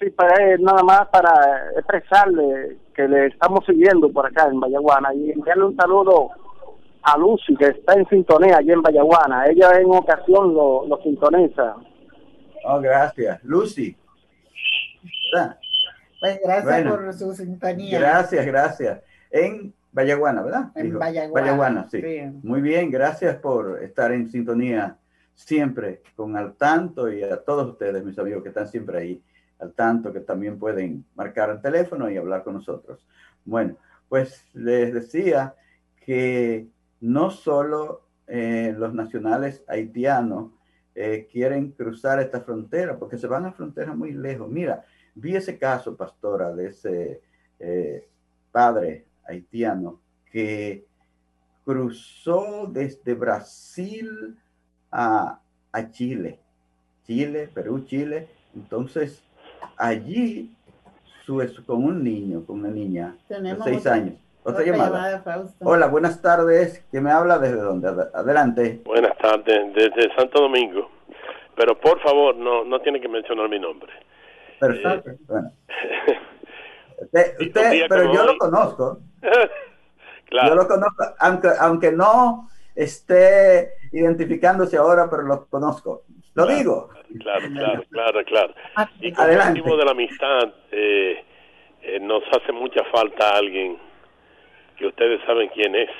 Sí, 0.00 0.08
para, 0.10 0.56
nada 0.58 0.82
más 0.82 1.08
para 1.08 1.72
expresarle 1.76 2.78
que 2.94 3.06
le 3.06 3.26
estamos 3.26 3.64
siguiendo 3.66 4.10
por 4.10 4.26
acá 4.26 4.48
en 4.50 4.58
Vallaguana 4.58 5.12
y 5.14 5.30
enviarle 5.30 5.64
un 5.64 5.76
saludo 5.76 6.30
a 7.02 7.18
Lucy, 7.18 7.54
que 7.54 7.66
está 7.66 7.92
en 7.92 8.08
sintonía 8.08 8.56
allí 8.56 8.72
en 8.72 8.80
Vallaguana. 8.80 9.44
Ella 9.46 9.78
en 9.78 9.90
ocasión 9.90 10.54
lo, 10.54 10.86
lo 10.86 11.02
sintoniza. 11.02 11.76
Oh, 12.64 12.80
gracias. 12.80 13.44
Lucy. 13.44 13.94
Pues 16.20 16.40
gracias 16.42 16.88
por 16.88 17.12
su 17.12 17.34
sintonía. 17.34 17.98
Gracias, 17.98 18.46
gracias. 18.46 19.02
En 19.30 19.74
Vallaguana, 19.92 20.42
¿verdad? 20.42 20.70
En 20.76 20.98
Vallaguana. 20.98 21.88
sí. 21.90 22.02
Muy 22.42 22.62
bien, 22.62 22.90
gracias 22.90 23.36
por 23.36 23.82
estar 23.82 24.12
en 24.12 24.30
sintonía 24.30 24.96
siempre 25.34 26.02
con 26.16 26.36
al 26.36 26.54
tanto 26.54 27.10
y 27.12 27.22
a 27.22 27.42
todos 27.42 27.68
ustedes, 27.68 28.02
mis 28.02 28.18
amigos 28.18 28.42
que 28.42 28.48
están 28.48 28.68
siempre 28.68 28.98
ahí 28.98 29.22
al 29.60 29.72
tanto, 29.72 30.12
que 30.12 30.20
también 30.20 30.58
pueden 30.58 31.04
marcar 31.14 31.50
el 31.50 31.60
teléfono 31.60 32.10
y 32.10 32.16
hablar 32.16 32.42
con 32.42 32.54
nosotros. 32.54 33.06
Bueno, 33.44 33.76
pues 34.08 34.44
les 34.54 34.92
decía 34.92 35.54
que 36.04 36.68
no 37.00 37.30
solo 37.30 38.02
eh, 38.26 38.74
los 38.76 38.94
nacionales 38.94 39.64
haitianos 39.68 40.52
eh, 40.94 41.28
quieren 41.30 41.72
cruzar 41.72 42.20
esta 42.20 42.40
frontera, 42.40 42.98
porque 42.98 43.18
se 43.18 43.26
van 43.26 43.46
a 43.46 43.52
fronteras 43.52 43.96
muy 43.96 44.12
lejos. 44.12 44.48
Mira, 44.48 44.84
vi 45.14 45.36
ese 45.36 45.58
caso, 45.58 45.96
pastora, 45.96 46.52
de 46.52 46.66
ese 46.66 47.20
eh, 47.58 48.08
padre 48.50 49.06
haitiano 49.24 50.00
que 50.30 50.86
cruzó 51.64 52.68
desde 52.70 53.14
Brasil 53.14 54.36
a, 54.90 55.40
a 55.72 55.90
Chile, 55.90 56.40
Chile, 57.04 57.48
Perú, 57.52 57.84
Chile. 57.84 58.28
Entonces, 58.54 59.22
allí 59.76 60.50
su, 61.24 61.36
con 61.66 61.84
un 61.84 62.02
niño, 62.02 62.44
con 62.46 62.60
una 62.60 62.70
niña 62.70 63.16
de 63.28 63.56
seis 63.64 63.86
años. 63.86 64.14
Otra, 64.42 64.64
llamada. 64.64 65.22
Hola, 65.60 65.86
buenas 65.86 66.22
tardes. 66.22 66.84
¿Quién 66.90 67.04
me 67.04 67.10
habla? 67.10 67.38
¿Desde 67.38 67.60
dónde? 67.60 67.88
Adelante. 68.14 68.80
Buenas 68.84 69.16
tardes, 69.18 69.74
desde 69.74 70.14
Santo 70.16 70.40
Domingo. 70.40 70.90
Pero 71.56 71.78
por 71.78 72.00
favor, 72.00 72.34
no, 72.36 72.64
no 72.64 72.80
tiene 72.80 73.00
que 73.00 73.08
mencionar 73.08 73.48
mi 73.50 73.58
nombre. 73.58 73.92
Perfecto. 74.58 75.10
Eh, 75.10 75.18
bueno. 75.26 75.52
usted, 77.40 77.86
pero 77.88 78.12
yo 78.14 78.24
lo 78.24 78.38
conozco. 78.38 79.00
claro. 80.26 80.48
Yo 80.48 80.54
lo 80.54 80.66
conozco, 80.66 81.04
aunque, 81.18 81.48
aunque 81.60 81.92
no 81.92 82.48
esté 82.74 83.74
identificándose 83.92 84.78
ahora, 84.78 85.08
pero 85.10 85.22
lo 85.22 85.46
conozco. 85.46 86.04
Lo 86.34 86.46
digo. 86.46 86.90
Claro, 87.18 87.48
claro, 87.52 87.84
claro, 87.90 88.24
claro. 88.24 88.54
Y 89.00 89.12
con 89.12 89.28
el 89.28 89.38
motivo 89.38 89.76
de 89.76 89.84
la 89.84 89.90
amistad, 89.90 90.52
eh, 90.70 91.24
eh, 91.82 92.00
nos 92.00 92.22
hace 92.32 92.52
mucha 92.52 92.84
falta 92.92 93.36
alguien 93.36 93.76
que 94.76 94.86
ustedes 94.86 95.20
saben 95.26 95.48
quién 95.48 95.74
es. 95.74 95.90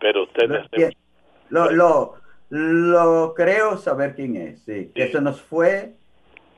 Pero 0.00 0.24
ustedes... 0.24 0.66
Lo, 1.48 1.70
lo, 1.70 2.16
lo 2.50 3.34
creo 3.34 3.78
saber 3.78 4.14
quién 4.14 4.36
es, 4.36 4.62
sí. 4.64 4.92
Que 4.94 5.08
se 5.08 5.20
nos 5.20 5.40
fue 5.40 5.94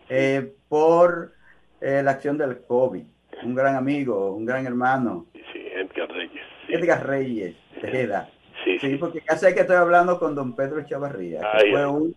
eh, 0.08 0.52
por 0.68 1.34
la 1.80 2.10
acción 2.10 2.36
del 2.36 2.62
COVID. 2.66 3.04
Un 3.44 3.54
gran 3.54 3.76
amigo, 3.76 4.32
un 4.32 4.44
gran 4.44 4.66
hermano. 4.66 5.26
Sí, 5.32 5.66
Edgar 5.72 6.10
Reyes. 6.10 6.42
Edgar 6.68 7.06
Reyes, 7.06 7.56
Tejeda. 7.80 8.28
Sí, 8.64 8.96
porque 8.96 9.22
ya 9.28 9.36
sé 9.36 9.54
que 9.54 9.60
estoy 9.60 9.76
hablando 9.76 10.18
con 10.18 10.34
don 10.34 10.54
Pedro 10.54 10.82
Chavarría, 10.84 11.40
que 11.40 11.70
fue 11.70 11.86
un 11.86 12.14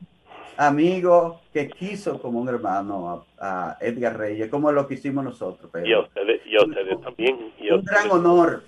amigo 0.57 1.41
que 1.51 1.67
quiso 1.67 2.21
como 2.21 2.39
un 2.39 2.49
hermano 2.49 3.25
a, 3.39 3.77
Edgar 3.81 4.17
Reyes, 4.17 4.49
como 4.49 4.71
lo 4.71 4.87
quisimos 4.87 5.23
nosotros. 5.23 5.71
Y 5.83 5.93
a 5.93 5.99
ustedes, 5.99 6.41
y 6.45 6.55
a 6.55 6.61
ustedes 6.61 7.01
también. 7.01 7.53
un 7.71 7.83
gran 7.83 8.11
honor, 8.11 8.63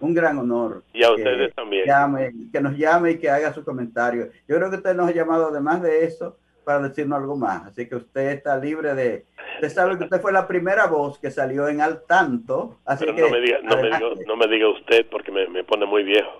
un 0.00 0.14
gran 0.14 0.38
honor. 0.38 0.82
Y 0.92 1.04
a 1.04 1.12
ustedes 1.12 1.54
también. 1.54 1.84
que 2.52 2.60
nos 2.60 2.76
llame 2.76 3.12
y 3.12 3.18
que 3.18 3.30
haga 3.30 3.52
su 3.52 3.64
comentario. 3.64 4.30
Yo 4.48 4.56
creo 4.56 4.70
que 4.70 4.76
usted 4.76 4.94
nos 4.94 5.08
ha 5.08 5.12
llamado 5.12 5.48
además 5.48 5.82
de 5.82 6.04
eso 6.04 6.36
para 6.64 6.80
decirnos 6.80 7.18
algo 7.18 7.36
más. 7.36 7.66
Así 7.66 7.88
que 7.88 7.96
usted 7.96 8.32
está 8.32 8.56
libre 8.58 8.94
de... 8.94 9.24
Usted 9.56 9.70
sabe 9.70 9.98
que 9.98 10.04
usted 10.04 10.20
fue 10.20 10.32
la 10.32 10.46
primera 10.46 10.86
voz 10.86 11.18
que 11.18 11.30
salió 11.30 11.68
en 11.68 11.80
al 11.80 12.04
tanto. 12.06 12.78
Así 12.84 13.04
que, 13.06 13.20
no, 13.20 13.30
me 13.30 13.40
diga, 13.40 13.58
no, 13.62 13.76
me 13.76 13.82
diga, 13.84 14.00
no 14.26 14.36
me 14.36 14.46
diga 14.46 14.68
usted 14.68 15.06
porque 15.10 15.32
me, 15.32 15.48
me 15.48 15.64
pone 15.64 15.86
muy 15.86 16.04
viejo 16.04 16.30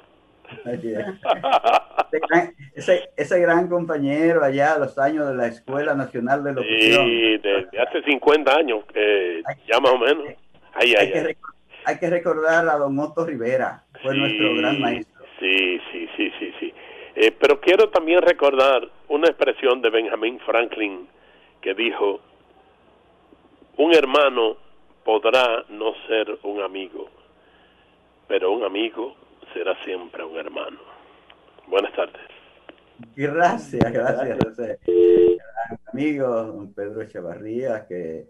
ese, 2.74 3.10
ese, 3.16 3.40
gran 3.40 3.68
compañero 3.68 4.42
allá 4.44 4.74
a 4.74 4.78
los 4.78 4.98
años 4.98 5.28
de 5.28 5.34
la 5.34 5.46
Escuela 5.46 5.94
Nacional 5.94 6.42
de 6.44 6.52
Locución. 6.52 7.06
Sí, 7.06 7.38
desde 7.38 7.80
hace 7.80 8.02
50 8.02 8.52
años, 8.52 8.84
ya 9.66 9.80
más 9.80 9.92
o 9.92 9.98
menos. 9.98 10.24
hay, 10.74 10.92
que 10.92 11.36
hay, 11.84 11.98
que 11.98 12.10
recordar 12.10 12.68
a 12.68 12.76
don 12.76 12.98
Otto 12.98 13.24
Rivera, 13.24 13.84
fue 14.02 14.16
nuestro 14.16 14.56
gran 14.56 14.80
maestro. 14.80 15.24
Sí, 15.38 15.80
sí, 15.90 16.08
sí, 16.16 16.32
sí, 16.38 16.52
sí. 16.60 16.74
Eh, 17.16 17.32
pero 17.38 17.60
quiero 17.60 17.88
también 17.90 18.22
recordar 18.22 18.88
una 19.08 19.28
expresión 19.28 19.82
de 19.82 19.90
Benjamin 19.90 20.38
Franklin 20.40 21.08
que 21.60 21.74
dijo, 21.74 22.20
un 23.76 23.94
hermano 23.94 24.56
podrá 25.04 25.64
no 25.68 25.92
ser 26.06 26.38
un 26.42 26.62
amigo, 26.62 27.08
pero 28.28 28.52
un 28.52 28.64
amigo 28.64 29.16
será 29.52 29.74
siempre 29.84 30.24
un 30.24 30.36
hermano. 30.36 30.78
Buenas 31.68 31.94
tardes. 31.94 32.20
Gracias, 33.16 33.92
gracias. 33.92 34.38
amigo 35.92 36.26
don 36.28 36.72
Pedro 36.72 37.02
Echevarría, 37.02 37.86
que 37.86 38.28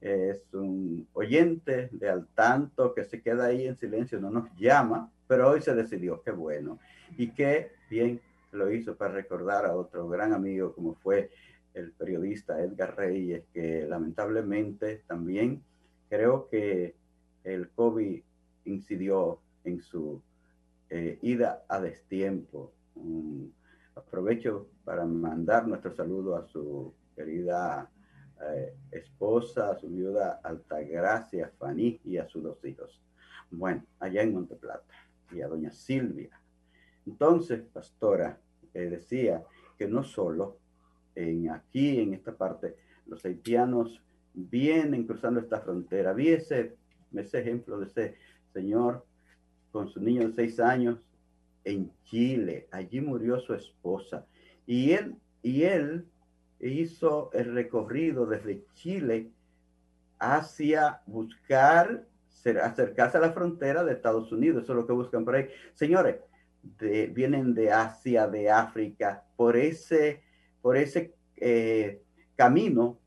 es 0.00 0.42
un 0.52 1.06
oyente 1.12 1.88
de 1.92 2.08
al 2.08 2.26
tanto, 2.28 2.94
que 2.94 3.04
se 3.04 3.22
queda 3.22 3.46
ahí 3.46 3.66
en 3.66 3.76
silencio, 3.76 4.20
no 4.20 4.30
nos 4.30 4.54
llama, 4.56 5.10
pero 5.26 5.50
hoy 5.50 5.60
se 5.60 5.74
decidió, 5.74 6.22
qué 6.22 6.30
bueno. 6.30 6.78
Y 7.16 7.30
qué 7.30 7.72
bien 7.90 8.20
lo 8.52 8.72
hizo 8.72 8.96
para 8.96 9.14
recordar 9.14 9.66
a 9.66 9.76
otro 9.76 10.08
gran 10.08 10.32
amigo 10.32 10.74
como 10.74 10.94
fue 10.94 11.30
el 11.74 11.92
periodista 11.92 12.60
Edgar 12.60 12.96
Reyes, 12.96 13.44
que 13.52 13.86
lamentablemente 13.88 15.02
también 15.06 15.62
creo 16.08 16.48
que 16.48 16.94
el 17.44 17.68
COVID 17.70 18.22
incidió 18.64 19.40
en 19.64 19.80
su 19.80 20.22
eh, 20.90 21.18
ida 21.22 21.64
a 21.68 21.80
destiempo. 21.80 22.72
aprovecho 23.94 24.68
para 24.84 25.04
mandar 25.04 25.66
nuestro 25.66 25.92
saludo 25.92 26.36
a 26.36 26.46
su 26.46 26.94
querida 27.14 27.90
eh, 28.40 28.74
esposa, 28.92 29.70
a 29.70 29.78
su 29.78 29.88
viuda 29.88 30.40
Altagracia 30.42 31.50
Faní 31.58 32.00
y 32.04 32.16
a 32.16 32.28
sus 32.28 32.42
dos 32.42 32.64
hijos. 32.64 33.02
Bueno, 33.50 33.84
allá 33.98 34.22
en 34.22 34.34
Monteplata. 34.34 34.94
Y 35.30 35.42
a 35.42 35.48
doña 35.48 35.70
Silvia. 35.70 36.40
Entonces, 37.06 37.60
pastora, 37.72 38.38
decía 38.72 39.44
que 39.76 39.86
no 39.86 40.02
solo 40.02 40.58
en 41.14 41.50
aquí, 41.50 42.00
en 42.00 42.14
esta 42.14 42.36
parte, 42.36 42.76
los 43.06 43.24
haitianos 43.24 44.00
vienen 44.34 45.06
cruzando 45.06 45.40
esta 45.40 45.60
frontera. 45.60 46.12
Vi 46.12 46.28
ese, 46.28 46.76
ese 47.12 47.40
ejemplo 47.40 47.78
de 47.78 47.86
ese 47.86 48.14
señor 48.52 49.04
con 49.72 49.88
su 49.88 50.00
niño 50.00 50.28
de 50.28 50.34
seis 50.34 50.60
años 50.60 50.98
en 51.64 51.92
Chile. 52.04 52.68
Allí 52.70 53.00
murió 53.00 53.38
su 53.40 53.54
esposa. 53.54 54.24
Y 54.66 54.92
él, 54.92 55.16
y 55.42 55.62
él 55.62 56.06
hizo 56.60 57.30
el 57.32 57.54
recorrido 57.54 58.26
desde 58.26 58.64
Chile 58.74 59.30
hacia 60.18 61.00
buscar 61.06 62.04
acercarse 62.62 63.18
a 63.18 63.20
la 63.20 63.32
frontera 63.32 63.84
de 63.84 63.92
Estados 63.92 64.32
Unidos. 64.32 64.62
Eso 64.62 64.72
es 64.72 64.76
lo 64.76 64.86
que 64.86 64.92
buscan 64.92 65.24
por 65.24 65.34
ahí. 65.34 65.48
Señores, 65.74 66.16
vienen 67.12 67.54
de 67.54 67.72
Asia, 67.72 68.26
de 68.26 68.50
África, 68.50 69.24
por 69.36 69.56
ese, 69.56 70.22
por 70.62 70.76
ese 70.76 71.14
eh, 71.36 72.02
camino, 72.36 72.98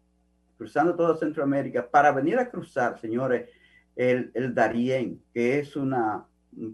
cruzando 0.57 0.95
toda 0.95 1.17
Centroamérica, 1.17 1.89
para 1.89 2.11
venir 2.11 2.37
a 2.37 2.49
cruzar, 2.49 2.99
señores, 2.99 3.49
el, 3.95 4.31
el 4.33 4.53
Darién, 4.53 5.21
que 5.33 5.59
es 5.59 5.75
una 5.75 6.25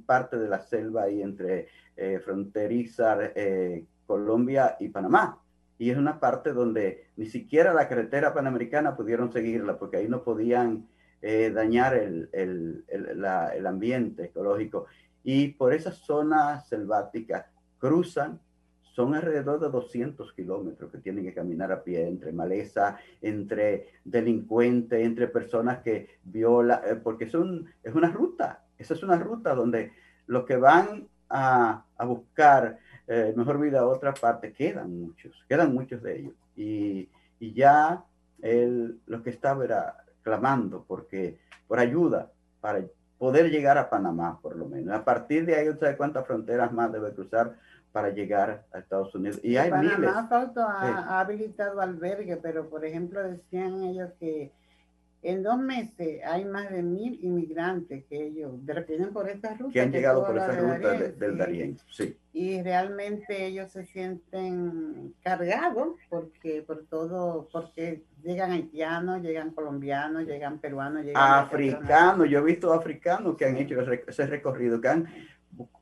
parte 0.06 0.38
de 0.38 0.50
la 0.50 0.62
selva 0.62 1.04
ahí 1.04 1.22
entre 1.22 1.68
eh, 1.96 2.20
fronteriza 2.24 3.18
eh, 3.36 3.86
Colombia 4.06 4.78
y 4.80 4.90
Panamá. 4.90 5.40
Y 5.80 5.92
es 5.92 5.98
una 5.98 6.20
parte 6.20 6.54
donde 6.54 7.06
ni 7.18 7.28
siquiera 7.28 7.74
la 7.74 7.88
carretera 7.88 8.34
panamericana 8.34 8.96
pudieron 8.96 9.32
seguirla, 9.32 9.78
porque 9.78 9.98
ahí 9.98 10.08
no 10.08 10.24
podían 10.24 10.88
eh, 11.22 11.52
dañar 11.54 11.96
el, 11.96 12.30
el, 12.32 12.86
el, 12.88 13.68
ambiente 13.68 14.26
ecológico. 14.26 14.86
Y 15.24 15.50
por 15.50 15.74
esa 15.74 15.92
zona 15.92 16.62
selvática 16.62 17.50
cruzan, 17.80 18.40
son 18.82 19.14
alrededor 19.14 19.60
de 19.60 19.70
200 19.70 20.34
kilómetros 20.34 20.92
que 20.92 20.98
tienen 20.98 21.24
que 21.24 21.34
caminar 21.34 21.72
a 21.72 21.84
pie 21.84 22.08
entre 22.08 22.32
maleza, 22.32 22.98
entre 23.22 23.90
delincuentes, 24.04 25.06
entre 25.06 25.28
personas 25.28 25.84
que 25.84 26.18
violan, 26.24 26.80
eh, 26.84 26.96
porque 26.96 27.26
es, 27.26 27.34
es 27.84 27.94
una 27.94 28.10
ruta, 28.10 28.66
esa 28.78 28.94
es 28.94 29.04
una 29.04 29.18
ruta 29.18 29.54
donde 29.56 29.92
los 30.28 30.46
que 30.46 30.58
van 30.58 31.08
a, 31.30 31.84
a 31.98 32.06
buscar 32.06 32.80
eh, 33.08 33.34
mejor 33.36 33.60
vida 33.60 33.80
a 33.80 33.88
otra 33.88 34.14
parte, 34.14 34.52
quedan 34.52 35.00
muchos, 35.00 35.34
quedan 35.48 35.74
muchos 35.74 36.02
de 36.04 36.20
ellos. 36.20 36.34
Y, 36.56 37.10
y 37.40 37.54
ya 37.54 38.04
el, 38.42 39.00
lo 39.06 39.24
que 39.24 39.30
estaba 39.30 39.64
era 39.64 39.96
clamando 40.22 40.84
porque, 40.86 41.40
por 41.68 41.80
ayuda 41.80 42.30
para 42.60 42.84
poder 43.18 43.50
llegar 43.50 43.78
a 43.78 43.90
Panamá, 43.90 44.40
por 44.42 44.56
lo 44.58 44.68
menos. 44.68 44.94
A 44.94 45.06
partir 45.06 45.46
de 45.46 45.56
ahí, 45.56 45.70
¿usted 45.70 45.88
sabe 45.88 45.98
cuántas 45.98 46.28
fronteras 46.28 46.72
más 46.72 46.92
debe 46.92 47.14
cruzar 47.14 47.56
para 47.92 48.10
llegar 48.10 48.66
a 48.74 48.80
Estados 48.80 49.16
Unidos? 49.16 49.40
Y 49.42 49.56
hay 49.56 49.70
Panamá 49.70 49.98
miles. 49.98 50.12
ha, 50.58 51.20
habilitado 51.20 51.80
albergue, 51.80 52.38
pero 52.38 52.70
por 52.70 52.84
ejemplo 52.84 53.24
decían 53.24 53.84
ellos 53.84 54.12
que 54.20 54.52
en 55.28 55.44
dos 55.44 55.60
meses 55.60 56.22
hay 56.26 56.46
más 56.46 56.72
de 56.72 56.82
mil 56.82 57.20
inmigrantes 57.22 58.06
que 58.06 58.28
ellos 58.28 58.54
vienen 58.88 59.12
por 59.12 59.30
esta 59.30 59.56
ruta. 59.56 59.74
Que 59.74 59.82
han 59.82 59.92
llegado 59.92 60.26
por 60.26 60.38
esa 60.38 60.58
ruta 60.58 60.94
del 60.94 61.38
Darién, 61.38 61.78
sí. 61.92 62.18
Y 62.32 62.62
realmente 62.62 63.46
ellos 63.46 63.70
se 63.70 63.84
sienten 63.84 65.14
cargados 65.22 65.98
porque 66.08 66.64
por 66.66 66.86
todo, 66.86 67.50
porque 67.52 68.04
llegan 68.24 68.52
haitianos, 68.52 69.22
llegan 69.22 69.52
colombianos, 69.52 70.26
llegan 70.26 70.60
peruanos, 70.60 71.04
llegan 71.04 71.22
africanos. 71.22 72.30
Yo 72.30 72.40
he 72.40 72.44
visto 72.44 72.72
africanos 72.72 73.36
que 73.36 73.46
han 73.46 73.58
hecho 73.58 73.82
ese 73.82 74.28
recorrido, 74.28 74.80
que 74.80 74.88
han 74.88 75.08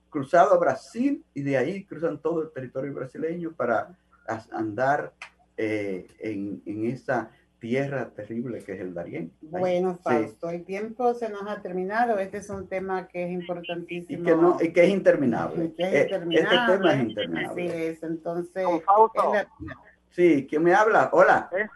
cruzado 0.10 0.56
a 0.56 0.58
Brasil 0.58 1.24
y 1.36 1.44
de 1.44 1.58
ahí 1.58 1.86
cruzan 1.86 2.20
todo 2.20 2.42
el 2.42 2.52
territorio 2.52 2.96
brasileño 2.96 3.52
para 3.52 3.96
andar 4.52 5.14
eh, 5.56 6.08
en, 6.18 6.64
en 6.66 6.86
esa 6.86 7.30
tierra 7.66 8.10
terrible 8.16 8.64
que 8.64 8.74
es 8.74 8.82
el 8.82 8.94
Darién. 8.94 9.32
Bueno, 9.42 9.98
Fausto, 10.04 10.50
el 10.52 10.64
tiempo 10.64 11.16
se 11.16 11.30
nos 11.30 11.48
ha 11.48 11.62
terminado. 11.62 12.20
Este 12.20 12.38
es 12.38 12.50
un 12.52 12.68
tema 12.68 13.08
que 13.08 13.26
es 13.26 13.32
importantísimo. 13.32 14.22
Y 14.22 14.26
que, 14.26 14.36
no, 14.36 14.58
y 14.62 14.72
que 14.72 14.84
es 14.84 14.90
interminable. 14.90 15.74
que 15.76 15.84
es 15.84 16.04
interminable. 16.04 16.40
Eh, 16.40 16.44
este 16.44 16.78
tema 16.78 16.94
es 16.94 17.04
interminable. 17.10 17.64
Así 17.64 17.78
es, 17.78 18.04
entonces... 18.04 18.66
Sí, 20.12 20.48
¿quién 20.50 20.64
me 20.64 20.74
habla? 20.74 21.10
Hola. 21.12 21.50
Es 21.52 21.70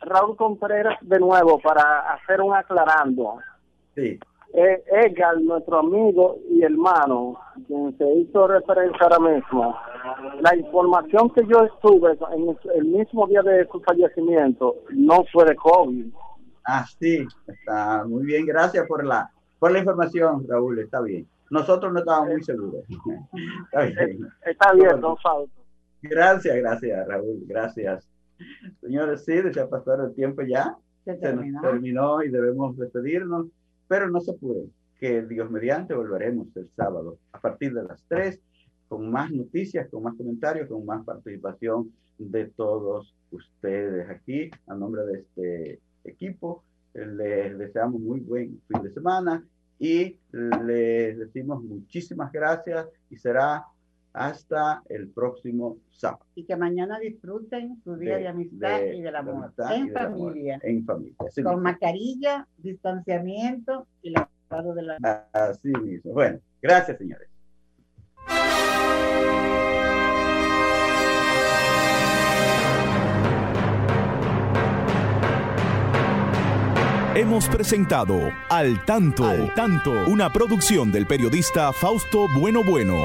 Raúl 0.00 0.36
Contreras 0.36 0.98
de 1.02 1.18
nuevo 1.18 1.60
para 1.60 2.14
hacer 2.14 2.40
un 2.40 2.54
aclarando. 2.54 3.38
Sí 3.94 4.18
eh, 4.56 4.84
Edgar, 4.86 5.40
nuestro 5.40 5.80
amigo 5.80 6.38
y 6.48 6.62
hermano, 6.62 7.36
quien 7.66 7.96
se 7.98 8.08
hizo 8.14 8.46
referencia 8.46 8.98
ahora 9.00 9.18
mismo, 9.18 9.76
la 10.40 10.54
información 10.54 11.28
que 11.30 11.44
yo 11.46 11.64
estuve 11.64 12.16
en 12.32 12.56
el 12.76 12.84
mismo 12.84 13.26
día 13.26 13.42
de 13.42 13.66
su 13.66 13.80
fallecimiento 13.80 14.76
no 14.90 15.24
fue 15.32 15.44
de 15.46 15.56
COVID. 15.56 16.06
Ah, 16.66 16.84
sí, 17.00 17.26
está 17.48 18.04
muy 18.06 18.24
bien, 18.26 18.46
gracias 18.46 18.86
por 18.86 19.04
la, 19.04 19.28
por 19.58 19.72
la 19.72 19.80
información, 19.80 20.46
Raúl, 20.48 20.78
está 20.78 21.00
bien. 21.00 21.26
Nosotros 21.50 21.92
no 21.92 21.98
estábamos 21.98 22.30
muy 22.30 22.42
seguros. 22.44 22.84
está 23.64 23.82
bien, 23.82 24.28
está 24.46 24.72
bien 24.72 25.00
don 25.00 25.16
Gracias, 26.00 26.56
gracias, 26.56 27.08
Raúl, 27.08 27.42
gracias. 27.46 28.08
Señores, 28.80 29.24
sí, 29.24 29.34
se 29.52 29.60
ha 29.60 29.68
pasado 29.68 30.06
el 30.06 30.14
tiempo 30.14 30.42
ya. 30.42 30.76
Se 31.04 31.14
terminó. 31.14 31.60
se 31.60 31.66
nos 31.66 31.72
terminó 31.72 32.22
y 32.22 32.28
debemos 32.30 32.76
despedirnos. 32.78 33.46
Pero 33.88 34.08
no 34.10 34.20
se 34.20 34.32
apure, 34.32 34.66
que 34.98 35.22
Dios 35.22 35.50
mediante 35.50 35.94
volveremos 35.94 36.48
el 36.56 36.68
sábado 36.76 37.18
a 37.32 37.40
partir 37.40 37.74
de 37.74 37.82
las 37.84 38.02
3 38.08 38.40
con 38.88 39.10
más 39.10 39.30
noticias, 39.30 39.88
con 39.88 40.02
más 40.02 40.14
comentarios, 40.14 40.68
con 40.68 40.84
más 40.86 41.04
participación 41.04 41.92
de 42.18 42.46
todos 42.46 43.14
ustedes 43.30 44.08
aquí. 44.08 44.50
A 44.66 44.74
nombre 44.74 45.04
de 45.04 45.18
este 45.18 45.80
equipo, 46.04 46.62
les 46.94 47.58
deseamos 47.58 48.00
muy 48.00 48.20
buen 48.20 48.60
fin 48.68 48.82
de 48.82 48.92
semana 48.92 49.44
y 49.78 50.16
les 50.30 51.18
decimos 51.18 51.62
muchísimas 51.62 52.30
gracias 52.32 52.86
y 53.10 53.16
será 53.16 53.64
hasta 54.14 54.82
el 54.88 55.10
próximo 55.10 55.78
sábado. 55.90 56.24
Y 56.36 56.44
que 56.44 56.56
mañana 56.56 56.98
disfruten 57.00 57.80
su 57.82 57.96
día 57.96 58.16
de, 58.16 58.28
amistad 58.28 58.80
y 58.80 59.02
del 59.02 59.16
amor. 59.16 59.52
en, 59.70 59.92
familia. 59.92 60.58
en 60.62 60.84
familia. 60.84 61.16
Con 61.42 61.62
mascarilla, 61.62 62.46
distanciamiento 62.56 63.86
y 64.02 64.10
lavado 64.10 64.74
de 64.74 64.82
la 64.82 65.28
Así 65.32 65.68
mismo. 65.68 66.12
Bueno, 66.12 66.38
gracias, 66.62 66.96
señores. 66.98 67.28
Hemos 77.16 77.48
presentado 77.48 78.32
Al 78.48 78.84
Tanto, 78.84 79.24
Al 79.24 79.54
Tanto, 79.54 79.92
una 80.08 80.32
producción 80.32 80.90
del 80.90 81.06
periodista 81.06 81.72
Fausto 81.72 82.26
Bueno 82.40 82.62
Bueno. 82.64 83.04